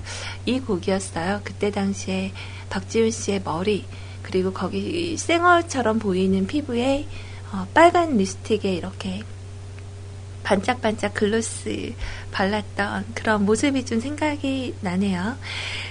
이 0.46 0.60
곡이었어요. 0.60 1.42
그때 1.44 1.70
당시에 1.70 2.32
박지윤 2.70 3.12
씨의 3.12 3.42
머리, 3.44 3.86
그리고 4.24 4.52
거기 4.52 5.16
쌩얼처럼 5.18 6.00
보이는 6.00 6.48
피부에 6.48 7.08
어, 7.54 7.68
빨간 7.74 8.18
립스틱에 8.18 8.74
이렇게 8.74 9.24
반짝반짝 10.44 11.14
글로스 11.14 11.94
발랐던 12.32 13.06
그런 13.14 13.46
모습이 13.46 13.86
좀 13.86 14.00
생각이 14.00 14.76
나네요. 14.82 15.38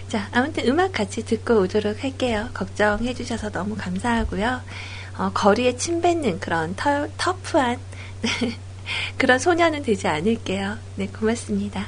자, 0.09 0.29
아무튼 0.33 0.67
음악 0.67 0.93
같이 0.93 1.25
듣고 1.25 1.61
오도록 1.61 2.03
할게요. 2.03 2.49
걱정해 2.53 3.15
주셔서 3.15 3.51
너무 3.51 3.77
감사하고요. 3.77 4.61
어, 5.19 5.31
거리에 5.33 5.77
침 5.77 6.01
뱉는 6.01 6.41
그런 6.41 6.75
터, 6.75 7.07
터프한 7.17 7.79
그런 9.17 9.39
소녀는 9.39 9.83
되지 9.83 10.09
않을게요. 10.09 10.79
네, 10.97 11.07
고맙습니다. 11.07 11.87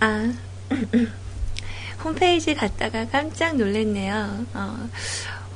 아, 0.00 0.32
홈페이지 2.04 2.54
갔다가 2.54 3.06
깜짝 3.08 3.56
놀랐네요. 3.56 4.46
어, 4.54 4.88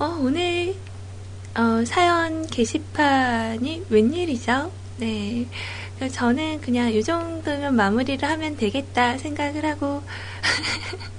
어, 0.01 0.05
오늘 0.21 0.75
어, 1.55 1.85
사연 1.85 2.47
게시판이 2.47 3.87
웬일이죠? 3.89 4.82
네. 4.99 5.47
저는 6.13 6.61
그냥 6.61 6.93
이 6.93 7.03
정도면 7.03 7.75
마무리를 7.77 8.29
하면 8.29 8.57
되겠다 8.57 9.19
생각을 9.19 9.65
하고 9.65 10.03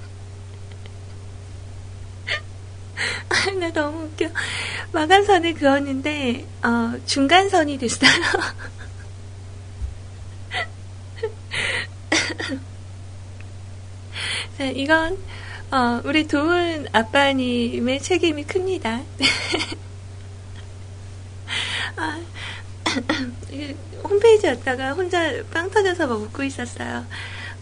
아, 3.28 3.50
나 3.58 3.70
너무 3.72 4.04
웃겨. 4.04 4.28
마감선을 4.92 5.54
그었는데 5.54 6.46
어, 6.62 6.92
중간선이 7.06 7.78
됐어요. 7.78 8.10
자, 14.56 14.64
이건 14.74 15.18
어, 15.70 16.00
우리 16.04 16.26
도훈 16.28 16.86
아빠님의 16.92 18.00
책임이 18.00 18.44
큽니다. 18.44 19.00
아, 21.96 22.20
홈페이지 24.02 24.46
왔다가 24.46 24.92
혼자 24.92 25.42
빵 25.52 25.70
터져서 25.70 26.06
막 26.06 26.20
웃고 26.20 26.42
있었어요. 26.42 27.04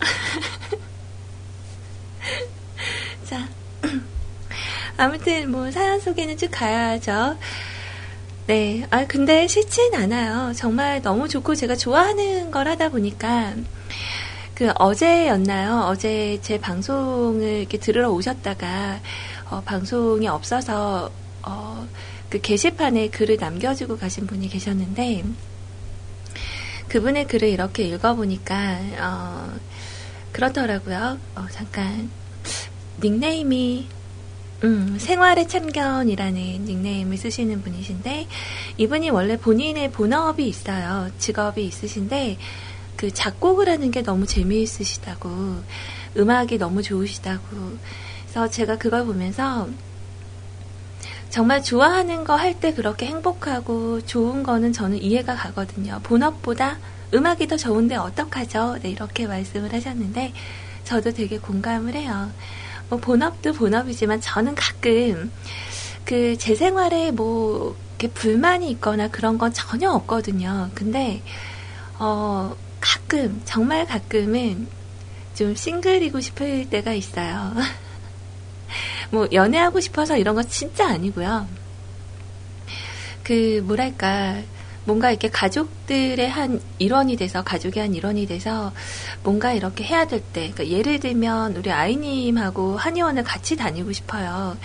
자, 3.24 3.48
아무튼 4.96 5.50
뭐 5.50 5.70
사연 5.70 6.00
소개는 6.00 6.36
쭉 6.36 6.48
가야죠. 6.50 7.36
네, 8.46 8.86
아 8.90 9.06
근데 9.06 9.46
싫진 9.46 9.94
않아요. 9.94 10.52
정말 10.54 11.00
너무 11.00 11.28
좋고 11.28 11.54
제가 11.54 11.76
좋아하는 11.76 12.50
걸 12.50 12.68
하다 12.68 12.90
보니까 12.90 13.54
그 14.54 14.70
어제였나요? 14.76 15.86
어제 15.86 16.38
제 16.42 16.58
방송을 16.58 17.60
이렇게 17.60 17.78
들으러 17.78 18.10
오셨다가 18.10 19.00
어, 19.50 19.62
방송이 19.64 20.26
없어서 20.28 21.10
어, 21.42 21.86
그 22.28 22.40
게시판에 22.40 23.08
글을 23.08 23.36
남겨주고 23.38 23.98
가신 23.98 24.26
분이 24.26 24.48
계셨는데 24.48 25.24
그분의 26.92 27.26
글을 27.26 27.48
이렇게 27.48 27.84
읽어보니까 27.84 28.78
어, 29.00 29.54
그렇더라고요. 30.30 31.18
어, 31.36 31.46
잠깐 31.50 32.10
닉네임이 33.02 33.88
음, 34.64 34.98
생활의 34.98 35.48
참견이라는 35.48 36.66
닉네임을 36.66 37.16
쓰시는 37.16 37.62
분이신데 37.62 38.26
이분이 38.76 39.08
원래 39.08 39.38
본인의 39.38 39.90
본업이 39.90 40.46
있어요. 40.46 41.10
직업이 41.16 41.64
있으신데 41.64 42.36
그 42.96 43.10
작곡을 43.10 43.70
하는 43.70 43.90
게 43.90 44.02
너무 44.02 44.26
재미있으시다고 44.26 45.62
음악이 46.18 46.58
너무 46.58 46.82
좋으시다고 46.82 47.78
그래서 48.24 48.50
제가 48.50 48.76
그걸 48.76 49.06
보면서 49.06 49.66
정말 51.32 51.62
좋아하는 51.62 52.24
거 52.24 52.36
할 52.36 52.60
때 52.60 52.74
그렇게 52.74 53.06
행복하고 53.06 54.02
좋은 54.04 54.42
거는 54.42 54.72
저는 54.72 55.02
이해가 55.02 55.34
가거든요. 55.34 55.98
본업보다 56.02 56.78
음악이 57.14 57.46
더 57.48 57.56
좋은데 57.56 57.96
어떡하죠? 57.96 58.76
네, 58.82 58.90
이렇게 58.90 59.26
말씀을 59.26 59.72
하셨는데 59.72 60.32
저도 60.84 61.12
되게 61.12 61.38
공감을 61.38 61.94
해요. 61.94 62.30
뭐 62.90 62.98
본업도 63.00 63.54
본업이지만 63.54 64.20
저는 64.20 64.54
가끔 64.54 65.32
그 66.04 66.36
제 66.38 66.54
생활에 66.54 67.10
뭐 67.12 67.76
불만이 68.14 68.70
있거나 68.72 69.08
그런 69.08 69.38
건 69.38 69.52
전혀 69.54 69.90
없거든요. 69.92 70.70
근데 70.74 71.22
어 71.98 72.54
가끔, 72.80 73.40
정말 73.44 73.86
가끔은 73.86 74.66
좀 75.34 75.54
싱글이고 75.54 76.20
싶을 76.20 76.68
때가 76.68 76.92
있어요. 76.94 77.54
뭐, 79.12 79.28
연애하고 79.30 79.78
싶어서 79.78 80.16
이런 80.16 80.34
거 80.34 80.42
진짜 80.42 80.88
아니고요. 80.88 81.46
그, 83.22 83.62
뭐랄까, 83.66 84.38
뭔가 84.84 85.10
이렇게 85.10 85.28
가족들의 85.28 86.28
한 86.30 86.62
일원이 86.78 87.16
돼서, 87.16 87.44
가족의 87.44 87.82
한 87.82 87.94
일원이 87.94 88.26
돼서, 88.26 88.72
뭔가 89.22 89.52
이렇게 89.52 89.84
해야 89.84 90.06
될 90.06 90.20
때, 90.20 90.50
그러니까 90.50 90.66
예를 90.66 90.98
들면, 90.98 91.56
우리 91.56 91.70
아이님하고 91.70 92.78
한의원을 92.78 93.22
같이 93.22 93.54
다니고 93.54 93.92
싶어요. 93.92 94.56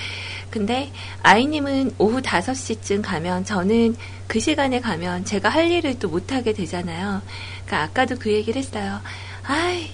근데 0.49 0.93
아이님은 1.23 1.95
오후 1.97 2.21
5시쯤 2.21 3.01
가면 3.03 3.43
저는 3.43 3.97
그 4.27 4.39
시간에 4.39 4.79
가면 4.79 5.25
제가 5.25 5.49
할 5.49 5.69
일을 5.69 5.99
또 5.99 6.07
못하게 6.07 6.53
되잖아요. 6.53 7.21
그러니까 7.65 7.83
아까도 7.83 8.15
그 8.17 8.31
얘기를 8.31 8.59
했어요. 8.59 9.01
아이, 9.43 9.89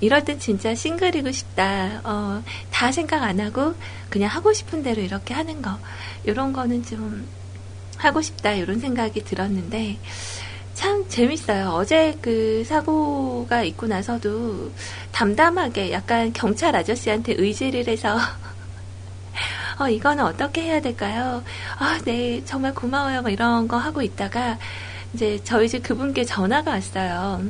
이럴 0.00 0.24
땐 0.24 0.38
진짜 0.38 0.74
싱글이고 0.74 1.32
싶다. 1.32 2.00
어, 2.04 2.42
다 2.70 2.92
생각 2.92 3.22
안 3.22 3.40
하고 3.40 3.74
그냥 4.10 4.30
하고 4.30 4.52
싶은 4.52 4.82
대로 4.82 5.00
이렇게 5.00 5.34
하는 5.34 5.62
거. 5.62 5.78
이런 6.24 6.52
거는 6.52 6.84
좀 6.84 7.26
하고 7.96 8.20
싶다. 8.20 8.52
이런 8.52 8.78
생각이 8.78 9.24
들었는데 9.24 9.98
참 10.74 11.08
재밌어요. 11.08 11.70
어제 11.70 12.18
그 12.20 12.62
사고가 12.66 13.62
있고 13.62 13.86
나서도 13.86 14.70
담담하게 15.12 15.92
약간 15.92 16.32
경찰 16.34 16.76
아저씨한테 16.76 17.34
의지를 17.38 17.88
해서 17.88 18.18
어, 19.80 19.88
이거는 19.88 20.24
어떻게 20.24 20.62
해야 20.62 20.80
될까요? 20.80 21.42
아, 21.78 21.98
네, 22.04 22.42
정말 22.44 22.74
고마워요. 22.74 23.22
뭐 23.22 23.30
이런 23.30 23.68
거 23.68 23.78
하고 23.78 24.02
있다가 24.02 24.58
이제 25.14 25.40
저희 25.44 25.68
집 25.68 25.82
그분께 25.82 26.24
전화가 26.24 26.72
왔어요. 26.72 27.42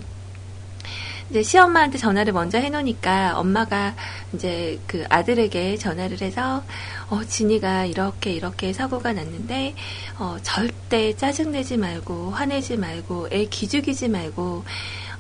이제 1.31 1.43
시엄마한테 1.43 1.99
전화를 1.99 2.33
먼저 2.33 2.59
해놓으니까 2.59 3.39
엄마가 3.39 3.95
이제 4.33 4.79
그 4.87 5.05
아들에게 5.09 5.77
전화를 5.77 6.21
해서 6.21 6.63
어, 7.09 7.25
진이가 7.25 7.87
이렇게 7.87 8.33
이렇게 8.33 8.73
사고가 8.73 9.13
났는데 9.13 9.75
어, 10.19 10.37
절대 10.43 11.15
짜증내지 11.15 11.79
말고 11.79 12.31
화내지 12.31 12.77
말고 12.77 13.29
애 13.33 13.47
기죽이지 13.47 14.09
말고 14.09 14.65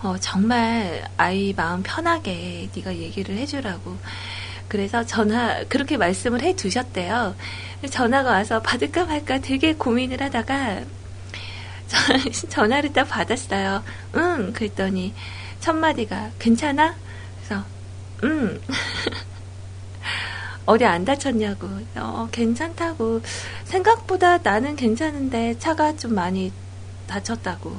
어, 0.02 0.16
정말 0.20 1.08
아이 1.16 1.52
마음 1.56 1.82
편하게 1.82 2.68
네가 2.76 2.94
얘기를 2.96 3.36
해주라고 3.36 3.96
그래서 4.68 5.04
전화 5.04 5.64
그렇게 5.68 5.96
말씀을 5.96 6.42
해 6.42 6.54
두셨대요. 6.54 7.36
전화가 7.90 8.30
와서 8.30 8.60
받을까 8.62 9.04
말까 9.04 9.40
되게 9.40 9.74
고민을 9.74 10.20
하다가 10.22 10.82
전화를 12.48 12.92
딱 12.92 13.04
받았어요. 13.04 13.82
응, 14.16 14.52
그랬더니 14.52 15.14
첫 15.60 15.74
마디가 15.74 16.30
괜찮아? 16.38 16.94
그래서 17.36 17.64
응. 18.24 18.60
어디 20.66 20.84
안 20.84 21.04
다쳤냐고. 21.04 21.68
어, 21.96 22.28
괜찮다고. 22.32 23.20
생각보다 23.64 24.38
나는 24.38 24.74
괜찮은데 24.74 25.58
차가 25.58 25.96
좀 25.96 26.14
많이 26.14 26.52
다쳤다고. 27.06 27.72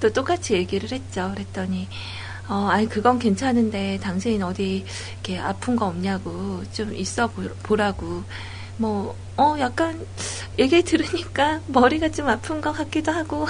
또 0.00 0.10
똑같이 0.10 0.54
얘기를 0.54 0.90
했죠. 0.90 1.30
그랬더니 1.34 1.88
어, 2.48 2.68
아니, 2.68 2.88
그건 2.88 3.18
괜찮은데, 3.18 3.98
당신 4.02 4.42
어디, 4.42 4.84
이렇게 5.14 5.38
아픈 5.38 5.76
거 5.76 5.86
없냐고, 5.86 6.62
좀 6.72 6.94
있어 6.94 7.28
보, 7.28 7.76
라고 7.76 8.24
뭐, 8.82 9.14
어, 9.36 9.54
약간, 9.60 10.04
얘기 10.58 10.82
들으니까 10.82 11.60
머리가 11.68 12.08
좀 12.08 12.28
아픈 12.28 12.60
것 12.60 12.72
같기도 12.72 13.12
하고, 13.12 13.46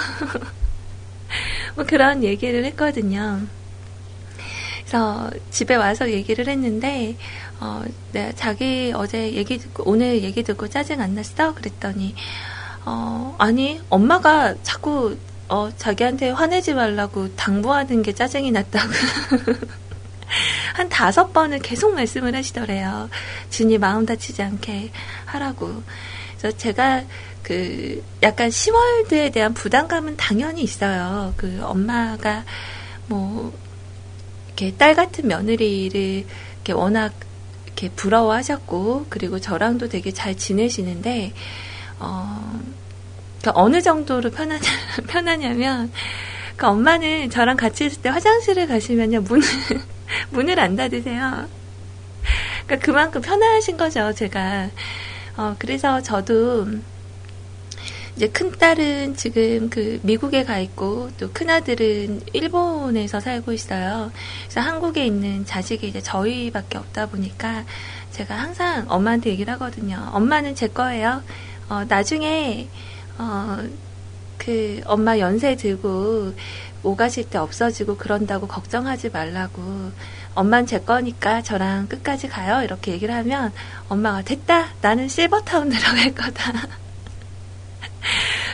뭐 1.75 1.85
그런 1.85 2.23
얘기를 2.23 2.63
했거든요. 2.65 3.41
그래서 4.85 5.31
집에 5.49 5.73
와서 5.73 6.11
얘기를 6.11 6.47
했는데, 6.47 7.17
어, 7.59 7.81
내가 8.11 8.31
자기 8.33 8.93
어제 8.95 9.33
얘기 9.33 9.57
듣고, 9.57 9.89
오늘 9.89 10.21
얘기 10.21 10.43
듣고 10.43 10.67
짜증 10.67 11.01
안 11.01 11.15
났어? 11.15 11.55
그랬더니, 11.55 12.13
어, 12.85 13.35
아니, 13.39 13.81
엄마가 13.89 14.53
자꾸 14.61 15.17
어, 15.49 15.69
자기한테 15.75 16.29
화내지 16.29 16.75
말라고 16.75 17.35
당부하는 17.35 18.03
게 18.03 18.13
짜증이 18.13 18.51
났다고. 18.51 18.87
한 20.73 20.89
다섯 20.89 21.31
번을 21.31 21.59
계속 21.59 21.93
말씀을 21.93 22.35
하시더래요. 22.35 23.09
준이 23.49 23.77
마음 23.77 24.05
다치지 24.05 24.41
않게 24.41 24.91
하라고. 25.33 25.83
그래서 26.37 26.57
제가 26.57 27.03
그 27.41 28.03
약간 28.21 28.49
10월드에 28.49 29.31
대한 29.31 29.53
부담감은 29.53 30.17
당연히 30.17 30.63
있어요. 30.63 31.33
그 31.37 31.59
엄마가 31.61 32.43
뭐 33.07 33.53
이렇게 34.47 34.75
딸 34.75 34.95
같은 34.95 35.27
며느리를 35.27 36.25
이렇게 36.55 36.73
워낙 36.73 37.13
이렇게 37.65 37.89
부러워하셨고 37.89 39.07
그리고 39.09 39.39
저랑도 39.39 39.89
되게 39.89 40.11
잘 40.11 40.35
지내시는데 40.35 41.33
어 41.99 42.61
그러니까 43.43 43.61
어느 43.61 43.81
정도로 43.81 44.31
편하냐, 44.31 44.61
편하냐면, 45.07 45.91
그 46.55 46.65
엄마는 46.65 47.29
저랑 47.29 47.57
같이 47.57 47.85
있을 47.85 48.01
때 48.01 48.07
화장실을 48.07 48.67
가시면요, 48.67 49.21
문을, 49.21 49.43
문을 50.31 50.59
안 50.61 50.77
닫으세요. 50.77 51.47
그러니까 52.65 52.85
그만큼 52.85 53.21
편하신 53.21 53.75
거죠, 53.75 54.13
제가. 54.13 54.69
어, 55.37 55.55
그래서 55.57 56.01
저도, 56.01 56.67
이제 58.15 58.27
큰 58.29 58.51
딸은 58.51 59.15
지금 59.15 59.69
그 59.71 59.99
미국에 60.03 60.43
가 60.43 60.59
있고 60.59 61.09
또 61.17 61.29
큰 61.33 61.49
아들은 61.49 62.21
일본에서 62.33 63.19
살고 63.19 63.51
있어요. 63.53 64.11
그래서 64.43 64.61
한국에 64.61 65.05
있는 65.07 65.45
자식이 65.45 65.87
이제 65.87 65.99
저희밖에 65.99 66.77
없다 66.77 67.07
보니까 67.07 67.63
제가 68.11 68.35
항상 68.35 68.85
엄마한테 68.87 69.31
얘기를 69.31 69.51
하거든요. 69.53 70.09
엄마는 70.13 70.53
제 70.53 70.67
거예요. 70.67 71.23
어, 71.69 71.83
나중에 71.87 72.67
어, 73.17 73.57
그 74.37 74.81
엄마 74.85 75.17
연세 75.17 75.55
들고 75.55 76.33
오가실 76.83 77.29
때 77.29 77.39
없어지고 77.39 77.97
그런다고 77.97 78.47
걱정하지 78.47 79.09
말라고 79.09 79.91
엄만 80.35 80.65
제 80.65 80.79
거니까 80.79 81.41
저랑 81.41 81.87
끝까지 81.87 82.27
가요. 82.27 82.63
이렇게 82.63 82.91
얘기를 82.91 83.13
하면 83.13 83.51
엄마가 83.89 84.21
됐다. 84.21 84.69
나는 84.81 85.07
실버타운 85.07 85.69
들어갈 85.69 86.13
거다. 86.15 86.53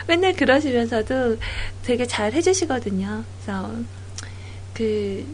맨날 0.06 0.34
그러시면서도 0.34 1.38
되게 1.82 2.06
잘 2.06 2.32
해주시거든요. 2.32 3.24
그래서 3.42 3.70
그 4.74 5.26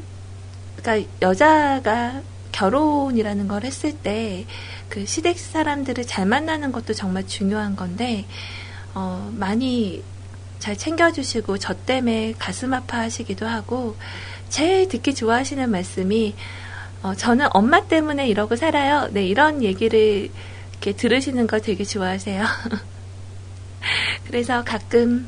그러니까 0.77 1.09
여자가 1.23 2.21
결혼이라는 2.53 3.49
걸 3.49 3.65
했을 3.65 3.93
때 3.93 4.47
그 4.89 5.05
시댁 5.05 5.39
사람들을 5.39 6.07
잘 6.07 6.27
만나는 6.27 6.73
것도 6.73 6.95
정말 6.95 7.27
중요한 7.27 7.77
건데 7.77 8.25
어, 8.95 9.31
많이 9.35 10.03
잘 10.59 10.77
챙겨주시고 10.77 11.59
저 11.59 11.75
때문에 11.75 12.35
가슴 12.39 12.73
아파하시기도 12.73 13.47
하고 13.47 13.97
제일 14.49 14.89
듣기 14.89 15.15
좋아하시는 15.15 15.71
말씀이 15.71 16.35
어, 17.03 17.15
저는 17.15 17.49
엄마 17.53 17.87
때문에 17.87 18.29
이러고 18.29 18.57
살아요. 18.57 19.09
네 19.13 19.27
이런 19.27 19.63
얘기를 19.63 20.29
이렇게 20.73 20.93
들으시는 20.93 21.47
걸 21.47 21.61
되게 21.61 21.85
좋아하세요. 21.85 22.45
그래서 24.27 24.65
가끔 24.65 25.27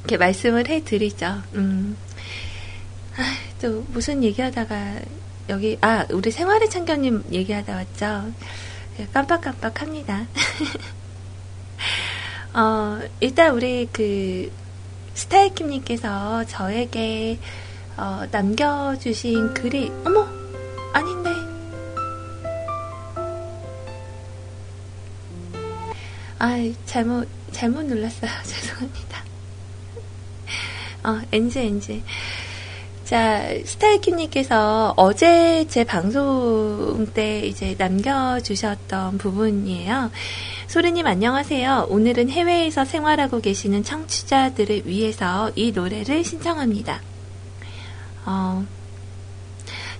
이렇게 0.00 0.16
말씀을 0.16 0.68
해드리죠. 0.68 1.42
음. 1.54 1.96
아, 3.16 3.22
또 3.60 3.84
무슨 3.88 4.22
얘기하다가 4.22 5.00
여기 5.48 5.78
아 5.80 6.06
우리 6.10 6.30
생활의 6.30 6.70
참견님 6.70 7.24
얘기하다 7.32 7.74
왔죠. 7.74 8.32
깜빡깜빡합니다. 9.12 10.26
어, 12.54 13.00
일단 13.20 13.54
우리 13.54 13.88
그 13.92 14.50
스타일킴님께서 15.16 16.44
저에게 16.44 17.38
어, 17.96 18.24
남겨주신 18.30 19.54
글이 19.54 19.90
어머 20.04 20.28
아닌데. 20.92 21.30
아 26.38 26.56
잘못 26.84 27.26
잘못 27.50 27.82
눌렀어요. 27.86 28.30
죄송합니다. 28.44 29.24
어 31.04 31.20
엔지 31.32 31.60
엔지. 31.60 32.02
자, 33.06 33.40
스타일킴님께서 33.64 34.94
어제 34.96 35.64
제 35.68 35.84
방송 35.84 37.06
때 37.14 37.38
이제 37.46 37.76
남겨주셨던 37.78 39.18
부분이에요. 39.18 40.10
소리님 40.68 41.06
안녕하세요. 41.06 41.86
오늘은 41.90 42.28
해외에서 42.28 42.84
생활하고 42.84 43.40
계시는 43.40 43.84
청취자들을 43.84 44.82
위해서 44.86 45.52
이 45.54 45.70
노래를 45.70 46.24
신청합니다. 46.24 47.00
어, 48.26 48.66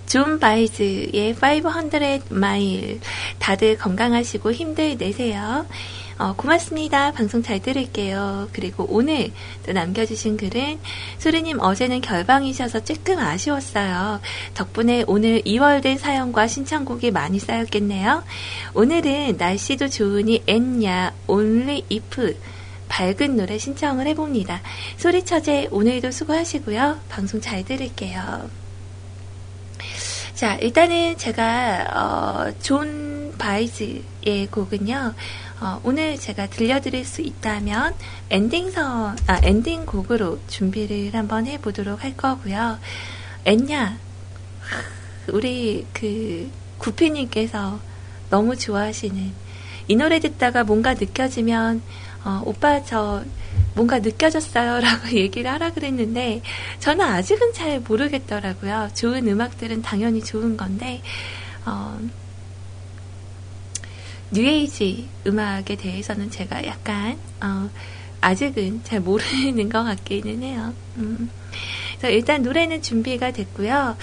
존 0.06 0.40
바이즈의 0.40 1.36
500 1.40 2.24
마일. 2.30 3.00
다들 3.38 3.78
건강하시고 3.78 4.52
힘들 4.52 4.96
내세요. 4.96 5.66
어, 6.18 6.32
고맙습니다. 6.34 7.12
방송 7.12 7.42
잘 7.42 7.60
들을게요. 7.60 8.48
그리고 8.52 8.86
오늘 8.88 9.30
또 9.66 9.72
남겨주신 9.72 10.38
글은 10.38 10.78
소리님 11.18 11.60
어제는 11.60 12.00
결방이셔서 12.00 12.84
조금 12.84 13.18
아쉬웠어요. 13.18 14.20
덕분에 14.54 15.04
오늘 15.06 15.42
2월 15.42 15.82
된 15.82 15.98
사연과 15.98 16.46
신청곡이 16.46 17.10
많이 17.10 17.38
쌓였겠네요. 17.38 18.24
오늘은 18.72 19.36
날씨도 19.36 19.88
좋으니 19.88 20.42
엔야 20.46 21.12
only 21.28 21.82
if 21.92 22.34
밝은 22.88 23.36
노래 23.36 23.58
신청을 23.58 24.06
해봅니다. 24.06 24.62
소리처제 24.96 25.68
오늘도 25.70 26.12
수고하시고요. 26.12 26.98
방송 27.10 27.42
잘 27.42 27.62
들을게요. 27.62 28.48
자, 30.34 30.54
일단은 30.56 31.16
제가 31.16 31.86
어, 31.94 32.52
존 32.62 33.34
바이즈의 33.38 34.48
곡은요. 34.50 35.14
어, 35.60 35.80
오늘 35.84 36.18
제가 36.18 36.48
들려드릴 36.48 37.04
수 37.04 37.22
있다면 37.22 37.94
엔딩송, 38.28 39.16
아, 39.26 39.40
엔딩 39.42 39.86
곡으로 39.86 40.38
준비를 40.48 41.14
한번 41.14 41.46
해보도록 41.46 42.04
할 42.04 42.14
거고요. 42.14 42.78
엔야, 43.46 43.98
우리 45.28 45.86
그 45.94 46.50
구피님께서 46.78 47.80
너무 48.28 48.56
좋아하시는 48.56 49.32
이 49.88 49.96
노래 49.96 50.18
듣다가 50.18 50.64
뭔가 50.64 50.94
느껴지면 50.94 51.80
어, 52.24 52.42
오빠 52.44 52.82
저 52.82 53.24
뭔가 53.74 54.00
느껴졌어요 54.00 54.80
라고 54.80 55.16
얘기를 55.16 55.50
하라 55.50 55.72
그랬는데 55.72 56.42
저는 56.80 57.04
아직은 57.04 57.52
잘 57.52 57.80
모르겠더라고요. 57.80 58.90
좋은 58.94 59.26
음악들은 59.28 59.82
당연히 59.82 60.22
좋은 60.22 60.56
건데 60.56 61.02
어, 61.64 61.98
뉴에이지 64.30 65.08
음악에 65.26 65.76
대해서는 65.76 66.30
제가 66.30 66.66
약간 66.66 67.18
어, 67.40 67.70
아직은 68.20 68.82
잘 68.84 69.00
모르는 69.00 69.68
것 69.70 69.84
같기는 69.84 70.42
해요. 70.42 70.74
음. 70.96 71.30
그래서 71.98 72.14
일단 72.14 72.42
노래는 72.42 72.82
준비가 72.82 73.30
됐고요. 73.30 73.96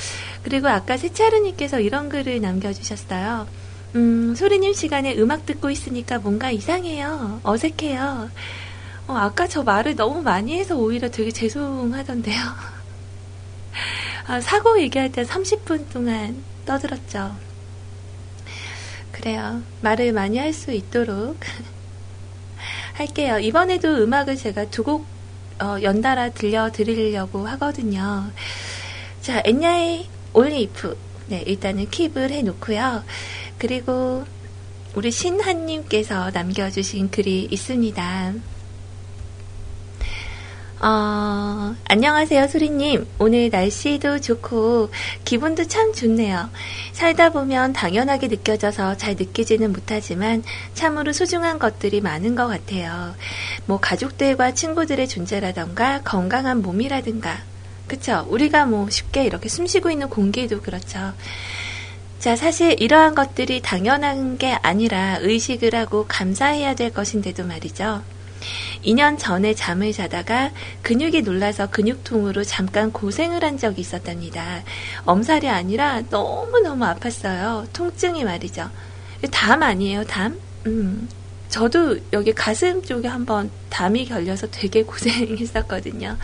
그리고 0.44 0.68
아까 0.68 0.98
세차르님께서 0.98 1.80
이런 1.80 2.10
글을 2.10 2.42
남겨주셨어요. 2.42 3.48
음, 3.96 4.34
소리님 4.36 4.74
시간에 4.74 5.16
음악 5.18 5.46
듣고 5.46 5.70
있으니까 5.70 6.18
뭔가 6.20 6.50
이상해요. 6.50 7.42
어색해요. 7.44 8.30
어, 9.08 9.14
아까 9.14 9.48
저 9.48 9.64
말을 9.64 9.96
너무 9.96 10.22
많이 10.22 10.58
해서 10.58 10.76
오히려 10.76 11.12
되게 11.12 11.30
죄송하던데요. 11.30 12.40
아, 14.28 14.40
사고 14.40 14.80
얘기할 14.82 15.12
때 15.12 15.24
30분 15.24 15.90
동안 15.92 16.42
떠들었죠. 16.66 17.36
그래요. 19.24 19.64
말을 19.80 20.12
많이 20.12 20.38
할 20.38 20.52
수 20.52 20.74
있도록 20.74 21.38
할게요. 22.92 23.40
이번에도 23.40 23.88
음악을 24.04 24.36
제가 24.36 24.66
두곡 24.66 25.06
어, 25.62 25.78
연달아 25.82 26.32
들려드리려고 26.32 27.48
하거든요. 27.48 28.30
자, 29.22 29.42
엔야의 29.46 30.10
올리프. 30.34 30.98
네, 31.28 31.42
일단은 31.48 31.86
킵을 31.86 32.32
해놓고요. 32.32 33.06
그리고 33.58 34.26
우리 34.94 35.10
신한님께서 35.10 36.32
남겨주신 36.32 37.10
글이 37.10 37.48
있습니다. 37.50 38.34
어, 40.86 41.74
안녕하세요, 41.86 42.50
소리님. 42.50 43.08
오늘 43.18 43.50
날씨도 43.50 44.20
좋고, 44.20 44.92
기분도 45.24 45.66
참 45.70 45.94
좋네요. 45.94 46.50
살다 46.92 47.30
보면 47.30 47.72
당연하게 47.72 48.28
느껴져서 48.28 48.98
잘 48.98 49.16
느끼지는 49.16 49.72
못하지만, 49.72 50.44
참으로 50.74 51.14
소중한 51.14 51.58
것들이 51.58 52.02
많은 52.02 52.36
것 52.36 52.48
같아요. 52.48 53.16
뭐, 53.66 53.80
가족들과 53.80 54.56
친구들의 54.56 55.08
존재라던가, 55.08 56.02
건강한 56.04 56.62
몸이라든가. 56.62 57.38
그쵸? 57.88 58.28
우리가 58.28 58.66
뭐, 58.66 58.90
쉽게 58.90 59.24
이렇게 59.24 59.48
숨 59.48 59.66
쉬고 59.66 59.90
있는 59.90 60.10
공기도 60.10 60.60
그렇죠. 60.60 61.14
자, 62.20 62.36
사실 62.36 62.76
이러한 62.82 63.16
것들이 63.16 63.62
당연한 63.62 64.38
게 64.38 64.58
아니라 64.62 65.20
의식을 65.22 65.76
하고 65.76 66.04
감사해야 66.10 66.76
될 66.76 66.92
것인데도 66.92 67.46
말이죠. 67.46 68.02
2년 68.84 69.18
전에 69.18 69.54
잠을 69.54 69.92
자다가 69.94 70.52
근육이 70.82 71.22
놀라서 71.22 71.70
근육통으로 71.70 72.44
잠깐 72.44 72.92
고생을 72.92 73.44
한 73.44 73.58
적이 73.58 73.82
있었답니다. 73.82 74.64
엄살이 75.06 75.50
아니라 75.50 76.02
너무너무 76.10 76.86
아팠어요. 76.86 77.68
통증이 77.74 78.24
말이죠. 78.24 78.70
담 79.32 79.64
아니에요, 79.64 80.04
담? 80.06 80.40
음. 80.66 81.08
저도 81.50 82.00
여기 82.14 82.34
가슴 82.34 82.82
쪽에 82.82 83.08
한번 83.08 83.52
담이 83.70 84.06
결려서 84.06 84.48
되게 84.50 84.82
고생했었거든요. 84.84 86.18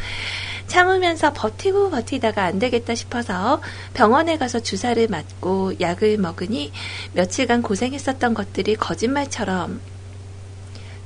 참으면서 0.65 1.33
버티고 1.33 1.89
버티다가 1.89 2.43
안 2.43 2.59
되겠다 2.59 2.95
싶어서 2.95 3.61
병원에 3.93 4.37
가서 4.37 4.59
주사를 4.59 5.07
맞고 5.07 5.73
약을 5.79 6.17
먹으니 6.17 6.71
며칠간 7.13 7.61
고생했었던 7.63 8.33
것들이 8.33 8.75
거짓말처럼 8.75 9.81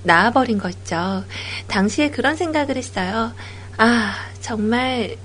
나아버린 0.04 0.58
거 0.58 0.70
있죠. 0.70 1.24
당시에 1.68 2.10
그런 2.10 2.36
생각을 2.36 2.78
했어요. 2.78 3.34
아, 3.78 4.14
정말 4.42 5.16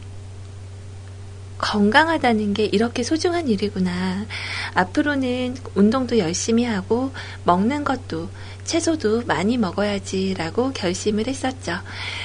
건강하다는 1.58 2.54
게 2.54 2.64
이렇게 2.64 3.02
소중한 3.02 3.48
일이구나. 3.48 4.26
앞으로는 4.74 5.56
운동도 5.74 6.18
열심히 6.18 6.64
하고 6.64 7.12
먹는 7.44 7.84
것도 7.84 8.30
채소도 8.64 9.24
많이 9.26 9.56
먹어야지라고 9.56 10.72
결심을 10.72 11.26
했었죠. 11.26 11.78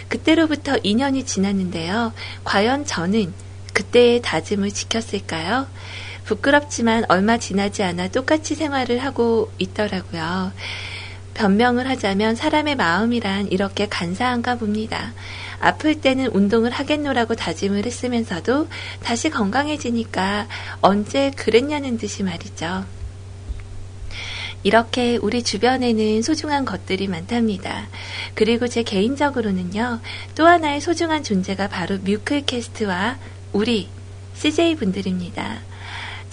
그때로부터 0.07 0.73
2년이 0.75 1.25
지났는데요. 1.25 2.13
과연 2.43 2.85
저는 2.85 3.33
그때의 3.73 4.21
다짐을 4.21 4.71
지켰을까요? 4.71 5.67
부끄럽지만 6.25 7.05
얼마 7.09 7.37
지나지 7.37 7.83
않아 7.83 8.09
똑같이 8.09 8.55
생활을 8.55 8.99
하고 8.99 9.51
있더라고요. 9.57 10.51
변명을 11.33 11.89
하자면 11.89 12.35
사람의 12.35 12.75
마음이란 12.75 13.51
이렇게 13.51 13.87
간사한가 13.87 14.55
봅니다. 14.55 15.13
아플 15.59 16.01
때는 16.01 16.27
운동을 16.27 16.71
하겠노라고 16.71 17.35
다짐을 17.35 17.85
했으면서도 17.85 18.67
다시 19.01 19.29
건강해지니까 19.29 20.47
언제 20.81 21.31
그랬냐는 21.31 21.97
듯이 21.97 22.23
말이죠. 22.23 22.85
이렇게 24.63 25.17
우리 25.17 25.43
주변에는 25.43 26.21
소중한 26.21 26.63
것들이 26.65 27.07
많답니다. 27.07 27.87
그리고 28.33 28.67
제 28.67 28.83
개인적으로는요, 28.83 29.99
또 30.35 30.47
하나의 30.47 30.79
소중한 30.79 31.23
존재가 31.23 31.67
바로 31.67 31.97
뮤클캐스트와 31.97 33.17
우리 33.51 33.89
CJ 34.35 34.75
분들입니다. 34.75 35.61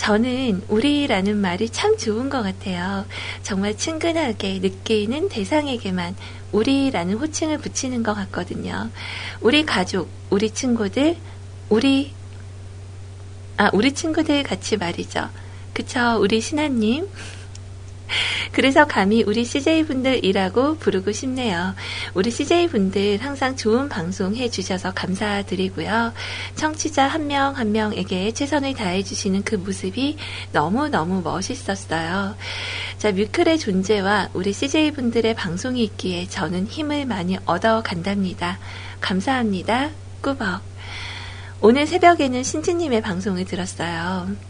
저는 0.01 0.63
우리라는 0.69 1.37
말이 1.37 1.69
참 1.69 1.99
좋은 1.99 2.31
것 2.31 2.43
같아요. 2.43 3.05
정말 3.43 3.77
친근하게 3.77 4.59
느끼는 4.61 5.29
대상에게만 5.29 6.17
우리라는 6.53 7.19
호칭을 7.19 7.59
붙이는 7.59 8.03
것 8.03 8.15
같거든요. 8.15 8.89
우리 9.43 9.67
가족, 9.67 10.09
우리 10.31 10.53
친구들, 10.53 11.19
우리, 11.69 12.15
아, 13.59 13.69
우리 13.75 13.93
친구들 13.93 14.43
같이 14.43 14.79
말이죠. 14.79 15.29
그쵸, 15.75 16.17
우리 16.19 16.41
신하님. 16.41 17.07
그래서 18.53 18.87
감히 18.87 19.23
우리 19.23 19.45
CJ분들이라고 19.45 20.77
부르고 20.77 21.13
싶네요. 21.13 21.75
우리 22.15 22.31
CJ분들 22.31 23.19
항상 23.21 23.57
좋은 23.57 23.89
방송 23.89 24.35
해주셔서 24.37 24.93
감사드리고요. 24.95 26.13
청취자 26.57 27.07
한명한 27.07 27.73
명에게 27.73 28.33
최선을 28.33 28.75
다해주시는 28.75 29.43
그 29.45 29.57
모습이 29.57 30.17
너무너무 30.53 31.23
멋있었어요. 31.23 32.37
자, 32.99 33.13
뮤클의 33.13 33.59
존재와 33.59 34.31
우리 34.35 34.53
CJ분들의 34.53 35.35
방송이 35.35 35.83
있기에 35.85 36.27
저는 36.29 36.67
힘을 36.67 37.07
많이 37.07 37.39
얻어간답니다. 37.47 38.59
감사합니다. 39.01 39.91
꾸벅. 40.21 40.63
오늘 41.63 41.87
새벽에는 41.87 42.43
신지님의 42.43 43.03
방송을 43.03 43.45
들었어요. 43.45 44.50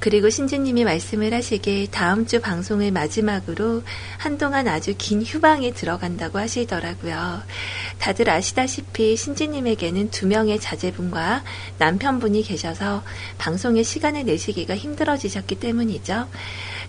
그리고 0.00 0.30
신주님이 0.30 0.84
말씀을 0.84 1.34
하시길 1.34 1.90
다음 1.90 2.26
주 2.26 2.40
방송을 2.40 2.90
마지막으로 2.90 3.82
한동안 4.16 4.66
아주 4.66 4.94
긴 4.96 5.22
휴방에 5.22 5.72
들어간다고 5.72 6.38
하시더라고요. 6.38 7.42
다들 7.98 8.30
아시다시피 8.30 9.14
신주님에게는 9.16 10.10
두 10.10 10.26
명의 10.26 10.58
자제분과 10.58 11.44
남편분이 11.78 12.42
계셔서 12.42 13.02
방송에 13.36 13.82
시간을 13.82 14.24
내시기가 14.24 14.74
힘들어지셨기 14.74 15.56
때문이죠. 15.56 16.28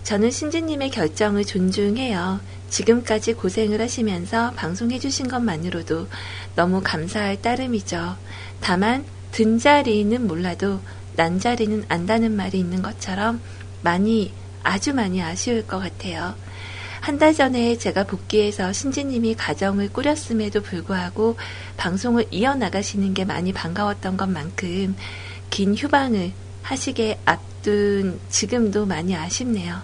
저는 0.04 0.30
신주님의 0.30 0.90
결정을 0.90 1.44
존중해요. 1.44 2.40
지금까지 2.70 3.34
고생을 3.34 3.82
하시면서 3.82 4.52
방송해주신 4.52 5.28
것만으로도 5.28 6.08
너무 6.56 6.80
감사할 6.82 7.42
따름이죠. 7.42 8.16
다만, 8.60 9.04
든 9.32 9.58
자리는 9.58 10.26
몰라도 10.26 10.80
난자리는 11.16 11.84
안다는 11.88 12.32
말이 12.36 12.58
있는 12.58 12.82
것처럼 12.82 13.40
많이, 13.82 14.32
아주 14.62 14.94
많이 14.94 15.22
아쉬울 15.22 15.66
것 15.66 15.78
같아요. 15.78 16.34
한 17.00 17.18
달 17.18 17.34
전에 17.34 17.76
제가 17.78 18.04
복귀해서 18.04 18.72
신지님이 18.72 19.34
가정을 19.34 19.88
꾸렸음에도 19.92 20.62
불구하고 20.62 21.36
방송을 21.76 22.26
이어나가시는 22.30 23.12
게 23.12 23.24
많이 23.24 23.52
반가웠던 23.52 24.16
것만큼 24.16 24.94
긴 25.50 25.74
휴방을 25.74 26.32
하시게 26.62 27.18
앞둔 27.24 28.20
지금도 28.30 28.86
많이 28.86 29.16
아쉽네요. 29.16 29.82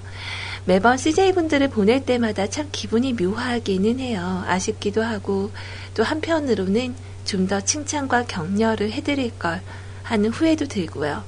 매번 0.65 0.97
CJ분들을 0.97 1.71
보낼 1.71 2.05
때마다 2.05 2.47
참 2.47 2.69
기분이 2.71 3.15
묘하기는 3.15 3.99
해요. 3.99 4.45
아쉽기도 4.47 5.03
하고 5.03 5.51
또 5.95 6.05
한편으로는 6.05 6.95
좀 7.25 7.49
더 7.49 7.61
칭찬과 7.61 8.25
격려를 8.27 8.93
해드릴 8.93 9.39
걸 9.39 9.61
하는 10.09 10.31
후회도 10.31 10.67
들고요. 10.67 11.23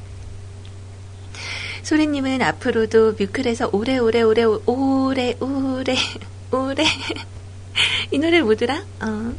소리님은 1.82 2.42
앞으로도 2.42 3.12
뮤클에서 3.18 3.70
오래오래 3.72 4.22
오래 4.22 4.42
오래 4.42 5.34
오래 5.40 5.96
오래 6.50 6.84
이 8.10 8.18
노래 8.18 8.40
뭐더라? 8.40 8.84
어. 9.02 9.32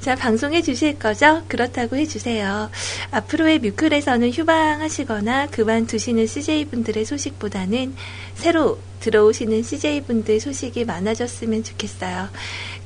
자, 0.00 0.16
방송해 0.16 0.62
주실 0.62 0.98
거죠? 0.98 1.42
그렇다고 1.46 1.96
해주세요. 1.96 2.70
앞으로의 3.12 3.60
뮤클에서는 3.60 4.32
휴방하시거나 4.32 5.48
그만두시는 5.48 6.26
CJ분들의 6.26 7.04
소식보다는 7.04 7.94
새로 8.34 8.80
들어오시는 9.00 9.62
CJ분들 9.62 10.40
소식이 10.40 10.84
많아졌으면 10.86 11.62
좋겠어요. 11.62 12.30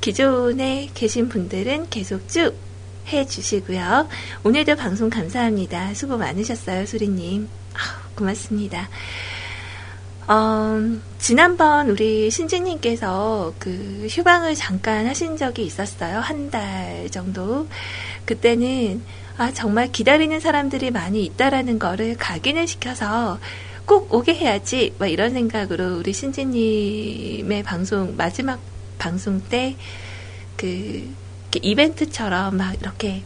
기존에 0.00 0.90
계신 0.94 1.28
분들은 1.28 1.88
계속 1.88 2.28
쭉 2.28 2.54
해 3.08 3.26
주시고요. 3.26 4.08
오늘도 4.44 4.76
방송 4.76 5.10
감사합니다. 5.10 5.94
수고 5.94 6.16
많으셨어요, 6.16 6.86
소리님. 6.86 7.48
고맙습니다. 8.16 8.88
어, 10.28 10.80
지난번 11.18 11.88
우리 11.88 12.30
신지님께서 12.30 13.54
그 13.58 14.06
휴방을 14.10 14.54
잠깐 14.56 15.06
하신 15.06 15.36
적이 15.36 15.64
있었어요. 15.66 16.18
한 16.18 16.50
달 16.50 17.08
정도. 17.10 17.68
그때는 18.24 19.02
아, 19.38 19.52
정말 19.52 19.92
기다리는 19.92 20.40
사람들이 20.40 20.90
많이 20.90 21.24
있다라는 21.24 21.78
거를 21.78 22.16
각인을 22.16 22.66
시켜서 22.66 23.38
꼭 23.84 24.12
오게 24.12 24.34
해야지. 24.34 24.94
막 24.98 25.06
이런 25.06 25.32
생각으로 25.32 25.98
우리 25.98 26.12
신지님의 26.12 27.62
방송, 27.62 28.16
마지막 28.16 28.58
방송 28.98 29.40
때 29.40 29.76
그 30.56 31.08
이벤트처럼 31.62 32.56
막 32.56 32.74
이렇게 32.80 33.22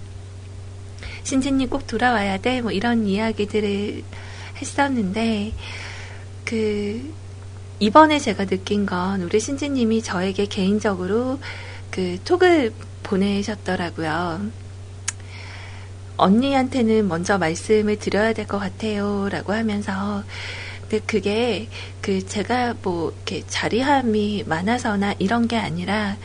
신지님 1.24 1.69
꼭 1.69 1.86
돌아와야 1.86 2.39
돼. 2.39 2.61
뭐 2.62 2.73
이런 2.73 3.07
이야기들을 3.07 4.02
했었는데, 4.57 5.52
그 6.44 7.15
이번에 7.78 8.19
제가 8.19 8.47
느낀 8.47 8.86
건 8.86 9.23
우리 9.23 9.40
신지님이 9.40 10.02
저에게 10.02 10.47
개인적으로 10.47 11.39
그 11.90 12.19
톡을 12.24 12.73
보내셨더라고요. 13.02 14.51
언니한테는 16.16 17.09
먼저 17.09 17.39
말씀을 17.39 17.98
드려야 17.98 18.32
될 18.35 18.47
것 18.47 18.59
같아요. 18.59 19.28
라고 19.31 19.52
하면서. 19.52 20.23
근데 20.82 21.01
그게 21.07 21.69
그 22.02 22.27
제가 22.27 22.74
뭐 22.82 23.12
이렇게 23.15 23.44
자리함이 23.47 24.44
많아서나 24.47 25.15
이런 25.19 25.48
게 25.48 25.57
아니라 25.57 26.16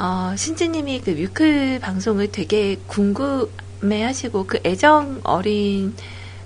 어, 0.00 0.34
신지님이 0.34 1.02
그 1.02 1.10
뮤클 1.10 1.78
방송을 1.78 2.32
되게 2.32 2.78
궁금해 2.86 4.02
하시고 4.02 4.46
그 4.46 4.58
애정 4.64 5.20
어린 5.24 5.94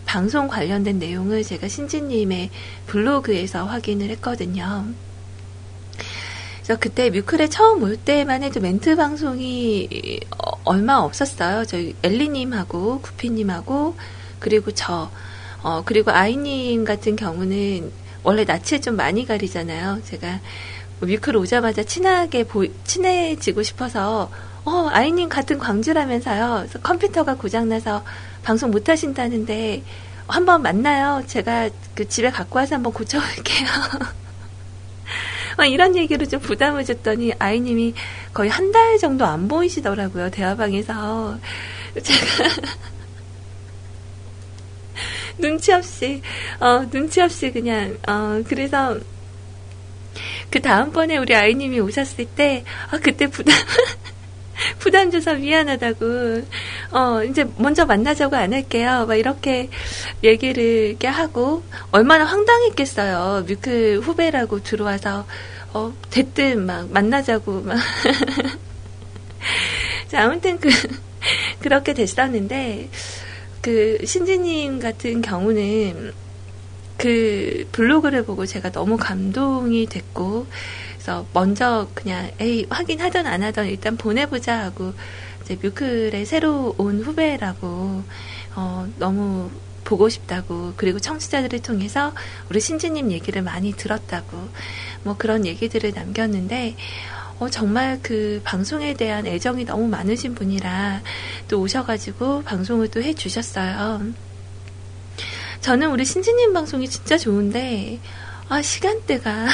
방송 0.04 0.48
관련된 0.48 0.98
내용을 0.98 1.44
제가 1.44 1.68
신지님의 1.68 2.50
블로그에서 2.88 3.64
확인을 3.64 4.10
했거든요. 4.10 4.86
그래서 6.56 6.80
그때 6.80 7.10
뮤클에 7.10 7.48
처음 7.48 7.84
올 7.84 7.96
때만 7.96 8.42
해도 8.42 8.58
멘트 8.58 8.96
방송이 8.96 10.18
어, 10.36 10.60
얼마 10.64 10.96
없었어요. 10.96 11.64
저희 11.64 11.94
엘리님하고 12.02 13.02
구피님하고 13.02 13.94
그리고 14.40 14.72
저 14.72 15.12
어, 15.62 15.82
그리고 15.84 16.10
아이님 16.10 16.84
같은 16.84 17.14
경우는 17.14 17.92
원래 18.24 18.44
낯을 18.44 18.80
좀 18.82 18.96
많이 18.96 19.24
가리잖아요. 19.24 20.00
제가 20.06 20.40
뮤클 21.04 21.36
오자마자 21.36 21.82
친하게 21.82 22.44
보, 22.44 22.66
친해지고 22.84 23.62
싶어서 23.62 24.30
어, 24.64 24.88
아이님 24.90 25.28
같은 25.28 25.58
광주라면서요. 25.58 26.66
컴퓨터가 26.82 27.36
고장나서 27.36 28.04
방송 28.42 28.70
못 28.70 28.88
하신다는데 28.88 29.82
한번 30.26 30.62
만나요. 30.62 31.22
제가 31.26 31.68
그 31.94 32.08
집에 32.08 32.30
갖고 32.30 32.58
와서 32.58 32.76
한번 32.76 32.92
고쳐볼게요. 32.92 33.68
이런 35.70 35.96
얘기로 35.96 36.26
좀 36.26 36.40
부담을 36.40 36.84
줬더니 36.84 37.32
아이님이 37.38 37.94
거의 38.32 38.50
한 38.50 38.72
달 38.72 38.98
정도 38.98 39.24
안 39.24 39.46
보이시더라고요. 39.46 40.30
대화방에서. 40.30 41.38
제가 42.02 42.26
눈치 45.38 45.72
없이, 45.72 46.22
어, 46.58 46.88
눈치 46.90 47.20
없이 47.20 47.52
그냥, 47.52 47.96
어, 48.08 48.42
그래서 48.48 48.98
그 50.54 50.60
다음번에 50.60 51.16
우리 51.18 51.34
아이님이 51.34 51.80
오셨을 51.80 52.26
때, 52.26 52.62
아, 52.92 52.98
그때 52.98 53.26
부담, 53.26 53.56
부담 54.78 55.10
줘서 55.10 55.34
미안하다고, 55.34 56.06
어, 56.92 57.24
이제 57.24 57.44
먼저 57.58 57.84
만나자고 57.84 58.36
안 58.36 58.52
할게요. 58.52 59.04
막 59.08 59.16
이렇게 59.16 59.68
얘기를 60.22 60.62
이렇게 60.62 61.08
하고, 61.08 61.64
얼마나 61.90 62.24
황당했겠어요. 62.24 63.46
뮤클 63.48 63.98
후배라고 63.98 64.62
들어와서, 64.62 65.26
어, 65.72 65.92
됐든 66.10 66.64
막 66.64 66.88
만나자고 66.88 67.62
막. 67.62 67.76
자, 70.06 70.22
아무튼 70.22 70.60
그, 70.60 70.68
그렇게 71.58 71.94
됐었는데, 71.94 72.90
그, 73.60 73.98
신지님 74.04 74.78
같은 74.78 75.20
경우는, 75.20 76.12
그 76.96 77.68
블로그를 77.72 78.24
보고 78.24 78.46
제가 78.46 78.70
너무 78.70 78.96
감동이 78.96 79.86
됐고, 79.86 80.46
그래서 81.04 81.26
먼저 81.34 81.88
그냥 81.92 82.30
에이 82.40 82.66
확인하던 82.70 83.26
안 83.26 83.42
하던 83.42 83.66
일단 83.66 83.96
보내보자 83.96 84.58
하고 84.60 84.94
이제 85.42 85.58
뮤클의 85.60 86.24
새로 86.24 86.74
온 86.78 87.02
후배라고 87.02 88.02
어, 88.56 88.88
너무 88.98 89.50
보고 89.84 90.08
싶다고 90.08 90.72
그리고 90.76 90.98
청취자들을 90.98 91.60
통해서 91.60 92.14
우리 92.48 92.58
신지님 92.58 93.12
얘기를 93.12 93.42
많이 93.42 93.72
들었다고 93.72 94.48
뭐 95.02 95.16
그런 95.18 95.44
얘기들을 95.44 95.92
남겼는데 95.94 96.76
어, 97.38 97.50
정말 97.50 97.98
그 98.02 98.40
방송에 98.42 98.94
대한 98.94 99.26
애정이 99.26 99.66
너무 99.66 99.86
많으신 99.88 100.34
분이라 100.34 101.02
또 101.48 101.60
오셔가지고 101.60 102.44
방송을 102.44 102.88
또 102.88 103.02
해주셨어요. 103.02 104.00
저는 105.64 105.90
우리 105.90 106.04
신지님 106.04 106.52
방송이 106.52 106.86
진짜 106.90 107.16
좋은데 107.16 107.98
아 108.50 108.60
시간대가 108.60 109.46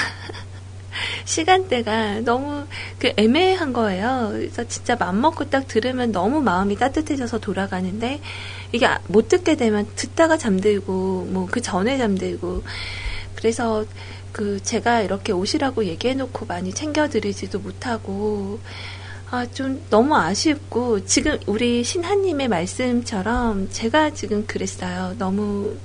시간대가 1.24 2.18
너무 2.22 2.66
그 2.98 3.12
애매한 3.16 3.72
거예요. 3.72 4.30
그래서 4.32 4.66
진짜 4.66 4.96
맘 4.96 5.20
먹고 5.20 5.50
딱 5.50 5.68
들으면 5.68 6.10
너무 6.10 6.40
마음이 6.40 6.74
따뜻해져서 6.74 7.38
돌아가는데 7.38 8.20
이게 8.72 8.88
못 9.06 9.28
듣게 9.28 9.54
되면 9.54 9.86
듣다가 9.94 10.36
잠들고 10.36 11.28
뭐 11.30 11.46
그 11.48 11.60
전에 11.60 11.96
잠들고 11.96 12.64
그래서 13.36 13.84
그 14.32 14.60
제가 14.60 15.02
이렇게 15.02 15.30
오시라고 15.32 15.84
얘기해놓고 15.84 16.46
많이 16.46 16.74
챙겨드리지도 16.74 17.60
못하고 17.60 18.58
아, 19.32 19.46
좀 19.46 19.80
너무 19.90 20.16
아쉽고, 20.16 21.04
지금 21.04 21.38
우리 21.46 21.84
신하님의 21.84 22.48
말씀처럼 22.48 23.68
제가 23.70 24.10
지금 24.10 24.44
그랬어요. 24.44 25.14
너무 25.18 25.76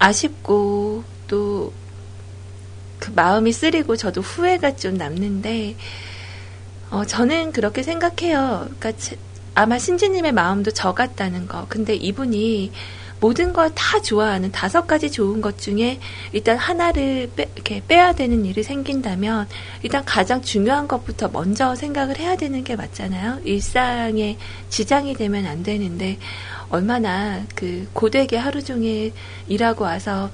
아쉽고, 0.00 1.04
또 1.28 1.72
그 3.00 3.10
마음이 3.16 3.52
쓰리고 3.52 3.96
저도 3.96 4.20
후회가 4.20 4.76
좀 4.76 4.94
남는데 4.94 5.74
어, 6.90 7.04
저는 7.04 7.52
그렇게 7.52 7.82
생각해요. 7.82 8.68
그러니까 8.78 8.92
아마 9.54 9.78
신지님의 9.78 10.32
마음도 10.32 10.70
저 10.70 10.92
같다는 10.94 11.48
거. 11.48 11.66
근데 11.68 11.94
이분이 11.94 12.70
모든 13.20 13.52
걸 13.52 13.70
다 13.74 14.00
좋아하는 14.00 14.50
다섯 14.52 14.86
가지 14.86 15.10
좋은 15.10 15.40
것 15.40 15.58
중에 15.58 15.98
일단 16.32 16.56
하나를 16.56 17.30
빼, 17.36 17.48
이렇게 17.54 17.82
빼야 17.86 18.12
되는 18.14 18.44
일이 18.44 18.62
생긴다면 18.62 19.48
일단 19.82 20.04
가장 20.04 20.42
중요한 20.42 20.86
것부터 20.88 21.28
먼저 21.28 21.74
생각을 21.74 22.18
해야 22.18 22.36
되는 22.36 22.64
게 22.64 22.76
맞잖아요. 22.76 23.40
일상에 23.44 24.36
지장이 24.68 25.14
되면 25.14 25.46
안 25.46 25.62
되는데 25.62 26.18
얼마나 26.70 27.44
그 27.54 27.88
고되게 27.92 28.36
하루 28.36 28.62
종일 28.62 29.12
일하고 29.48 29.84
와서 29.84 30.30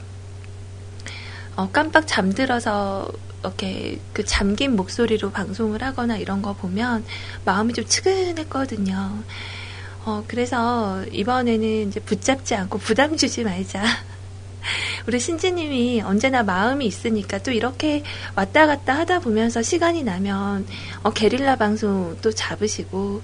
어, 1.57 1.71
깜빡 1.73 2.07
잠들어서 2.07 3.11
이렇게 3.41 3.99
그 4.13 4.25
잠긴 4.25 4.77
목소리로 4.77 5.31
방송을 5.31 5.83
하거나 5.83 6.17
이런 6.17 6.43
거 6.43 6.53
보면 6.53 7.05
마음이 7.45 7.73
좀 7.73 7.87
측은했거든요. 7.87 9.23
어, 10.05 10.25
그래서 10.29 11.05
이번에는 11.11 11.89
이제 11.89 12.01
붙잡지 12.01 12.55
않고 12.55 12.79
부담 12.79 13.17
주지 13.17 13.43
말자. 13.45 13.83
우리 15.07 15.19
신지님이 15.19 16.03
언제나 16.03 16.43
마음이 16.43 16.85
있으니까 16.87 17.39
또 17.39 17.53
이렇게 17.53 18.03
왔다 18.35 18.67
갔다 18.67 18.95
하다 18.99 19.21
보면서 19.21 19.63
시간이 19.63 20.03
나면 20.03 20.67
어, 21.03 21.11
게릴라 21.11 21.57
방송 21.57 22.17
또 22.21 22.31
잡으시고 22.31 23.23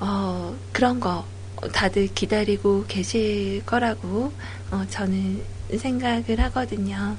어, 0.00 0.56
그런 0.72 1.00
거 1.00 1.26
다들 1.72 2.08
기다리고 2.14 2.84
계실 2.88 3.62
거라고 3.64 4.32
어, 4.70 4.84
저는 4.90 5.42
생각을 5.76 6.40
하거든요. 6.40 7.16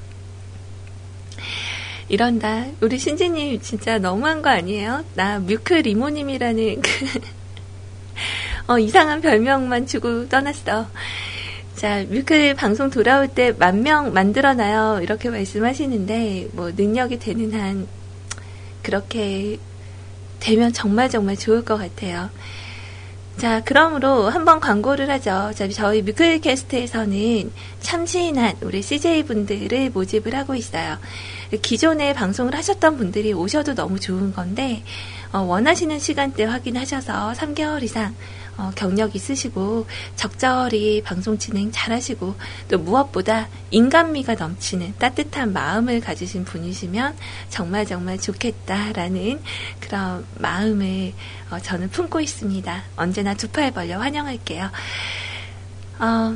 이런다. 2.10 2.66
우리 2.82 2.98
신지님 3.00 3.62
진짜 3.62 3.98
너무한 3.98 4.42
거 4.42 4.50
아니에요? 4.50 5.04
나 5.16 5.40
뮤크 5.40 5.74
리모님이라는 5.74 6.82
그, 6.82 7.06
어, 8.68 8.78
이상한 8.78 9.22
별명만 9.22 9.88
주고 9.88 10.28
떠났어. 10.28 10.88
자, 11.76 12.04
뮤클 12.04 12.54
방송 12.56 12.90
돌아올 12.90 13.28
때 13.30 13.52
만 13.54 13.82
명 13.82 14.14
만들어놔요. 14.14 15.00
이렇게 15.02 15.30
말씀하시는데, 15.30 16.50
뭐, 16.54 16.72
능력이 16.72 17.20
되는 17.20 17.52
한, 17.54 17.88
그렇게 18.84 19.58
되면 20.40 20.72
정말 20.72 21.10
정말 21.10 21.36
좋을 21.36 21.66
것 21.66 21.78
같아요. 21.78 22.30
자, 23.38 23.62
그러므로 23.66 24.30
한번 24.30 24.60
광고를 24.60 25.10
하죠. 25.10 25.52
자, 25.54 25.68
저희 25.68 26.02
뮤클캐스트에서는 26.04 27.52
참신한 27.82 28.56
우리 28.62 28.82
CJ분들을 28.82 29.90
모집을 29.90 30.36
하고 30.36 30.56
있어요. 30.56 30.98
기존에 31.62 32.14
방송을 32.14 32.56
하셨던 32.56 32.98
분들이 32.98 33.34
오셔도 33.34 33.76
너무 33.76 34.00
좋은 34.00 34.34
건데, 34.34 34.84
어, 35.34 35.40
원하시는 35.40 36.00
시간대 36.00 36.44
확인하셔서 36.46 37.34
3개월 37.34 37.84
이상 37.84 38.16
어, 38.58 38.72
경력 38.76 39.16
있으시고 39.16 39.88
적절히 40.16 41.02
방송 41.02 41.38
진행 41.38 41.72
잘하시고 41.72 42.36
또 42.70 42.78
무엇보다 42.78 43.48
인간미가 43.72 44.36
넘치는 44.36 44.94
따뜻한 45.00 45.54
마음을 45.54 46.00
가지신 46.02 46.46
분이시면 46.46 47.16
정말 47.50 47.86
정말 47.86 48.20
좋겠다라는 48.20 49.42
그런 49.80 50.26
마음을 50.38 51.14
어, 51.50 51.60
저는 51.60 51.90
품고 51.90 52.20
있습니다. 52.22 52.84
언제나 52.96 53.34
두 53.34 53.48
팔 53.48 53.72
벌려 53.72 54.00
환영할게요. 54.00 54.70
어, 56.00 56.36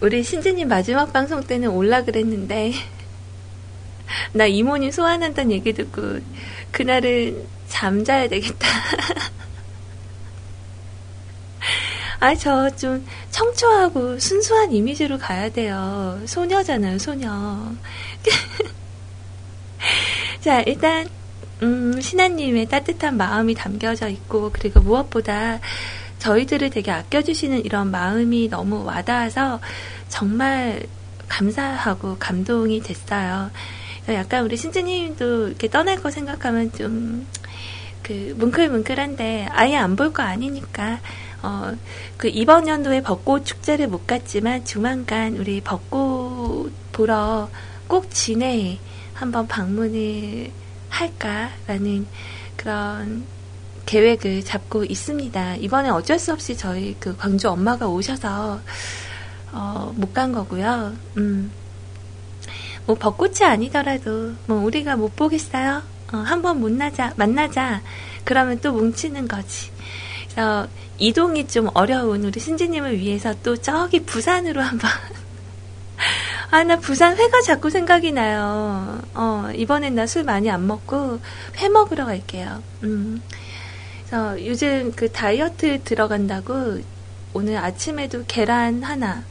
우리 0.00 0.22
신지님 0.22 0.68
마지막 0.68 1.12
방송 1.12 1.42
때는 1.42 1.70
올라 1.70 2.04
그랬는데 2.04 2.72
나 4.32 4.46
이모님 4.46 4.90
소환한다는 4.90 5.52
얘기 5.52 5.72
듣고 5.72 6.20
그날은 6.70 7.46
잠자야 7.68 8.28
되겠다. 8.28 8.68
아, 12.26 12.34
저 12.34 12.68
좀 12.76 13.06
청초하고 13.30 14.18
순수한 14.18 14.72
이미지로 14.72 15.16
가야 15.18 15.48
돼요. 15.50 16.20
소녀잖아요, 16.26 16.98
소녀. 16.98 17.72
자, 20.40 20.60
일단, 20.62 21.08
음, 21.62 22.00
신하님의 22.00 22.66
따뜻한 22.66 23.16
마음이 23.16 23.54
담겨져 23.54 24.08
있고, 24.08 24.50
그리고 24.52 24.80
무엇보다 24.80 25.60
저희들을 26.18 26.70
되게 26.70 26.90
아껴주시는 26.90 27.64
이런 27.64 27.90
마음이 27.92 28.48
너무 28.48 28.84
와닿아서 28.84 29.60
정말 30.08 30.82
감사하고 31.28 32.16
감동이 32.18 32.80
됐어요. 32.82 33.50
약간 34.08 34.44
우리 34.44 34.56
신지님도 34.56 35.48
이렇게 35.48 35.68
떠날 35.68 36.02
거 36.02 36.10
생각하면 36.10 36.72
좀, 36.72 37.26
그, 38.02 38.34
뭉클뭉클한데, 38.38 39.48
아예 39.50 39.76
안 39.76 39.94
볼 39.96 40.12
거 40.12 40.22
아니니까, 40.24 41.00
어, 41.46 41.76
그 42.16 42.26
이번 42.26 42.66
연도에 42.66 43.02
벚꽃 43.02 43.46
축제를 43.46 43.86
못 43.86 44.04
갔지만 44.04 44.64
조만간 44.64 45.36
우리 45.36 45.60
벚꽃 45.60 46.72
보러 46.90 47.48
꼭 47.86 48.10
진해에 48.10 48.78
한번 49.14 49.46
방문을 49.46 50.50
할까라는 50.88 52.06
그런 52.56 53.24
계획을 53.86 54.44
잡고 54.44 54.84
있습니다. 54.84 55.56
이번에 55.56 55.88
어쩔 55.90 56.18
수 56.18 56.32
없이 56.32 56.56
저희 56.56 56.96
그 56.98 57.16
광주 57.16 57.48
엄마가 57.48 57.86
오셔서 57.86 58.60
어, 59.52 59.92
못 59.94 60.12
간 60.12 60.32
거고요. 60.32 60.94
음. 61.18 61.52
뭐 62.86 62.96
벚꽃이 62.96 63.44
아니더라도 63.44 64.32
뭐 64.46 64.64
우리가 64.64 64.96
못 64.96 65.14
보겠어요. 65.14 65.82
어, 66.12 66.16
한번 66.16 66.60
만나자 66.60 67.12
만나자. 67.16 67.82
그러면 68.24 68.58
또 68.60 68.72
뭉치는 68.72 69.28
거지. 69.28 69.70
그래서 70.24 70.66
이동이 70.98 71.46
좀 71.48 71.68
어려운 71.74 72.24
우리 72.24 72.40
신지님을 72.40 72.98
위해서 72.98 73.34
또 73.42 73.56
저기 73.56 74.00
부산으로 74.04 74.60
한번. 74.62 74.90
아, 76.50 76.62
나 76.64 76.76
부산 76.78 77.16
회가 77.16 77.42
자꾸 77.42 77.70
생각이 77.70 78.12
나요. 78.12 79.02
어, 79.14 79.50
이번엔 79.54 79.94
나 79.94 80.06
술 80.06 80.24
많이 80.24 80.50
안 80.50 80.66
먹고 80.66 81.20
회 81.58 81.68
먹으러 81.68 82.06
갈게요. 82.06 82.62
음. 82.84 83.22
그래서 84.08 84.46
요즘 84.46 84.92
그 84.92 85.10
다이어트 85.10 85.82
들어간다고 85.82 86.80
오늘 87.34 87.56
아침에도 87.58 88.24
계란 88.26 88.82
하나, 88.82 89.24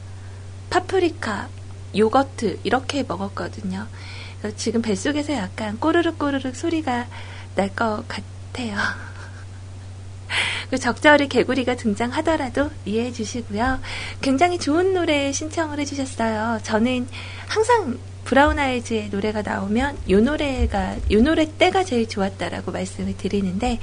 파프리카, 0.70 1.48
요거트 1.96 2.60
이렇게 2.62 3.02
먹었거든요. 3.02 3.86
지금 4.56 4.82
뱃속에서 4.82 5.32
약간 5.32 5.78
꼬르륵 5.80 6.18
꼬르륵 6.18 6.54
소리가 6.54 7.06
날 7.56 7.70
것 7.74 8.04
같아요. 8.06 8.76
그 10.70 10.78
적절히 10.78 11.28
개구리가 11.28 11.76
등장하더라도 11.76 12.70
이해해 12.84 13.12
주시고요. 13.12 13.80
굉장히 14.20 14.58
좋은 14.58 14.94
노래 14.94 15.32
신청을 15.32 15.78
해주셨어요. 15.80 16.60
저는 16.62 17.06
항상 17.46 17.98
브라운 18.24 18.58
아이즈의 18.58 19.10
노래가 19.10 19.42
나오면 19.42 19.98
요 20.10 20.20
노래가 20.20 20.96
요 21.12 21.20
노래 21.22 21.46
때가 21.56 21.84
제일 21.84 22.08
좋았다라고 22.08 22.72
말씀을 22.72 23.16
드리는데 23.16 23.78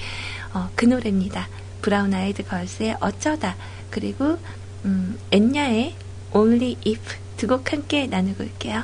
어, 0.53 0.69
그 0.75 0.85
노래입니다. 0.85 1.47
브라운 1.81 2.13
아이드 2.13 2.43
걸스의 2.43 2.97
어쩌다 2.99 3.55
그리고 3.89 4.37
음, 4.85 5.17
엔야의 5.31 5.95
Only 6.33 6.77
If 6.85 6.99
두 7.37 7.47
곡 7.47 7.71
함께 7.73 8.07
나누고 8.07 8.43
올게요. 8.43 8.83